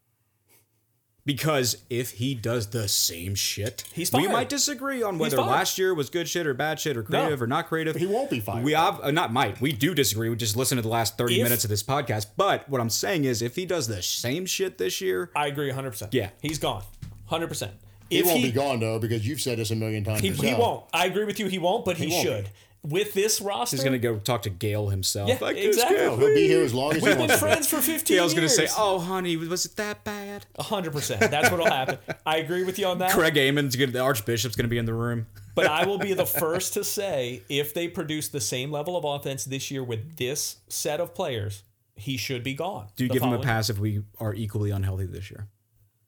Because 1.25 1.77
if 1.89 2.11
he 2.11 2.35
does 2.35 2.71
the 2.71 2.89
same 2.89 3.33
shit, 3.33 3.85
He's 3.93 4.09
fired. 4.09 4.23
we 4.23 4.27
might 4.27 4.49
disagree 4.49 5.01
on 5.01 5.17
whether 5.17 5.37
last 5.37 5.77
year 5.77 5.93
was 5.93 6.09
good 6.09 6.27
shit 6.27 6.45
or 6.45 6.53
bad 6.53 6.81
shit 6.81 6.97
or 6.97 7.03
creative 7.03 7.41
or 7.41 7.47
not 7.47 7.67
creative. 7.69 7.95
He 7.95 8.05
won't 8.05 8.29
be 8.29 8.41
fired. 8.41 8.61
We 8.63 8.73
have 8.73 8.99
uh, 9.01 9.09
not 9.11 9.31
might. 9.31 9.61
We 9.61 9.71
do 9.71 9.95
disagree. 9.95 10.27
We 10.27 10.35
just 10.35 10.57
listen 10.57 10.75
to 10.75 10.81
the 10.81 10.89
last 10.89 11.17
30 11.17 11.37
If- 11.39 11.43
minutes 11.43 11.63
of 11.63 11.69
this 11.69 11.81
podcast. 11.81 12.27
But 12.35 12.67
what 12.67 12.81
I'm 12.81 12.89
saying 12.89 13.23
is 13.23 13.41
if 13.41 13.55
he 13.55 13.65
does 13.65 13.87
the 13.87 14.01
same 14.03 14.45
shit 14.45 14.77
this 14.77 14.99
year, 14.99 15.31
I 15.33 15.47
agree 15.47 15.71
100%. 15.71 16.09
Yeah. 16.11 16.31
He's 16.41 16.59
gone. 16.59 16.83
100%. 17.31 17.69
he 18.09 18.19
If 18.19 18.25
won't 18.25 18.43
be 18.43 18.51
gone 18.51 18.81
though 18.81 18.99
because 18.99 19.25
you've 19.25 19.39
said 19.39 19.59
this 19.59 19.71
a 19.71 19.75
million 19.77 20.03
times. 20.03 20.19
He, 20.19 20.27
he 20.27 20.33
yourself. 20.33 20.59
won't. 20.59 20.85
I 20.93 21.05
agree 21.05 21.23
with 21.23 21.39
you. 21.39 21.47
He 21.47 21.57
won't, 21.57 21.85
but 21.85 21.95
he, 21.95 22.07
won't 22.07 22.21
should. 22.27 22.49
With 22.85 23.13
this 23.13 23.39
roster, 23.39 23.77
he's 23.77 23.83
going 23.83 23.93
to 23.93 23.97
go 23.99 24.17
talk 24.19 24.41
to 24.41 24.49
Gayle 24.49 24.89
himself. 24.89 25.29
Yeah, 25.29 25.37
Like, 25.39 25.55
exactly. 25.55 25.95
"It's. 25.95 26.17
He'll 26.17 26.35
be 26.35 26.47
here 26.47 26.63
as 26.63 26.73
long 26.73 26.91
as 26.91 26.97
he 26.97 27.03
We've 27.03 27.11
been 27.13 27.19
wants 27.19 27.35
to. 27.39 27.45
be. 27.45 27.51
friends 27.51 27.67
for 27.69 27.77
15 27.79 28.17
Gayle's 28.17 28.33
going 28.33 28.45
to 28.45 28.53
say, 28.53 28.67
"Oh, 28.77 28.99
honey, 28.99 29.37
was 29.37 29.65
it 29.65 29.77
that 29.77 30.03
bad?" 30.03 30.45
100%. 30.59 31.19
That's 31.31 31.49
what'll 31.49 31.65
happen. 31.65 31.97
I 32.25 32.37
agree 32.39 32.65
with 32.65 32.77
you 32.77 32.87
on 32.87 32.97
that. 32.97 33.11
Craig 33.11 33.37
Amon's 33.37 33.77
going 33.77 33.87
to, 33.89 33.93
the 33.93 33.99
Archbishop's 34.03 34.57
going 34.57 34.65
to 34.65 34.69
be 34.69 34.77
in 34.77 34.85
the 34.85 34.93
room. 34.93 35.27
But 35.55 35.67
I 35.67 35.85
will 35.85 35.97
be 35.97 36.13
the 36.13 36.25
first 36.41 36.73
to 36.73 36.83
say 36.83 37.43
if 37.47 37.73
they 37.73 37.87
produce 37.87 38.27
the 38.27 38.41
same 38.41 38.69
level 38.69 38.97
of 38.97 39.05
offense 39.05 39.45
this 39.45 39.71
year 39.71 39.81
with 39.83 40.17
this 40.17 40.57
set 40.67 40.99
of 40.99 41.15
players, 41.15 41.63
he 41.95 42.17
should 42.17 42.43
be 42.43 42.53
gone. 42.53 42.87
Do 42.97 43.05
you 43.05 43.09
give 43.09 43.21
him 43.21 43.29
a 43.29 43.31
following- 43.33 43.45
pass 43.47 43.69
if 43.69 43.79
we 43.79 44.01
are 44.19 44.33
equally 44.33 44.71
unhealthy 44.71 45.05
this 45.05 45.31
year? 45.31 45.47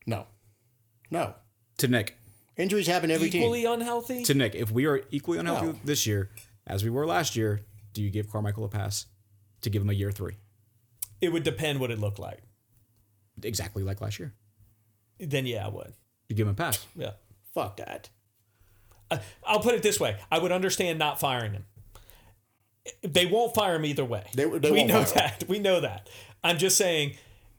No, 0.05 0.25
no. 1.09 1.35
To 1.77 1.87
Nick, 1.87 2.17
Injuries 2.57 2.87
happen 2.87 3.11
every 3.11 3.27
Equally 3.27 3.31
team. 3.31 3.41
Equally 3.43 3.65
unhealthy? 3.65 4.23
to 4.23 4.33
Nick, 4.33 4.55
if 4.55 4.71
we 4.71 4.85
are 4.87 5.01
equally 5.11 5.37
unhealthy 5.39 5.67
No. 5.67 5.79
this 5.85 6.05
year 6.05 6.29
as 6.67 6.83
we 6.83 6.89
were 6.89 7.05
last 7.05 7.35
year, 7.35 7.61
do 7.93 8.01
you 8.01 8.09
give 8.09 8.29
Carmichael 8.31 8.65
a 8.65 8.69
pass 8.69 9.05
to 9.61 9.69
give 9.69 9.81
him 9.81 9.89
a 9.89 9.93
year 9.93 10.11
three, 10.11 10.35
It 11.21 11.29
would 11.31 11.43
depend 11.43 11.79
what 11.79 11.91
it 11.91 11.99
looked 11.99 12.19
like. 12.19 12.41
exactly 13.43 13.83
like 13.83 14.01
last 14.01 14.19
year? 14.19 14.33
Then 15.19 15.45
yeah, 15.45 15.65
I 15.65 15.69
would. 15.69 15.93
You 16.29 16.35
give 16.35 16.47
him 16.47 16.51
a 16.53 16.57
pass. 16.57 16.85
Yeah. 16.95 17.11
Fuck 17.53 17.77
that. 17.77 18.09
I'll 19.45 19.59
put 19.61 19.75
it 19.75 19.83
this 19.83 19.99
way: 19.99 20.17
I 20.31 20.39
would 20.39 20.51
understand 20.51 20.99
not 20.99 21.19
firing 21.19 21.53
him. 21.53 21.65
They 23.01 23.25
won't 23.25 23.55
fire 23.55 23.75
him 23.75 23.85
either 23.85 24.05
way. 24.05 24.25
They- 24.35 24.45
they 24.59 24.71
we 24.71 24.83
know 24.83 25.03
fire 25.05 25.15
that. 25.39 25.47
We 25.47 25.59
know 25.59 25.79
that. 25.79 26.09
I'm 26.43 26.57
just 26.57 26.77
saying, 26.77 27.15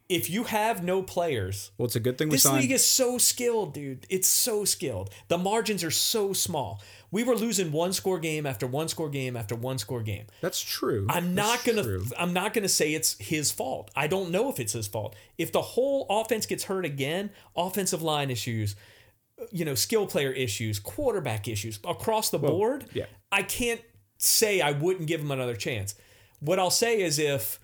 if 0.08 0.28
you 0.30 0.44
have 0.44 0.84
no 0.84 1.02
players, 1.02 1.72
Well, 1.78 1.86
it's 1.86 1.96
a 1.96 2.00
good 2.00 2.16
thing 2.18 2.28
we 2.28 2.34
this 2.36 2.44
signed. 2.44 2.60
league 2.62 2.70
is 2.72 2.84
so 2.84 3.18
skilled, 3.18 3.74
dude. 3.74 4.06
It's 4.08 4.28
so 4.28 4.64
skilled. 4.64 5.10
The 5.28 5.38
margins 5.38 5.82
are 5.82 5.90
so 5.90 6.32
small. 6.32 6.80
We 7.10 7.24
were 7.24 7.34
losing 7.34 7.72
one 7.72 7.92
score 7.92 8.18
game 8.18 8.46
after 8.46 8.66
one 8.66 8.88
score 8.88 9.08
game 9.08 9.36
after 9.36 9.54
one 9.54 9.78
score 9.78 10.02
game. 10.02 10.26
That's 10.40 10.60
true. 10.60 11.06
I'm 11.08 11.34
That's 11.34 11.64
not 11.64 11.64
gonna 11.64 11.82
true. 11.82 12.04
I'm 12.18 12.32
not 12.32 12.52
gonna 12.54 12.68
say 12.68 12.94
it's 12.94 13.16
his 13.18 13.50
fault. 13.52 13.90
I 13.94 14.06
don't 14.06 14.30
know 14.30 14.50
if 14.50 14.58
it's 14.60 14.72
his 14.72 14.86
fault. 14.86 15.14
If 15.38 15.52
the 15.52 15.62
whole 15.62 16.06
offense 16.10 16.46
gets 16.46 16.64
hurt 16.64 16.84
again, 16.84 17.30
offensive 17.56 18.02
line 18.02 18.30
issues, 18.30 18.76
you 19.50 19.64
know, 19.64 19.74
skill 19.74 20.06
player 20.06 20.32
issues, 20.32 20.78
quarterback 20.78 21.48
issues 21.48 21.78
across 21.84 22.30
the 22.30 22.38
board, 22.38 22.86
yeah. 22.92 23.06
I 23.30 23.42
can't 23.42 23.80
say 24.18 24.60
I 24.60 24.72
wouldn't 24.72 25.06
give 25.06 25.20
him 25.20 25.30
another 25.30 25.56
chance. 25.56 25.94
What 26.40 26.58
I'll 26.58 26.70
say 26.70 27.00
is 27.00 27.18
if 27.18 27.60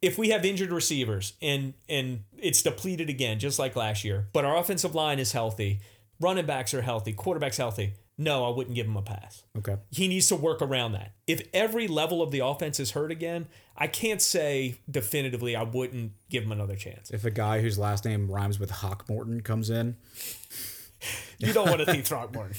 if 0.00 0.16
we 0.16 0.30
have 0.30 0.44
injured 0.44 0.72
receivers 0.72 1.34
and 1.42 1.74
and 1.88 2.24
it's 2.38 2.62
depleted 2.62 3.08
again, 3.08 3.38
just 3.38 3.58
like 3.58 3.76
last 3.76 4.04
year, 4.04 4.28
but 4.32 4.44
our 4.44 4.56
offensive 4.56 4.94
line 4.94 5.18
is 5.18 5.32
healthy, 5.32 5.80
running 6.20 6.46
backs 6.46 6.72
are 6.74 6.82
healthy, 6.82 7.12
quarterbacks 7.12 7.56
healthy, 7.56 7.94
no, 8.18 8.44
I 8.44 8.54
wouldn't 8.54 8.74
give 8.74 8.86
him 8.86 8.96
a 8.96 9.02
pass 9.02 9.44
Okay. 9.56 9.76
he 9.90 10.08
needs 10.08 10.26
to 10.28 10.36
work 10.36 10.60
around 10.60 10.92
that. 10.92 11.12
If 11.26 11.42
every 11.54 11.86
level 11.88 12.20
of 12.20 12.30
the 12.32 12.40
offense 12.40 12.80
is 12.80 12.90
hurt 12.90 13.10
again, 13.12 13.46
I 13.76 13.86
can't 13.86 14.20
say 14.20 14.80
definitively 14.90 15.54
I 15.54 15.62
wouldn't 15.62 16.12
give 16.28 16.42
him 16.44 16.52
another 16.52 16.74
chance. 16.76 17.10
If 17.10 17.24
a 17.24 17.30
guy 17.30 17.60
whose 17.60 17.78
last 17.78 18.04
name 18.04 18.28
rhymes 18.30 18.58
with 18.58 18.70
Hockmorton 18.70 19.40
comes 19.42 19.70
in, 19.70 19.96
You 21.38 21.52
don't 21.52 21.68
want 21.70 21.80
to 21.86 21.92
see 21.92 22.00
Throckmorton. 22.00 22.56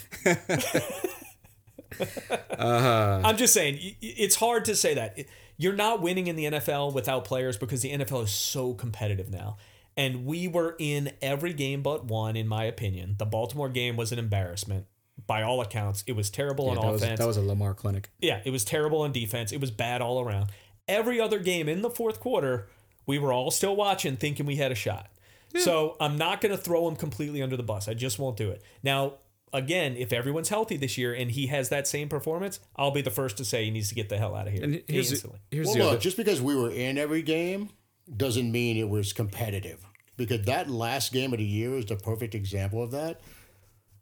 Uh-huh. 1.99 3.21
I'm 3.23 3.37
just 3.37 3.53
saying, 3.53 3.79
it's 4.01 4.35
hard 4.35 4.65
to 4.65 4.75
say 4.75 4.93
that. 4.93 5.17
You're 5.57 5.75
not 5.75 6.01
winning 6.01 6.27
in 6.27 6.35
the 6.35 6.45
NFL 6.45 6.93
without 6.93 7.25
players 7.25 7.57
because 7.57 7.81
the 7.81 7.91
NFL 7.91 8.23
is 8.23 8.31
so 8.31 8.73
competitive 8.73 9.29
now. 9.29 9.57
And 9.97 10.25
we 10.25 10.47
were 10.47 10.75
in 10.79 11.11
every 11.21 11.51
game 11.51 11.81
but 11.81 12.05
one, 12.05 12.37
in 12.37 12.47
my 12.47 12.63
opinion. 12.63 13.15
The 13.17 13.25
Baltimore 13.25 13.67
game 13.69 13.97
was 13.97 14.11
an 14.13 14.19
embarrassment. 14.19 14.85
By 15.27 15.43
all 15.43 15.61
accounts, 15.61 16.03
it 16.07 16.13
was 16.13 16.29
terrible 16.29 16.65
yeah, 16.65 16.71
on 16.71 16.75
that, 16.85 16.91
was, 16.91 17.01
offense. 17.03 17.19
that 17.19 17.27
was 17.27 17.37
a 17.37 17.41
Lamar 17.41 17.73
clinic. 17.73 18.09
Yeah, 18.19 18.41
it 18.45 18.51
was 18.51 18.63
terrible 18.63 19.01
on 19.01 19.11
defense. 19.11 19.51
It 19.51 19.59
was 19.59 19.71
bad 19.71 20.01
all 20.01 20.19
around. 20.21 20.49
Every 20.87 21.19
other 21.19 21.39
game 21.39 21.67
in 21.67 21.81
the 21.81 21.89
fourth 21.89 22.19
quarter, 22.19 22.67
we 23.05 23.19
were 23.19 23.33
all 23.33 23.51
still 23.51 23.75
watching, 23.75 24.15
thinking 24.17 24.45
we 24.45 24.55
had 24.55 24.71
a 24.71 24.75
shot. 24.75 25.09
So 25.57 25.95
I'm 25.99 26.15
not 26.17 26.41
going 26.41 26.55
to 26.55 26.61
throw 26.61 26.87
him 26.87 26.95
completely 26.95 27.41
under 27.41 27.57
the 27.57 27.63
bus. 27.63 27.87
I 27.87 27.95
just 27.95 28.19
won't 28.19 28.37
do 28.37 28.49
it. 28.51 28.61
Now, 28.83 29.13
again, 29.51 29.97
if 29.97 30.13
everyone's 30.13 30.49
healthy 30.49 30.77
this 30.77 30.95
year 30.95 31.11
and 31.13 31.31
he 31.31 31.47
has 31.47 31.69
that 31.69 31.87
same 31.87 32.07
performance, 32.07 32.59
I'll 32.75 32.91
be 32.91 33.01
the 33.01 33.09
first 33.09 33.37
to 33.37 33.45
say 33.45 33.65
he 33.65 33.71
needs 33.71 33.89
to 33.89 33.95
get 33.95 34.09
the 34.09 34.17
hell 34.19 34.35
out 34.35 34.45
of 34.47 34.53
here 34.53 34.63
And 34.63 34.83
here's 34.87 35.09
the, 35.09 35.15
instantly. 35.15 35.39
here's 35.49 35.65
Well, 35.67 35.73
the 35.75 35.79
look, 35.83 35.91
other. 35.93 35.99
just 36.01 36.17
because 36.17 36.39
we 36.39 36.55
were 36.55 36.69
in 36.69 36.99
every 36.99 37.23
game 37.23 37.69
doesn't 38.15 38.51
mean 38.51 38.77
it 38.77 38.89
was 38.89 39.11
competitive. 39.11 39.83
Because 40.17 40.43
that 40.45 40.69
last 40.69 41.11
game 41.13 41.33
of 41.33 41.39
the 41.39 41.45
year 41.45 41.73
is 41.77 41.85
the 41.87 41.95
perfect 41.95 42.35
example 42.35 42.83
of 42.83 42.91
that. 42.91 43.19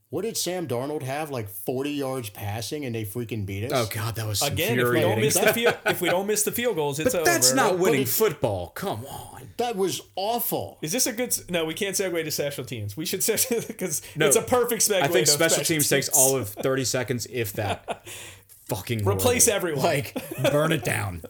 What 0.09 0.21
did 0.21 0.37
Sam 0.37 0.67
Darnold 0.67 1.01
have? 1.01 1.31
Like 1.31 1.49
40 1.49 1.89
yards 1.91 2.29
passing 2.29 2.85
and 2.85 2.95
they 2.95 3.03
freaking 3.03 3.45
beat 3.45 3.65
us? 3.65 3.71
Oh 3.73 3.89
God, 3.93 4.15
that 4.15 4.25
was 4.25 4.41
Again, 4.41 4.79
if 4.79 4.89
we 4.89 5.01
don't 5.01 5.19
miss 5.19 5.33
the 5.37 5.51
field, 5.53 5.75
if 5.85 5.99
we 6.01 6.09
don't 6.09 6.27
miss 6.27 6.43
the 6.43 6.51
field 6.53 6.75
goals, 6.77 6.99
it's 6.99 7.11
but 7.13 7.21
over. 7.21 7.29
that's 7.29 7.53
not 7.53 7.77
winning 7.77 8.01
it's- 8.01 8.17
football. 8.17 8.69
Come 8.69 9.05
on. 9.05 9.49
That 9.57 9.75
was 9.75 10.01
awful. 10.15 10.77
Is 10.83 10.91
this 10.91 11.07
a 11.07 11.11
good? 11.13 11.35
No, 11.49 11.65
we 11.65 11.73
can't 11.73 11.95
segue 11.95 12.23
to 12.23 12.29
special 12.31 12.63
teams. 12.63 12.95
We 12.95 13.05
should 13.05 13.19
segue 13.21 13.67
because 13.67 14.01
No, 14.15 14.27
it's 14.27 14.35
a 14.35 14.41
perfect 14.43 14.83
segue. 14.83 15.01
I 15.01 15.07
think 15.07 15.25
to 15.25 15.31
special 15.31 15.63
teams 15.63 15.89
takes 15.89 16.09
all 16.09 16.35
of 16.37 16.49
30 16.49 16.85
seconds, 16.85 17.25
if 17.31 17.53
that. 17.53 18.07
Fucking 18.67 18.99
Replace 19.07 19.47
horrible. 19.47 19.79
everyone. 19.79 19.83
Like, 19.85 20.51
burn 20.51 20.71
it 20.73 20.83
down. 20.83 21.23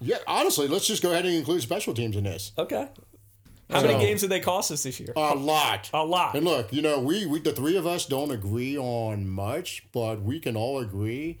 Yeah, 0.00 0.18
honestly, 0.26 0.68
let's 0.68 0.86
just 0.86 1.02
go 1.02 1.10
ahead 1.12 1.24
and 1.26 1.34
include 1.34 1.62
special 1.62 1.94
teams 1.94 2.14
in 2.16 2.24
this. 2.24 2.52
Okay. 2.58 2.88
How 3.74 3.82
many 3.82 3.98
games 4.04 4.20
did 4.20 4.30
they 4.30 4.40
cost 4.40 4.70
us 4.70 4.82
this 4.82 5.00
year? 5.00 5.12
A 5.16 5.34
lot. 5.34 5.90
A 5.92 6.04
lot. 6.04 6.34
And 6.34 6.44
look, 6.44 6.72
you 6.72 6.82
know, 6.82 7.00
we, 7.00 7.26
we 7.26 7.40
the 7.40 7.52
three 7.52 7.76
of 7.76 7.86
us 7.86 8.06
don't 8.06 8.30
agree 8.30 8.78
on 8.78 9.28
much, 9.28 9.84
but 9.92 10.22
we 10.22 10.40
can 10.40 10.56
all 10.56 10.78
agree 10.78 11.38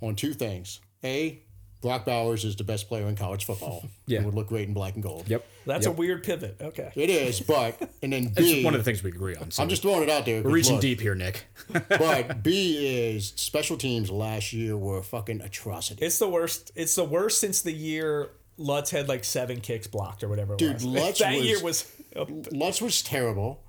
on 0.00 0.14
two 0.14 0.32
things. 0.32 0.80
A, 1.04 1.40
Brock 1.82 2.04
Bowers 2.04 2.44
is 2.44 2.56
the 2.56 2.64
best 2.64 2.88
player 2.88 3.06
in 3.06 3.16
college 3.16 3.44
football. 3.44 3.84
Yeah. 4.08 4.20
He 4.20 4.26
would 4.26 4.34
look 4.34 4.46
great 4.46 4.68
in 4.68 4.72
black 4.72 4.94
and 4.94 5.02
gold. 5.02 5.28
Yep. 5.28 5.44
That's 5.66 5.86
a 5.86 5.90
weird 5.90 6.22
pivot. 6.22 6.58
Okay. 6.60 6.92
It 6.94 7.10
is, 7.10 7.40
but 7.40 7.90
and 8.00 8.12
then 8.12 8.26
It's 8.36 8.38
B, 8.38 8.64
one 8.64 8.72
of 8.72 8.78
the 8.78 8.84
things 8.84 9.02
we 9.02 9.10
agree 9.10 9.34
on. 9.34 9.50
So 9.50 9.64
I'm 9.64 9.68
just 9.68 9.82
throwing 9.82 10.04
it 10.04 10.08
out 10.08 10.24
there. 10.24 10.44
we're 10.44 10.50
reaching 10.52 10.74
look, 10.74 10.80
deep 10.82 11.00
here, 11.00 11.16
Nick. 11.16 11.44
But 11.88 12.44
B 12.44 13.08
is 13.08 13.32
special 13.34 13.76
teams 13.76 14.12
last 14.12 14.52
year 14.52 14.76
were 14.76 14.98
a 14.98 15.02
fucking 15.02 15.40
atrocity. 15.40 16.06
It's 16.06 16.20
the 16.20 16.28
worst. 16.28 16.70
It's 16.76 16.94
the 16.94 17.02
worst 17.02 17.40
since 17.40 17.62
the 17.62 17.72
year 17.72 18.30
Lutz 18.58 18.90
had 18.90 19.08
like 19.08 19.24
seven 19.24 19.60
kicks 19.60 19.86
blocked 19.86 20.22
or 20.24 20.28
whatever. 20.28 20.54
It 20.54 20.58
Dude, 20.58 20.74
was. 20.74 20.84
Lutz 20.86 21.18
that 21.20 21.36
was- 21.36 21.44
year 21.44 21.62
was. 21.62 21.92
Lutz 22.52 22.80
was 22.80 23.02
terrible. 23.02 23.62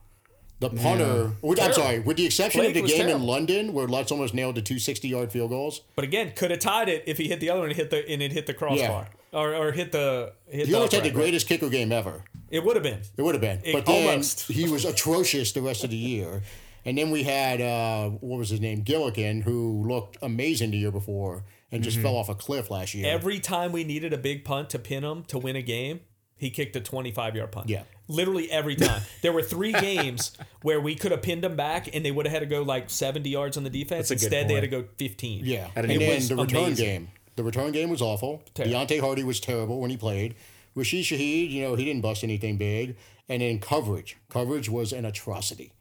The 0.60 0.72
punter, 0.72 1.34
which, 1.42 1.60
I'm 1.62 1.72
sorry, 1.72 2.00
with 2.00 2.18
the 2.18 2.26
exception 2.26 2.62
Blake 2.62 2.70
of 2.70 2.74
the 2.76 2.82
was 2.82 2.92
game 2.92 3.10
in. 3.10 3.22
London 3.22 3.74
where 3.74 3.86
Lutz 3.86 4.12
almost 4.12 4.34
nailed 4.34 4.56
the 4.56 4.64
two 4.64 4.80
60 4.80 5.08
yard 5.08 5.32
field 5.32 5.52
goals. 5.52 5.82
But 5.96 6.04
again, 6.04 6.32
could 6.36 6.50
have 6.50 6.60
tied 6.62 6.90
it 6.90 7.04
if 7.06 7.20
he 7.20 7.28
hit 7.28 7.40
the 7.40 7.52
other 7.52 7.60
one 7.60 7.70
and 7.70 7.78
hit 7.78 7.92
the 7.92 8.10
and 8.10 8.24
it 8.24 8.32
hit 8.32 8.48
the 8.48 8.56
crossbar 8.56 9.08
or, 9.32 9.54
or 9.54 9.72
hit 9.72 9.92
the 9.92 10.34
hit 10.48 10.66
He 10.66 10.72
the 10.72 10.78
almost 10.78 10.94
had 10.94 11.04
the 11.04 11.10
upright, 11.10 11.16
right? 11.16 11.24
greatest 11.26 11.48
kicker 11.48 11.70
game 11.70 11.92
ever. 11.92 12.24
It 12.50 12.64
would 12.64 12.76
have 12.76 12.82
been. 12.82 13.02
It 13.18 13.22
would 13.22 13.36
have 13.36 13.42
been. 13.42 13.62
It- 13.64 13.74
but 13.74 13.86
then 13.86 14.10
almost. 14.10 14.48
he 14.48 14.68
was 14.68 14.84
atrocious 14.84 15.52
the 15.52 15.62
rest 15.62 15.84
of 15.84 15.92
the 15.92 15.96
year. 15.98 16.42
And 16.86 16.98
then 16.98 17.12
we 17.12 17.22
had, 17.24 17.62
uh, 17.62 18.10
what 18.10 18.38
was 18.40 18.50
his 18.50 18.62
name? 18.62 18.84
Gillikin, 18.84 19.44
who 19.44 19.86
looked 19.88 20.18
amazing 20.24 20.72
the 20.72 20.78
year 20.78 20.92
before 20.92 21.44
and 21.72 21.84
just 21.84 21.98
fell 21.98 22.12
mm-hmm. 22.12 22.20
off 22.20 22.30
a 22.30 22.36
cliff 22.36 22.70
last 22.70 22.94
year. 22.94 23.12
Every 23.12 23.40
time 23.40 23.72
we 23.72 23.84
needed 23.84 24.14
a 24.14 24.18
big 24.18 24.46
punt 24.46 24.70
to 24.72 24.80
pin 24.80 25.04
him 25.04 25.24
to 25.26 25.38
win 25.38 25.56
a 25.56 25.62
game, 25.62 26.02
he 26.38 26.50
kicked 26.50 26.76
a 26.76 26.80
25 26.80 27.36
yard 27.36 27.52
punt. 27.52 27.70
Yeah. 27.70 27.84
Literally 28.08 28.50
every 28.50 28.76
time. 28.76 29.02
there 29.22 29.34
were 29.34 29.42
three 29.42 29.74
games 29.74 30.32
where 30.62 30.80
we 30.80 30.96
could 30.96 31.12
have 31.12 31.22
pinned 31.22 31.44
them 31.44 31.56
back 31.56 31.94
and 31.94 32.06
they 32.06 32.12
would 32.12 32.26
have 32.26 32.34
had 32.34 32.40
to 32.40 32.46
go 32.46 32.62
like 32.62 32.90
70 32.90 33.30
yards 33.30 33.58
on 33.58 33.64
the 33.64 33.70
defense. 33.70 34.10
a 34.12 34.16
good 34.16 34.24
Instead, 34.24 34.48
they 34.48 34.54
had 34.54 34.62
to 34.62 34.68
go 34.68 34.86
15. 34.98 35.46
yeah. 35.46 35.68
At 35.76 35.84
And 35.84 35.92
an 35.92 36.00
then 36.00 36.16
was 36.16 36.30
the 36.30 36.36
return 36.36 36.64
amazing. 36.66 36.86
game. 36.86 37.08
The 37.36 37.44
return 37.44 37.72
game 37.72 37.90
was 37.90 38.02
awful. 38.02 38.44
Terrible. 38.54 38.76
Deonte 38.76 39.00
Harty 39.00 39.24
was 39.24 39.40
terrible 39.40 39.80
when 39.80 39.92
he 39.92 39.98
played. 39.98 40.36
Rashid 40.74 41.06
Shaheed, 41.06 41.50
you 41.52 41.64
know, 41.64 41.76
he 41.76 41.86
didn't 41.86 42.02
bust 42.02 42.24
anything 42.24 42.58
big. 42.58 42.96
And 43.30 43.42
then 43.42 43.60
coverage. 43.60 44.18
Coverage 44.30 44.70
was 44.70 44.94
an 44.94 45.06
atrocity. 45.06 45.74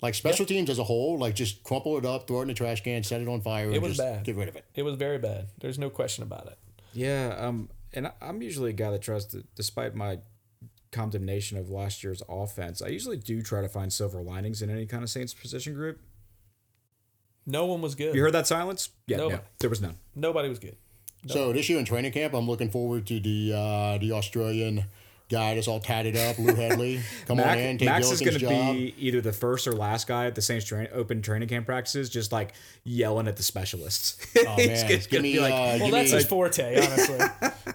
Like 0.00 0.14
special 0.14 0.46
teams 0.46 0.70
as 0.70 0.78
a 0.78 0.84
whole, 0.84 1.18
like 1.18 1.34
just 1.34 1.64
crumple 1.64 1.98
it 1.98 2.04
up, 2.06 2.28
throw 2.28 2.38
it 2.38 2.42
in 2.42 2.48
the 2.48 2.54
trash 2.54 2.82
can, 2.84 3.02
set 3.02 3.20
it 3.20 3.26
on 3.28 3.40
fire, 3.40 3.70
and 3.70 3.82
was 3.82 3.96
just 3.96 4.00
bad. 4.00 4.24
get 4.24 4.36
rid 4.36 4.48
of 4.48 4.54
it. 4.56 4.64
It 4.74 4.84
was 4.84 4.94
very 4.94 5.18
bad. 5.18 5.46
There's 5.60 5.78
no 5.78 5.90
question 5.90 6.22
about 6.22 6.46
it. 6.46 6.58
Yeah, 6.92 7.34
um, 7.38 7.68
and 7.92 8.06
I- 8.06 8.12
I'm 8.20 8.40
usually 8.40 8.70
a 8.70 8.74
guy 8.74 8.90
that 8.92 9.02
tries 9.02 9.26
to, 9.26 9.42
despite 9.56 9.94
my 9.96 10.18
condemnation 10.92 11.58
of 11.58 11.68
last 11.68 12.04
year's 12.04 12.22
offense, 12.28 12.80
I 12.80 12.88
usually 12.88 13.16
do 13.16 13.42
try 13.42 13.60
to 13.60 13.68
find 13.68 13.92
silver 13.92 14.22
linings 14.22 14.62
in 14.62 14.70
any 14.70 14.86
kind 14.86 15.02
of 15.02 15.10
Saints 15.10 15.34
position 15.34 15.74
group. 15.74 15.98
No 17.44 17.66
one 17.66 17.80
was 17.80 17.94
good. 17.94 18.14
You 18.14 18.20
heard 18.22 18.34
that 18.34 18.46
silence? 18.46 18.90
Yeah, 19.06 19.16
No. 19.16 19.28
no, 19.30 19.40
there 19.58 19.70
was 19.70 19.80
none. 19.80 19.96
Nobody 20.14 20.48
was 20.48 20.58
good. 20.58 20.76
So 21.26 21.52
this 21.52 21.68
year 21.68 21.78
in 21.78 21.84
training 21.84 22.12
camp, 22.12 22.32
I'm 22.34 22.46
looking 22.46 22.70
forward 22.70 23.06
to 23.08 23.18
the 23.18 23.52
uh, 23.54 23.98
the 23.98 24.12
Australian 24.12 24.84
guy 25.28 25.54
that's 25.54 25.68
all 25.68 25.80
tatted 25.80 26.16
up, 26.16 26.38
Lou 26.38 26.54
Hedley. 26.56 27.00
Come 27.26 27.40
on 27.40 27.58
in, 27.58 27.78
take 27.78 27.86
Max 27.86 28.10
is 28.10 28.20
going 28.20 28.38
to 28.38 28.48
be 28.48 28.94
either 28.98 29.20
the 29.20 29.32
first 29.32 29.66
or 29.66 29.72
last 29.72 30.06
guy 30.06 30.26
at 30.26 30.34
the 30.34 30.42
Saints 30.42 30.64
train, 30.66 30.88
open 30.92 31.20
training 31.22 31.48
camp 31.48 31.66
practices, 31.66 32.08
just 32.10 32.32
like 32.32 32.54
yelling 32.84 33.28
at 33.28 33.36
the 33.36 33.42
specialists. 33.42 34.16
Oh, 34.46 34.54
He's 34.56 34.68
man. 34.68 34.88
gonna 34.88 34.98
Give 35.02 35.22
me, 35.22 35.32
be 35.34 35.40
like, 35.40 35.52
uh, 35.52 35.56
Well, 35.56 35.78
give 35.78 35.90
that's 35.92 36.10
me, 36.12 36.16
his 36.18 36.26
forte, 36.26 36.76
honestly. 36.76 37.18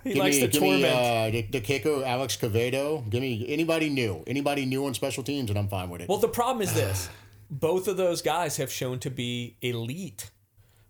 he 0.03 0.09
give 0.13 0.17
likes 0.17 0.35
me, 0.37 0.41
to 0.41 0.47
give 0.47 0.61
torment. 0.61 0.81
me 0.83 0.89
uh, 0.89 1.29
the, 1.31 1.41
the 1.43 1.61
kicker, 1.61 2.03
Alex 2.05 2.37
Cavedo. 2.37 3.07
Give 3.09 3.21
me 3.21 3.45
anybody 3.49 3.89
new, 3.89 4.23
anybody 4.27 4.65
new 4.65 4.85
on 4.85 4.93
special 4.93 5.23
teams, 5.23 5.49
and 5.49 5.59
I'm 5.59 5.67
fine 5.67 5.89
with 5.89 6.01
it. 6.01 6.09
Well, 6.09 6.17
the 6.19 6.27
problem 6.29 6.61
is 6.61 6.73
this: 6.73 7.09
both 7.51 7.87
of 7.87 7.97
those 7.97 8.21
guys 8.21 8.57
have 8.57 8.71
shown 8.71 8.99
to 8.99 9.09
be 9.11 9.57
elite. 9.61 10.31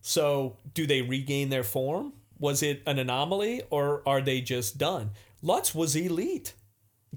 So, 0.02 0.58
do 0.74 0.86
they 0.86 1.02
regain 1.02 1.50
their 1.50 1.64
form? 1.64 2.14
Was 2.40 2.62
it 2.62 2.82
an 2.86 3.00
anomaly, 3.00 3.64
or 3.70 4.04
are 4.06 4.22
they 4.22 4.42
just 4.42 4.78
done? 4.78 5.12
Lutz 5.44 5.76
was 5.76 5.96
elite. 5.96 6.54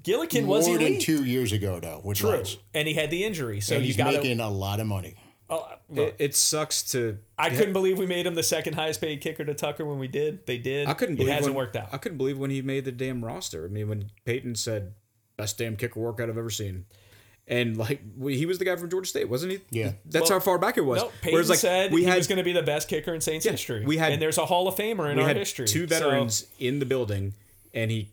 Gillikin 0.01 0.43
More 0.45 0.57
was 0.57 0.67
than 0.67 0.75
elite. 0.75 1.01
two 1.01 1.23
years 1.25 1.51
ago, 1.51 1.79
though, 1.79 2.01
which 2.03 2.19
True, 2.19 2.29
Lutz. 2.31 2.57
and 2.75 2.87
he 2.87 2.93
had 2.93 3.09
the 3.09 3.23
injury, 3.23 3.59
so 3.61 3.73
And 3.75 3.83
you 3.83 3.87
he's 3.87 3.97
got 3.97 4.13
making 4.13 4.39
a 4.39 4.49
lot 4.49 4.79
of 4.79 4.85
money. 4.85 5.15
Oh, 5.49 5.59
uh, 5.59 6.01
it, 6.01 6.15
it 6.19 6.35
sucks 6.35 6.83
to. 6.91 7.17
I 7.37 7.49
couldn't 7.49 7.73
believe 7.73 7.97
we 7.97 8.05
made 8.05 8.27
him 8.27 8.35
the 8.35 8.43
second 8.43 8.73
highest 8.73 8.99
paid 9.01 9.21
kicker 9.21 9.43
to 9.45 9.53
Tucker 9.55 9.85
when 9.85 9.97
we 9.97 10.07
did. 10.09 10.45
They 10.45 10.57
did. 10.59 10.87
I 10.87 10.93
couldn't 10.93 11.15
It 11.15 11.19
believe 11.19 11.33
hasn't 11.33 11.55
when, 11.55 11.63
worked 11.65 11.75
out. 11.77 11.87
I 11.93 11.97
couldn't 11.97 12.17
believe 12.19 12.37
when 12.37 12.51
he 12.51 12.61
made 12.61 12.83
the 12.85 12.91
damn 12.91 13.23
roster. 13.25 13.63
I 13.65 13.69
mean, 13.69 13.87
when 13.87 14.11
Payton 14.25 14.55
said, 14.55 14.93
"Best 15.37 15.57
damn 15.57 15.77
kicker 15.77 15.99
workout 16.01 16.29
I've 16.29 16.37
ever 16.37 16.49
seen," 16.49 16.85
and 17.47 17.77
like 17.77 18.01
we- 18.17 18.37
he 18.37 18.45
was 18.45 18.57
the 18.59 18.65
guy 18.65 18.75
from 18.75 18.89
Georgia 18.89 19.07
State, 19.09 19.29
wasn't 19.29 19.53
he? 19.53 19.59
Yeah. 19.71 19.93
That's 20.05 20.29
Well, 20.29 20.39
how 20.39 20.43
far 20.43 20.57
back 20.59 20.77
it 20.77 20.81
was. 20.85 21.01
No, 21.01 21.11
Payton 21.21 21.33
Whereas, 21.33 21.49
like, 21.49 21.59
said 21.59 21.93
we 21.93 22.01
he 22.01 22.07
had 22.07 22.17
was 22.17 22.27
going 22.27 22.39
to 22.39 22.43
be 22.43 22.51
the 22.53 22.61
best 22.61 22.89
kicker 22.89 23.13
in 23.15 23.21
Saints 23.21 23.45
history. 23.45 23.85
we 23.85 23.95
had- 23.97 24.11
and 24.11 24.21
there's 24.21 24.37
a 24.37 24.45
Hall 24.45 24.67
of 24.67 24.75
Famer 24.75 25.09
in 25.09 25.15
we 25.15 25.21
our 25.23 25.29
had 25.29 25.37
history. 25.37 25.65
two 25.65 25.87
So- 25.87 25.95
veterans 25.97 26.45
in 26.59 26.79
the 26.79 26.85
building, 26.85 27.33
and 27.73 27.89
he 27.89 28.09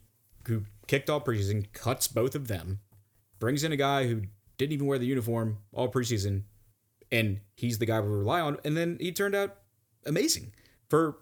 who 0.46 0.62
kicked 0.86 1.08
all 1.10 1.20
preseason, 1.20 1.66
cuts 1.72 2.08
both 2.08 2.34
of 2.34 2.48
them, 2.48 2.80
brings 3.40 3.64
in 3.64 3.72
a 3.72 3.76
guy 3.76 4.06
who 4.06 4.22
didn't 4.58 4.72
even 4.72 4.86
wear 4.86 4.98
the 4.98 5.06
uniform 5.06 5.58
all 5.72 5.90
preseason, 5.90 6.42
and 7.10 7.40
he's 7.56 7.78
the 7.78 7.86
guy 7.86 8.00
we 8.00 8.08
rely 8.08 8.40
on. 8.40 8.58
And 8.64 8.76
then 8.76 8.98
he 9.00 9.12
turned 9.12 9.34
out 9.34 9.56
amazing 10.06 10.52
for 10.88 11.16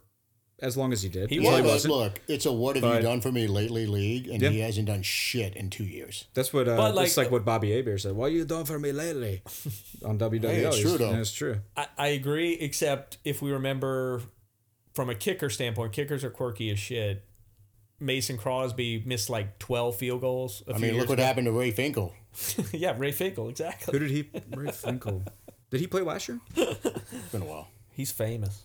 as 0.61 0.77
long 0.77 0.93
as 0.93 1.03
he 1.03 1.09
did. 1.09 1.29
He 1.29 1.37
Yeah, 1.41 1.51
was. 1.53 1.61
but 1.63 1.67
wasn't. 1.67 1.95
look, 1.95 2.21
it's 2.29 2.47
a 2.47 2.53
what 2.53 2.77
have 2.77 2.83
But- 2.83 2.97
you 3.03 3.09
done 3.09 3.21
for 3.21 3.33
me 3.33 3.47
lately 3.49 3.87
league, 3.87 4.29
and 4.29 4.41
Yeah. 4.41 4.51
he 4.51 4.61
hasn't 4.61 4.87
done 4.87 5.03
shit 5.03 5.57
in 5.57 5.71
two 5.71 5.85
years. 5.85 6.27
That's 6.35 6.53
what. 6.53 6.69
Uh, 6.69 6.77
But, 6.77 6.93
that's 6.93 7.17
like- 7.17 7.27
like 7.27 7.33
what 7.33 7.45
Bobby 7.45 7.73
Hebert 7.73 8.01
said. 8.01 8.13
What 8.13 8.31
you 8.33 8.45
done 8.45 8.65
for 8.65 8.79
me 8.79 8.93
lately? 8.93 9.43
On 10.05 10.19
WWL. 10.19 10.49
Hey, 10.55 10.65
it's 10.67 10.79
true, 10.81 10.99
though. 10.99 11.15
It's 11.15 11.33
true. 11.33 11.61
I, 11.77 11.87
I 11.99 12.09
agree, 12.09 12.53
except 12.55 13.19
if 13.25 13.43
we 13.43 13.51
remember 13.51 14.23
from 14.95 15.09
a 15.11 15.15
kicker 15.17 15.51
standpoint, 15.51 15.93
kickers 15.93 16.23
are 16.23 16.31
quirky 16.31 16.71
as 16.71 16.79
shit. 16.79 17.25
Mason 18.03 18.37
Crosby 18.37 19.03
missed 19.07 19.31
like 19.31 19.59
12 19.59 19.97
field 19.97 20.21
goals. 20.21 20.63
I 20.69 20.73
I 20.75 20.79
mean, 20.79 20.99
look 20.99 21.09
what 21.09 21.19
happened 21.19 21.47
to 21.47 21.53
Ray 21.53 21.71
Finkel. 21.71 22.15
yeah, 22.73 22.95
Ray 22.97 23.13
Finkel, 23.13 23.49
exactly. 23.49 23.93
Who 23.93 23.99
did 24.07 24.11
he? 24.11 24.31
Ray 24.57 24.71
Finkel. 24.73 25.23
Did 25.71 25.81
he 25.81 25.87
play 25.87 26.03
last 26.03 26.29
year? 26.29 26.41
It's 26.57 27.29
been 27.33 27.43
a 27.43 27.47
while. 27.47 27.69
He's 27.93 28.11
famous. 28.13 28.63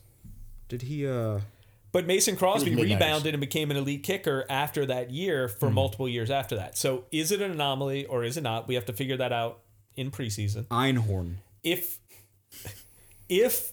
Did 0.69 0.81
he? 0.81 1.07
uh 1.07 1.39
But 1.93 2.05
Mason 2.05 2.35
Crosby 2.35 2.71
He 2.71 2.75
was 2.75 2.81
mid-nineties. 2.83 3.05
rebounded 3.07 3.33
and 3.33 3.41
became 3.41 3.71
an 3.71 3.77
elite 3.77 4.03
kicker 4.03 4.45
after 4.49 4.85
that 4.87 5.11
year 5.11 5.47
for 5.47 5.69
multiple 5.69 6.09
years 6.09 6.29
after 6.29 6.55
that. 6.57 6.77
So 6.77 7.05
is 7.11 7.31
it 7.31 7.41
an 7.41 7.51
anomaly 7.51 8.05
or 8.05 8.23
is 8.23 8.35
it 8.37 8.41
not? 8.43 8.67
We 8.67 8.75
have 8.75 8.85
to 8.87 8.93
figure 8.93 9.17
that 9.17 9.31
out 9.31 9.59
in 9.95 10.11
preseason. 10.11 10.65
Einhorn. 10.67 11.35
If 11.63 11.99
if 13.29 13.71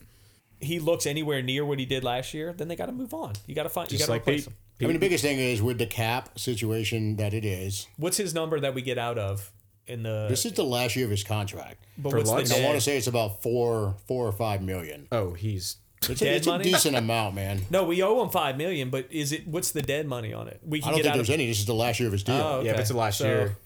he 0.60 0.78
looks 0.78 1.06
anywhere 1.06 1.42
near 1.42 1.64
what 1.64 1.78
he 1.78 1.84
did 1.86 2.04
last 2.04 2.34
year, 2.34 2.52
then 2.52 2.68
they 2.68 2.76
got 2.76 2.86
to 2.86 2.92
move 2.92 3.12
on. 3.14 3.32
You 3.46 3.54
got 3.54 3.64
to 3.64 3.68
find. 3.68 3.90
You 3.90 3.98
Just 3.98 4.08
got 4.08 4.14
to 4.14 4.16
like 4.18 4.22
replace 4.22 4.44
Pete. 4.46 4.52
him. 4.52 4.58
I 4.80 4.84
mean, 4.84 4.94
the 4.94 4.98
biggest 4.98 5.22
thing 5.22 5.38
is 5.38 5.62
with 5.62 5.78
the 5.78 5.86
cap 5.86 6.38
situation 6.38 7.16
that 7.16 7.32
it 7.32 7.44
is. 7.44 7.86
What's 7.96 8.16
his 8.16 8.34
number 8.34 8.58
that 8.60 8.74
we 8.74 8.82
get 8.82 8.98
out 8.98 9.18
of 9.18 9.52
in 9.86 10.02
the? 10.02 10.26
This 10.28 10.44
is 10.44 10.52
the 10.52 10.64
last 10.64 10.96
year 10.96 11.04
of 11.04 11.10
his 11.10 11.22
contract. 11.24 11.84
but 11.96 12.10
for 12.10 12.16
what's 12.18 12.30
Lutz? 12.30 12.50
the 12.50 12.60
I 12.60 12.64
want 12.64 12.74
to 12.76 12.80
say 12.80 12.96
it's 12.96 13.06
about 13.06 13.42
four, 13.42 13.96
four 14.06 14.26
or 14.26 14.32
five 14.32 14.62
million. 14.62 15.06
Oh, 15.12 15.32
he's. 15.34 15.76
It's, 16.06 16.20
a, 16.20 16.24
Dead 16.26 16.36
it's 16.36 16.46
a 16.46 16.50
money? 16.50 16.64
decent 16.64 16.96
amount, 17.04 17.34
man. 17.34 17.62
No, 17.70 17.84
we 17.84 18.02
owe 18.02 18.22
him 18.22 18.28
five 18.28 18.58
million, 18.58 18.90
but 18.90 19.06
is 19.10 19.32
it 19.32 19.46
what's 19.48 19.70
the 19.70 19.80
dead 19.80 20.06
money 20.06 20.34
on 20.34 20.48
it? 20.48 20.60
We 20.62 20.82
I 20.82 20.86
don't 20.88 20.96
get 20.96 21.02
think 21.04 21.12
out 21.12 21.16
there's 21.16 21.28
of. 21.30 21.34
any. 21.34 21.46
This 21.46 21.60
is 21.60 21.66
the 21.66 21.74
last 21.74 21.98
year 22.00 22.08
of 22.08 22.12
his 22.12 22.24
deal. 22.24 22.34
Oh, 22.34 22.60
Yeah, 22.62 22.72
if 22.72 22.80
it's 22.80 22.90
the 22.90 22.96
last 22.96 23.18
So, 23.18 23.24
year. 23.26 23.56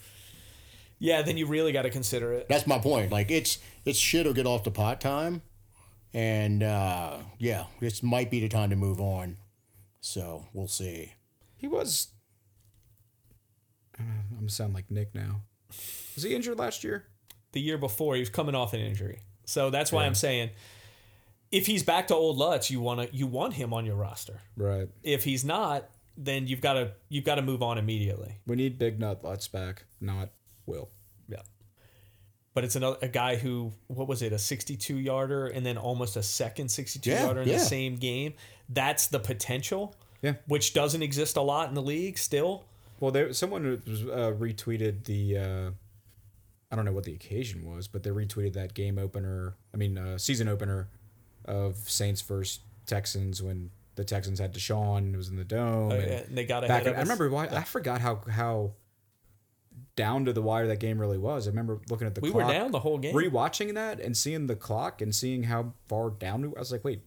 Yeah, 1.00 1.22
then 1.22 1.36
you 1.36 1.46
really 1.46 1.72
got 1.72 1.82
to 1.82 1.90
consider 1.90 2.32
it. 2.34 2.48
That's 2.48 2.66
my 2.66 2.78
point. 2.78 3.10
Like 3.10 3.30
it's 3.30 3.58
it's 3.84 3.98
shit 3.98 4.26
or 4.26 4.32
get 4.34 4.46
off 4.46 4.62
the 4.62 4.70
pot 4.70 5.00
time, 5.00 5.42
and 6.12 6.62
uh, 6.62 7.16
yeah, 7.38 7.64
this 7.80 8.02
might 8.02 8.30
be 8.30 8.40
the 8.40 8.48
time 8.48 8.70
to 8.70 8.76
move 8.76 9.00
on. 9.00 9.36
So 10.08 10.46
we'll 10.52 10.68
see. 10.68 11.14
He 11.56 11.68
was. 11.68 12.08
Uh, 13.98 14.02
I'm 14.02 14.36
gonna 14.36 14.48
sound 14.50 14.74
like 14.74 14.90
Nick 14.90 15.14
now. 15.14 15.42
Was 16.14 16.24
he 16.24 16.34
injured 16.34 16.58
last 16.58 16.82
year? 16.82 17.08
the 17.52 17.60
year 17.60 17.78
before 17.78 18.14
he 18.14 18.20
was 18.20 18.28
coming 18.30 18.54
off 18.54 18.74
an 18.74 18.80
injury. 18.80 19.22
So 19.46 19.70
that's 19.70 19.90
why 19.90 20.04
I'm 20.04 20.14
saying 20.14 20.50
if 21.50 21.66
he's 21.66 21.82
back 21.82 22.08
to 22.08 22.14
old 22.14 22.36
Lutz, 22.36 22.70
you 22.70 22.80
want 22.80 23.00
to 23.00 23.16
you 23.16 23.26
want 23.26 23.54
him 23.54 23.72
on 23.72 23.86
your 23.86 23.96
roster. 23.96 24.40
Right. 24.56 24.88
If 25.02 25.24
he's 25.24 25.44
not, 25.44 25.88
then 26.16 26.46
you've 26.46 26.60
got 26.60 26.74
to 26.74 26.92
you've 27.08 27.24
got 27.24 27.36
to 27.36 27.42
move 27.42 27.62
on 27.62 27.78
immediately. 27.78 28.38
We 28.46 28.56
need 28.56 28.78
Big 28.78 29.00
Nut 29.00 29.24
Lutz 29.24 29.48
back, 29.48 29.84
not 30.00 30.30
Will. 30.66 30.90
But 32.54 32.64
it's 32.64 32.76
another 32.76 32.96
a 33.02 33.08
guy 33.08 33.36
who 33.36 33.72
what 33.86 34.08
was 34.08 34.22
it 34.22 34.32
a 34.32 34.38
62 34.38 34.96
yarder 34.96 35.46
and 35.46 35.64
then 35.64 35.76
almost 35.78 36.16
a 36.16 36.22
second 36.22 36.70
62 36.70 37.08
Yeah, 37.08 37.24
yarder 37.24 37.42
in 37.42 37.48
yeah. 37.48 37.54
the 37.58 37.60
same 37.60 37.96
game. 37.96 38.34
That's 38.68 39.06
the 39.06 39.20
potential. 39.20 39.94
Yeah. 40.22 40.34
Which 40.46 40.74
doesn't 40.74 41.02
exist 41.02 41.36
a 41.36 41.42
lot 41.42 41.68
in 41.68 41.74
the 41.74 41.82
league 41.82 42.18
still. 42.18 42.64
Well, 43.00 43.12
there 43.12 43.32
someone 43.32 43.80
was, 43.86 44.02
uh, 44.04 44.32
retweeted 44.36 45.04
the. 45.04 45.38
Uh, 45.38 45.70
I 46.70 46.76
don't 46.76 46.84
know 46.84 46.92
what 46.92 47.04
the 47.04 47.14
occasion 47.14 47.64
was, 47.64 47.88
but 47.88 48.02
they 48.02 48.10
retweeted 48.10 48.52
that 48.54 48.74
game 48.74 48.98
opener. 48.98 49.54
I 49.72 49.76
mean, 49.76 49.96
uh, 49.96 50.18
season 50.18 50.48
opener 50.48 50.88
of 51.44 51.76
Saints 51.76 52.20
versus 52.22 52.60
Texans 52.86 53.42
when 53.42 53.70
the 53.94 54.04
Texans 54.04 54.38
had 54.38 54.52
Deshaun. 54.52 55.14
It 55.14 55.16
was 55.16 55.28
in 55.28 55.36
the 55.36 55.44
dome. 55.44 55.92
Uh, 55.92 55.94
and 55.94 56.04
and 56.04 56.38
they 56.38 56.44
got 56.44 56.62
back 56.62 56.82
ahead 56.82 56.88
of 56.88 56.96
I 56.96 57.02
remember 57.02 57.30
why 57.30 57.46
I 57.46 57.62
forgot 57.62 58.00
how 58.00 58.20
how 58.28 58.72
down 59.98 60.24
to 60.24 60.32
the 60.32 60.40
wire 60.40 60.66
that 60.68 60.78
game 60.80 60.98
really 60.98 61.18
was. 61.18 61.46
I 61.46 61.50
remember 61.50 61.80
looking 61.90 62.06
at 62.06 62.14
the 62.14 62.20
We 62.22 62.30
were 62.30 62.42
down 62.44 62.70
the 62.70 62.78
whole 62.78 62.96
game. 62.98 63.14
rewatching 63.14 63.74
that 63.74 63.98
and 64.00 64.16
seeing 64.16 64.46
the 64.46 64.54
clock 64.56 65.02
and 65.02 65.14
seeing 65.14 65.42
how 65.42 65.72
far 65.88 66.10
down 66.10 66.42
we. 66.42 66.48
I 66.56 66.60
was 66.60 66.70
like, 66.72 66.84
wait, 66.84 67.02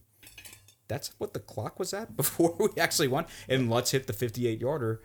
that's 0.88 1.12
what 1.18 1.34
the 1.34 1.40
clock 1.40 1.80
was 1.80 1.94
at 1.94 2.16
before 2.18 2.56
we 2.60 2.68
actually 2.80 3.08
won. 3.08 3.26
And 3.48 3.70
Lutz 3.70 3.92
hit 3.92 4.08
the 4.08 4.14
58 4.14 4.60
yarder. 4.60 5.02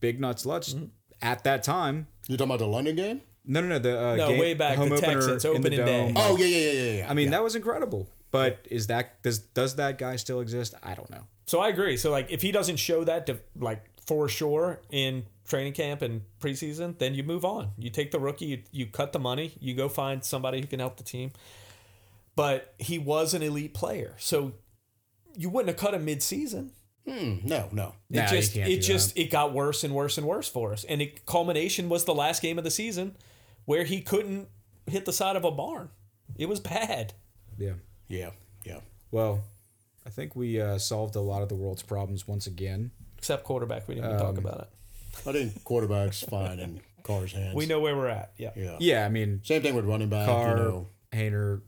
Big 0.00 0.20
nuts 0.20 0.44
Lutz 0.44 0.74
Mm-hmm. 0.74 0.86
at 1.22 1.44
that 1.44 1.62
time. 1.62 2.08
You 2.28 2.36
talking 2.36 2.50
about 2.50 2.58
the 2.58 2.66
London 2.66 2.96
game? 2.96 3.20
No, 3.44 3.60
no, 3.60 3.68
no. 3.68 3.78
The 3.78 4.00
uh, 4.00 4.16
No, 4.16 4.28
game, 4.28 4.38
way 4.40 4.54
back, 4.54 4.76
home 4.76 4.88
the 4.88 4.96
opener 4.96 5.12
Texans, 5.14 5.44
in 5.44 5.52
the 5.52 5.58
opening 5.58 5.78
day. 5.84 6.04
dome. 6.06 6.14
Oh 6.16 6.36
yeah, 6.36 6.46
yeah, 6.46 6.58
yeah, 6.58 6.72
yeah. 6.72 6.98
yeah. 6.98 7.10
I 7.10 7.14
mean, 7.14 7.30
that 7.30 7.42
was 7.42 7.54
incredible. 7.56 8.08
But 8.30 8.66
is 8.70 8.86
that 8.88 9.22
does 9.22 9.38
does 9.40 9.76
that 9.76 9.98
guy 9.98 10.16
still 10.16 10.40
exist? 10.40 10.74
I 10.82 10.94
don't 10.94 11.10
know. 11.10 11.24
So 11.46 11.60
I 11.60 11.68
agree. 11.68 11.96
So 11.96 12.10
like 12.10 12.30
if 12.30 12.40
he 12.42 12.50
doesn't 12.52 12.76
show 12.76 13.04
that 13.04 13.26
to 13.26 13.38
like 13.58 13.84
for 14.06 14.28
sure 14.28 14.80
in 14.90 15.26
training 15.52 15.74
camp 15.74 16.00
and 16.00 16.22
preseason, 16.40 16.98
then 16.98 17.14
you 17.14 17.22
move 17.22 17.44
on. 17.44 17.72
You 17.78 17.90
take 17.90 18.10
the 18.10 18.18
rookie, 18.18 18.46
you, 18.46 18.62
you 18.72 18.86
cut 18.86 19.12
the 19.12 19.18
money, 19.18 19.52
you 19.60 19.74
go 19.74 19.88
find 19.88 20.24
somebody 20.24 20.60
who 20.62 20.66
can 20.66 20.80
help 20.80 20.96
the 20.96 21.04
team. 21.04 21.30
But 22.34 22.72
he 22.78 22.98
was 22.98 23.34
an 23.34 23.42
elite 23.42 23.74
player. 23.74 24.14
So 24.18 24.52
you 25.36 25.50
wouldn't 25.50 25.68
have 25.68 25.76
cut 25.76 25.92
him 25.92 26.06
mid-season. 26.06 26.72
Hmm, 27.06 27.34
no, 27.44 27.68
no. 27.72 27.94
It 28.10 28.16
Nah, 28.16 28.26
just 28.26 28.56
it 28.56 28.64
do 28.64 28.80
just 28.80 29.18
it 29.18 29.30
got 29.30 29.52
worse 29.52 29.84
and 29.84 29.92
worse 29.94 30.16
and 30.16 30.26
worse 30.26 30.48
for 30.48 30.72
us. 30.72 30.84
And 30.84 31.02
it 31.02 31.26
culmination 31.26 31.88
was 31.90 32.04
the 32.04 32.14
last 32.14 32.40
game 32.40 32.56
of 32.58 32.64
the 32.64 32.70
season 32.70 33.16
where 33.66 33.84
he 33.84 34.00
couldn't 34.00 34.48
hit 34.86 35.04
the 35.04 35.12
side 35.12 35.36
of 35.36 35.44
a 35.44 35.50
barn. 35.50 35.90
It 36.38 36.48
was 36.48 36.60
bad. 36.60 37.12
Yeah. 37.58 37.74
Yeah, 38.08 38.30
yeah. 38.64 38.80
Well, 39.10 39.40
I 40.06 40.10
think 40.10 40.34
we 40.34 40.60
uh, 40.60 40.78
solved 40.78 41.16
a 41.16 41.20
lot 41.20 41.42
of 41.42 41.48
the 41.48 41.54
world's 41.56 41.82
problems 41.82 42.26
once 42.26 42.46
again. 42.46 42.92
Except 43.18 43.44
quarterback, 43.44 43.86
we 43.88 43.94
didn't 43.96 44.10
even 44.10 44.20
Um, 44.20 44.34
talk 44.34 44.38
about 44.38 44.60
it. 44.62 44.68
I 45.26 45.32
think 45.32 45.62
quarterback's 45.64 46.22
fine 46.22 46.58
in 46.58 46.80
Carr's 47.02 47.32
hands. 47.32 47.54
We 47.54 47.66
know 47.66 47.80
where 47.80 47.96
we're 47.96 48.08
at. 48.08 48.32
Yeah. 48.38 48.50
Yeah. 48.56 48.76
Yeah, 48.80 49.04
I 49.06 49.08
mean, 49.08 49.40
Same 49.44 49.62
thing 49.62 49.74
with 49.74 49.84
running 49.84 50.08
back. 50.08 50.26
Carr, 50.26 50.50
You 50.50 50.62
know, 50.64 50.88
Hayner. 51.12 51.62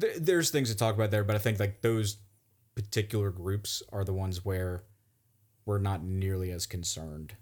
Th- 0.00 0.16
there's 0.18 0.50
things 0.50 0.70
to 0.70 0.76
talk 0.76 0.94
about 0.94 1.10
there, 1.10 1.24
but 1.24 1.34
I 1.34 1.38
think 1.38 1.58
like 1.58 1.80
those 1.82 2.18
particular 2.74 3.30
groups 3.30 3.82
are 3.92 4.04
the 4.04 4.12
ones 4.12 4.44
where 4.44 4.84
we're 5.66 5.78
not 5.78 6.02
nearly 6.04 6.50
as 6.52 6.66
concerned 6.66 7.34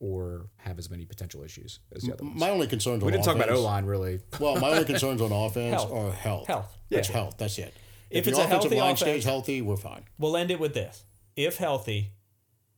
or 0.00 0.48
have 0.56 0.78
as 0.80 0.90
many 0.90 1.04
potential 1.04 1.44
issues 1.44 1.78
as 1.94 2.02
the 2.02 2.12
other 2.12 2.24
ones. 2.24 2.38
my 2.40 2.50
only 2.50 2.66
concerns 2.66 3.02
we 3.02 3.06
on 3.06 3.12
didn't 3.12 3.24
talk 3.24 3.36
about 3.36 3.48
offense- 3.48 3.60
O 3.60 3.64
line 3.64 3.84
really. 3.84 4.18
Well, 4.40 4.56
my 4.56 4.70
only 4.70 4.84
concerns 4.92 5.22
on 5.22 5.30
offense 5.30 5.74
Health. 5.74 5.92
are 5.92 6.10
health. 6.12 6.46
Health. 6.48 6.78
That's 6.90 7.08
Yeah. 7.08 7.14
health. 7.14 7.34
That's 7.38 7.58
it. 7.58 7.72
If 8.10 8.26
If, 8.26 8.28
it's 8.28 8.36
the 8.36 8.42
a 8.42 8.46
offensive 8.46 8.70
healthy 8.72 8.76
line 8.80 8.86
offense- 8.94 9.00
stays 9.00 9.24
healthy, 9.24 9.62
we're 9.62 9.76
fine. 9.76 10.02
We'll 10.18 10.36
end 10.36 10.50
it 10.50 10.58
with 10.58 10.74
this. 10.74 11.04
If 11.36 11.56
healthy, 11.58 12.10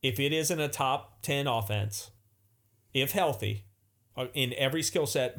if 0.05 0.21
it 0.21 0.35
isn't 0.35 0.61
a 0.61 0.69
top 0.69 1.23
10 1.23 1.47
offense, 1.47 2.11
if 2.93 3.13
healthy, 3.13 3.65
uh, 4.19 4.27
in 4.35 4.53
every 4.59 4.83
skill 4.83 5.07
set, 5.07 5.35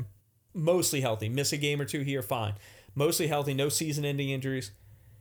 mostly 0.55 1.01
healthy, 1.01 1.30
miss 1.30 1.53
a 1.53 1.57
game 1.57 1.80
or 1.80 1.86
two 1.86 2.01
here, 2.01 2.24
fine. 2.24 2.55
Mostly 2.95 3.28
healthy, 3.28 3.53
no 3.53 3.70
season 3.70 4.05
ending 4.05 4.32
injuries. 4.32 4.72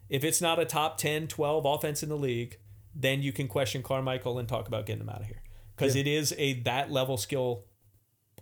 If 0.08 0.24
it's 0.24 0.40
not 0.40 0.58
a 0.58 0.64
top 0.64 0.96
10, 0.96 1.28
12 1.28 1.66
offense 1.66 2.02
in 2.02 2.08
the 2.08 2.16
league, 2.16 2.56
then 2.94 3.20
you 3.20 3.34
can 3.34 3.46
question 3.46 3.82
Carmichael 3.82 4.38
and 4.38 4.48
talk 4.48 4.66
about 4.66 4.86
getting 4.86 5.02
him 5.02 5.10
out 5.10 5.20
of 5.20 5.26
here. 5.26 5.42
Because 5.76 5.94
it 5.94 6.06
is 6.06 6.34
a 6.38 6.54
that 6.60 6.90
level 6.90 7.18
skill 7.18 7.66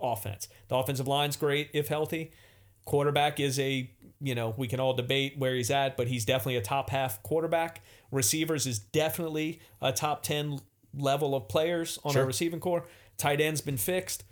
offense. 0.01 0.47
The 0.69 0.77
offensive 0.77 1.09
line's 1.09 1.37
great 1.37 1.71
if 1.73 1.89
healthy. 1.89 2.31
Quarterback 2.85 3.41
is 3.41 3.59
a, 3.59 3.91
you 4.21 4.37
know, 4.37 4.55
we 4.57 4.69
can 4.69 4.79
all 4.79 4.95
debate 4.95 5.37
where 5.37 5.57
he's 5.57 5.71
at, 5.73 5.97
but 5.97 6.07
he's 6.07 6.25
definitely 6.25 6.57
a 6.57 6.63
top 6.63 6.91
half 6.91 7.21
quarterback. 7.25 7.83
Receivers 8.13 8.69
is 8.69 8.79
definitely 8.79 9.61
a 9.81 9.91
top 9.93 10.23
10 10.23 10.61
level 10.97 11.35
of 11.35 11.49
players 11.49 11.99
on 12.05 12.17
our 12.17 12.25
receiving 12.27 12.61
core. 12.61 12.87
Tight 13.19 13.41
end's 13.41 13.61
been 13.61 13.77
fixed. 13.77 14.25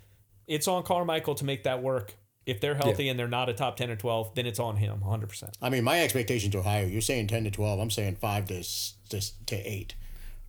It's 0.47 0.67
on 0.67 0.83
Carmichael 0.83 1.35
to 1.35 1.45
make 1.45 1.63
that 1.63 1.81
work. 1.81 2.15
If 2.45 2.59
they're 2.59 2.75
healthy 2.75 3.07
and 3.07 3.19
they're 3.19 3.27
not 3.27 3.49
a 3.49 3.53
top 3.53 3.77
10 3.77 3.91
or 3.91 3.95
12, 3.95 4.33
then 4.35 4.47
it's 4.47 4.59
on 4.59 4.75
him 4.75 5.01
100%. 5.05 5.51
I 5.61 5.69
mean, 5.69 5.83
my 5.83 6.01
expectations 6.01 6.55
are 6.55 6.63
higher. 6.63 6.85
You're 6.87 6.99
saying 7.01 7.27
10 7.27 7.43
to 7.43 7.51
12. 7.51 7.79
I'm 7.79 7.91
saying 7.91 8.15
5 8.15 8.45
to, 8.47 8.63
to, 9.09 9.45
to 9.45 9.55
8. 9.55 9.95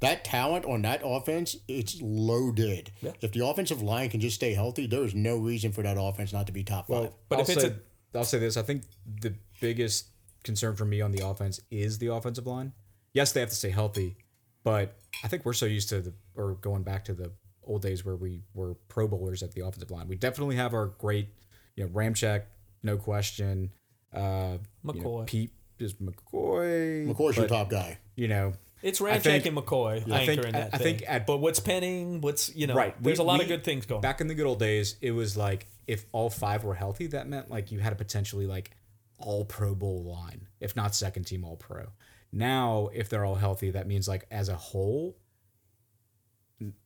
That 0.01 0.25
talent 0.25 0.65
on 0.65 0.83
that 0.83 1.03
offense, 1.05 1.55
it's 1.69 2.01
loaded. 2.03 2.91
Yeah. 3.03 3.13
If 3.21 3.33
the 3.33 3.47
offensive 3.47 3.83
line 3.83 4.09
can 4.09 4.21
just 4.21 4.35
stay 4.35 4.55
healthy, 4.55 4.87
there 4.89 5.05
is 5.05 5.15
no 5.15 5.37
reason 5.37 5.71
for 5.71 5.83
that 5.83 5.97
offense 6.01 6.33
not 6.33 6.47
to 6.47 6.53
be 6.53 6.65
top 6.65 6.89
five. 6.89 7.11
But 7.29 7.37
I'll 7.37 7.43
if 7.43 7.51
it's 7.51 7.61
say, 7.63 7.69
a- 7.69 8.17
a, 8.17 8.19
I'll 8.19 8.25
say 8.25 8.41
this: 8.41 8.57
I 8.57 8.63
think 8.63 8.83
the 9.21 9.35
biggest 9.61 10.07
concern 10.43 10.75
for 10.75 10.85
me 10.85 11.01
on 11.01 11.13
the 11.13 11.25
offense 11.25 11.61
is 11.71 11.99
the 11.99 12.09
offensive 12.09 12.49
line. 12.49 12.73
Yes, 13.13 13.31
they 13.31 13.39
have 13.41 13.51
to 13.51 13.55
stay 13.55 13.71
healthy, 13.71 14.17
but 14.65 14.97
I 15.25 15.29
think 15.29 15.45
we're 15.45 15.53
so 15.53 15.67
used 15.67 15.89
to 15.91 16.01
the 16.01 16.13
or 16.37 16.55
going 16.55 16.83
back 16.83 17.05
to 17.07 17.15
the 17.15 17.33
old 17.65 17.83
days 17.83 18.05
where 18.05 18.17
we 18.17 18.43
were 18.55 18.75
Pro 18.89 19.07
Bowlers 19.07 19.43
at 19.43 19.53
the 19.53 19.61
offensive 19.63 19.91
line. 19.91 20.09
We 20.09 20.17
definitely 20.17 20.57
have 20.57 20.75
our 20.75 20.87
great, 20.87 21.29
you 21.77 21.85
know, 21.85 21.91
Ramczyk, 21.91 22.43
no 22.83 22.97
question. 22.97 23.71
Uh, 24.13 24.59
you 24.85 24.93
know, 24.93 24.93
McCoy. 24.93 25.27
Peat 25.27 25.51
is 25.79 25.95
McCoy. 25.95 27.07
McCoy's 27.07 27.37
your 27.37 27.49
top 27.49 27.71
guy. 27.71 27.99
You 28.17 28.29
know, 28.29 28.53
It's 28.83 29.01
I 29.01 29.05
Ramczyk 29.19 29.23
think- 29.23 29.47
and 29.47 29.57
McCoy 29.57 30.11
I 30.13 30.27
think- 30.27 30.43
that 30.43 30.71
I 30.75 30.79
thing. 30.79 30.99
think 30.99 31.09
at- 31.11 31.27
but 31.27 31.39
what's 31.39 31.61
Penning? 31.61 32.21
What's, 32.21 32.55
you 32.55 32.67
know, 32.67 32.75
right. 32.75 33.01
there's 33.03 33.19
we- 33.19 33.25
a 33.25 33.27
lot 33.27 33.39
we- 33.39 33.45
of 33.45 33.49
good 33.49 33.65
things 33.65 33.87
going 33.87 34.01
Back 34.01 34.21
in 34.21 34.27
the 34.27 34.35
good 34.35 34.47
old 34.47 34.59
days, 34.59 34.97
it 35.01 35.13
was 35.13 35.37
like 35.37 35.67
if 35.87 36.05
all 36.13 36.31
five 36.31 36.65
were 36.65 36.75
healthy, 36.75 37.07
that 37.09 37.29
meant 37.29 37.51
like 37.51 37.71
you 37.73 37.79
had 37.79 37.93
a 37.93 37.97
potentially 37.97 38.47
like 38.47 38.71
all 39.19 39.45
Pro 39.45 39.75
Bowl 39.75 40.03
line, 40.05 40.49
if 40.61 40.75
not 40.75 40.95
second 40.97 41.25
team 41.25 41.45
All 41.45 41.57
Pro. 41.57 41.87
Now, 42.33 42.89
if 42.95 43.09
they're 43.09 43.25
all 43.25 43.35
healthy, 43.35 43.71
that 43.71 43.87
means 43.87 44.09
like 44.09 44.27
as 44.31 44.49
a 44.49 44.57
whole, 44.57 45.19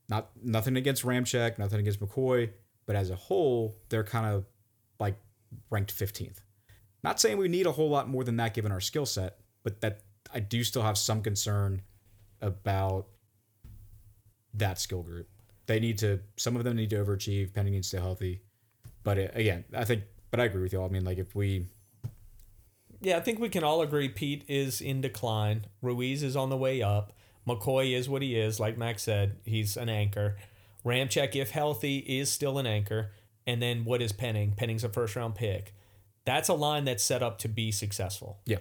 not 0.09 0.29
nothing 0.43 0.75
against 0.75 1.03
Ramczyk, 1.03 1.57
nothing 1.57 1.79
against 1.79 1.99
McCoy, 1.99 2.51
but 2.85 2.95
as 2.95 3.09
a 3.09 3.15
whole, 3.15 3.77
they're 3.89 4.03
kind 4.03 4.25
of 4.25 4.45
like 4.99 5.15
ranked 5.69 5.97
15th. 5.97 6.37
Not 7.03 7.19
saying 7.19 7.37
we 7.37 7.47
need 7.47 7.65
a 7.65 7.71
whole 7.71 7.89
lot 7.89 8.09
more 8.09 8.23
than 8.23 8.37
that 8.37 8.53
given 8.53 8.71
our 8.71 8.81
skill 8.81 9.05
set, 9.05 9.37
but 9.63 9.81
that 9.81 10.01
I 10.33 10.39
do 10.39 10.63
still 10.63 10.81
have 10.81 10.97
some 10.97 11.21
concern 11.21 11.81
about 12.41 13.07
that 14.53 14.79
skill 14.79 15.03
group. 15.03 15.29
They 15.67 15.79
need 15.79 15.97
to. 15.99 16.21
Some 16.37 16.55
of 16.55 16.63
them 16.63 16.75
need 16.75 16.89
to 16.91 17.03
overachieve. 17.03 17.53
Penny 17.53 17.71
needs 17.71 17.89
to 17.91 17.97
stay 17.97 18.03
healthy. 18.03 18.41
But 19.03 19.17
uh 19.17 19.27
again, 19.33 19.65
I 19.73 19.85
think. 19.85 20.03
But 20.31 20.39
I 20.39 20.45
agree 20.45 20.61
with 20.61 20.73
you. 20.73 20.79
all. 20.79 20.87
I 20.87 20.89
mean, 20.89 21.05
like 21.05 21.17
if 21.17 21.35
we 21.35 21.67
Yeah, 23.01 23.17
I 23.17 23.19
think 23.19 23.39
we 23.39 23.49
can 23.49 23.63
all 23.63 23.81
agree 23.81 24.09
Peat 24.09 24.43
is 24.47 24.81
in 24.81 25.01
decline. 25.01 25.65
Ruiz 25.81 26.23
is 26.23 26.35
on 26.35 26.49
the 26.49 26.57
way 26.57 26.81
up. 26.81 27.13
McCoy 27.47 27.95
is 27.95 28.09
what 28.09 28.21
he 28.21 28.37
is. 28.37 28.59
Like 28.59 28.77
Max 28.77 29.03
said, 29.03 29.37
he's 29.45 29.77
an 29.77 29.89
anchor. 29.89 30.35
Ramczyk, 30.85 31.35
if 31.35 31.51
healthy, 31.51 31.99
is 31.99 32.31
still 32.31 32.57
an 32.57 32.67
anchor. 32.67 33.11
And 33.45 33.61
then 33.61 33.85
what 33.85 34.01
is 34.01 34.11
Penning? 34.11 34.53
Penning's 34.57 34.83
a 34.83 34.89
first 34.89 35.15
round 35.15 35.35
pick. 35.35 35.73
That's 36.25 36.49
a 36.49 36.53
line 36.53 36.85
that's 36.85 37.03
set 37.03 37.23
up 37.23 37.37
to 37.39 37.47
be 37.47 37.71
successful. 37.71 38.39
yeah 38.45 38.57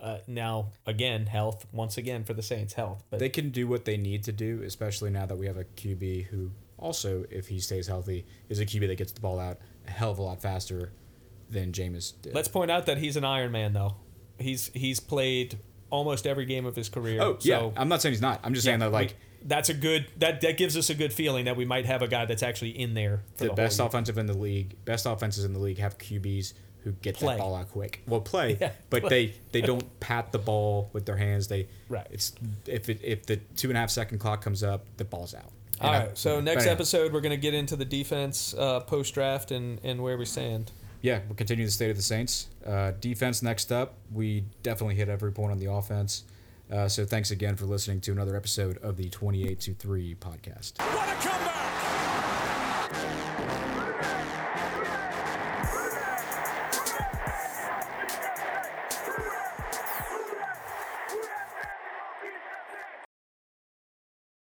Uh, 0.00 0.18
now, 0.26 0.72
again, 0.84 1.26
health, 1.26 1.66
once 1.72 1.96
again, 1.96 2.24
for 2.24 2.34
the 2.34 2.42
Saints, 2.42 2.74
health. 2.74 3.04
But 3.10 3.20
they 3.20 3.28
can 3.28 3.50
do 3.50 3.68
what 3.68 3.84
they 3.84 3.96
need 3.96 4.24
to 4.24 4.32
do, 4.32 4.62
especially 4.64 5.10
now 5.10 5.26
that 5.26 5.36
we 5.36 5.46
have 5.46 5.56
a 5.56 5.64
QB 5.64 6.26
who 6.26 6.50
also, 6.76 7.24
if 7.30 7.48
he 7.48 7.60
stays 7.60 7.86
healthy, 7.86 8.26
is 8.48 8.58
a 8.58 8.66
QB 8.66 8.88
that 8.88 8.96
gets 8.96 9.12
the 9.12 9.20
ball 9.20 9.38
out 9.38 9.58
a 9.86 9.90
hell 9.90 10.10
of 10.10 10.18
a 10.18 10.22
lot 10.22 10.42
faster 10.42 10.92
than 11.50 11.72
Jameis 11.72 12.12
did. 12.22 12.34
let's 12.34 12.48
point 12.48 12.70
out 12.70 12.86
that 12.86 12.98
he's 12.98 13.16
an 13.16 13.24
Iron 13.24 13.52
Man, 13.52 13.72
though. 13.72 13.96
He's 14.38 14.68
he's 14.74 15.00
played 15.00 15.58
almost 15.90 16.26
every 16.26 16.44
game 16.44 16.66
of 16.66 16.74
his 16.74 16.88
career. 16.88 17.20
oh 17.22 17.38
yeah, 17.42 17.58
so- 17.60 17.72
I'm 17.76 17.88
not 17.88 18.02
saying 18.02 18.14
he's 18.14 18.22
not. 18.22 18.40
I'm 18.42 18.54
just 18.54 18.64
saying 18.64 18.80
that 18.80 18.90
like 18.92 19.10
we- 19.10 19.14
that's 19.46 19.68
a 19.68 19.74
good 19.74 20.06
that 20.18 20.40
that 20.40 20.56
gives 20.56 20.76
us 20.76 20.88
a 20.90 20.94
good 20.94 21.12
feeling 21.12 21.44
that 21.44 21.56
we 21.56 21.64
might 21.64 21.84
have 21.86 22.00
a 22.02 22.08
guy 22.08 22.24
that's 22.24 22.42
actually 22.42 22.70
in 22.70 22.94
there 22.94 23.22
for 23.36 23.44
the, 23.44 23.50
the, 23.50 23.54
best 23.54 23.78
year. 23.78 23.86
offensive 23.86 24.16
in 24.18 24.26
the 24.26 24.36
league, 24.36 24.74
best 24.86 25.04
offenses 25.06 25.44
in 25.44 25.52
the 25.52 25.58
league 25.60 25.78
have 25.78 25.98
QBs 25.98 26.54
who 26.82 26.92
get 26.92 27.14
Play. 27.16 27.34
that 27.34 27.40
ball 27.40 27.54
out 27.54 27.70
quick. 27.70 28.02
Well, 28.06 28.20
play, 28.20 28.56
Yeah, 28.60 28.72
but 28.90 29.02
play. 29.02 29.26
they 29.26 29.34
they 29.52 29.60
don't 29.66 30.00
pat 30.00 30.32
the 30.32 30.38
ball 30.38 30.90
with 30.92 31.04
their 31.06 31.16
hands. 31.16 31.46
They 31.48 31.68
Right. 31.88 32.06
It's 32.10 32.32
if 32.66 32.88
it, 32.88 33.00
if 33.04 33.26
the 33.26 33.36
two 33.36 33.68
and 33.68 33.76
a 33.76 33.80
half 33.80 33.90
second 33.90 34.18
clock 34.18 34.42
comes 34.42 34.62
up, 34.62 34.84
the 34.96 35.04
ball's 35.04 35.34
out. 35.34 35.52
All 35.80 35.92
And 35.92 36.10
I- 36.10 36.14
so 36.14 36.40
next 36.40 36.66
episode 36.66 37.12
we're 37.12 37.20
gonna 37.20 37.36
get 37.36 37.52
into 37.54 37.76
the 37.76 37.84
defense 37.84 38.54
uh, 38.54 38.80
post 38.80 39.12
draft 39.14 39.50
and 39.50 39.78
and 39.84 40.02
where 40.02 40.16
we 40.16 40.24
stand. 40.24 40.72
Yeah, 41.04 41.20
we'll 41.28 41.36
continue 41.36 41.66
the 41.66 41.70
state 41.70 41.90
of 41.90 41.98
the 41.98 42.02
Saints. 42.02 42.48
Uh, 42.66 42.92
defense 42.98 43.42
next 43.42 43.70
up. 43.70 43.98
We 44.10 44.44
definitely 44.62 44.94
hit 44.94 45.10
every 45.10 45.32
point 45.32 45.52
on 45.52 45.58
the 45.58 45.70
offense. 45.70 46.24
Uh, 46.72 46.88
so 46.88 47.04
thanks 47.04 47.30
again 47.30 47.56
for 47.56 47.66
listening 47.66 48.00
to 48.00 48.12
another 48.12 48.34
episode 48.34 48.78
of 48.78 48.96
the 48.96 49.10
28 49.10 49.60
to 49.60 49.74
3 49.74 50.14
podcast. 50.14 51.43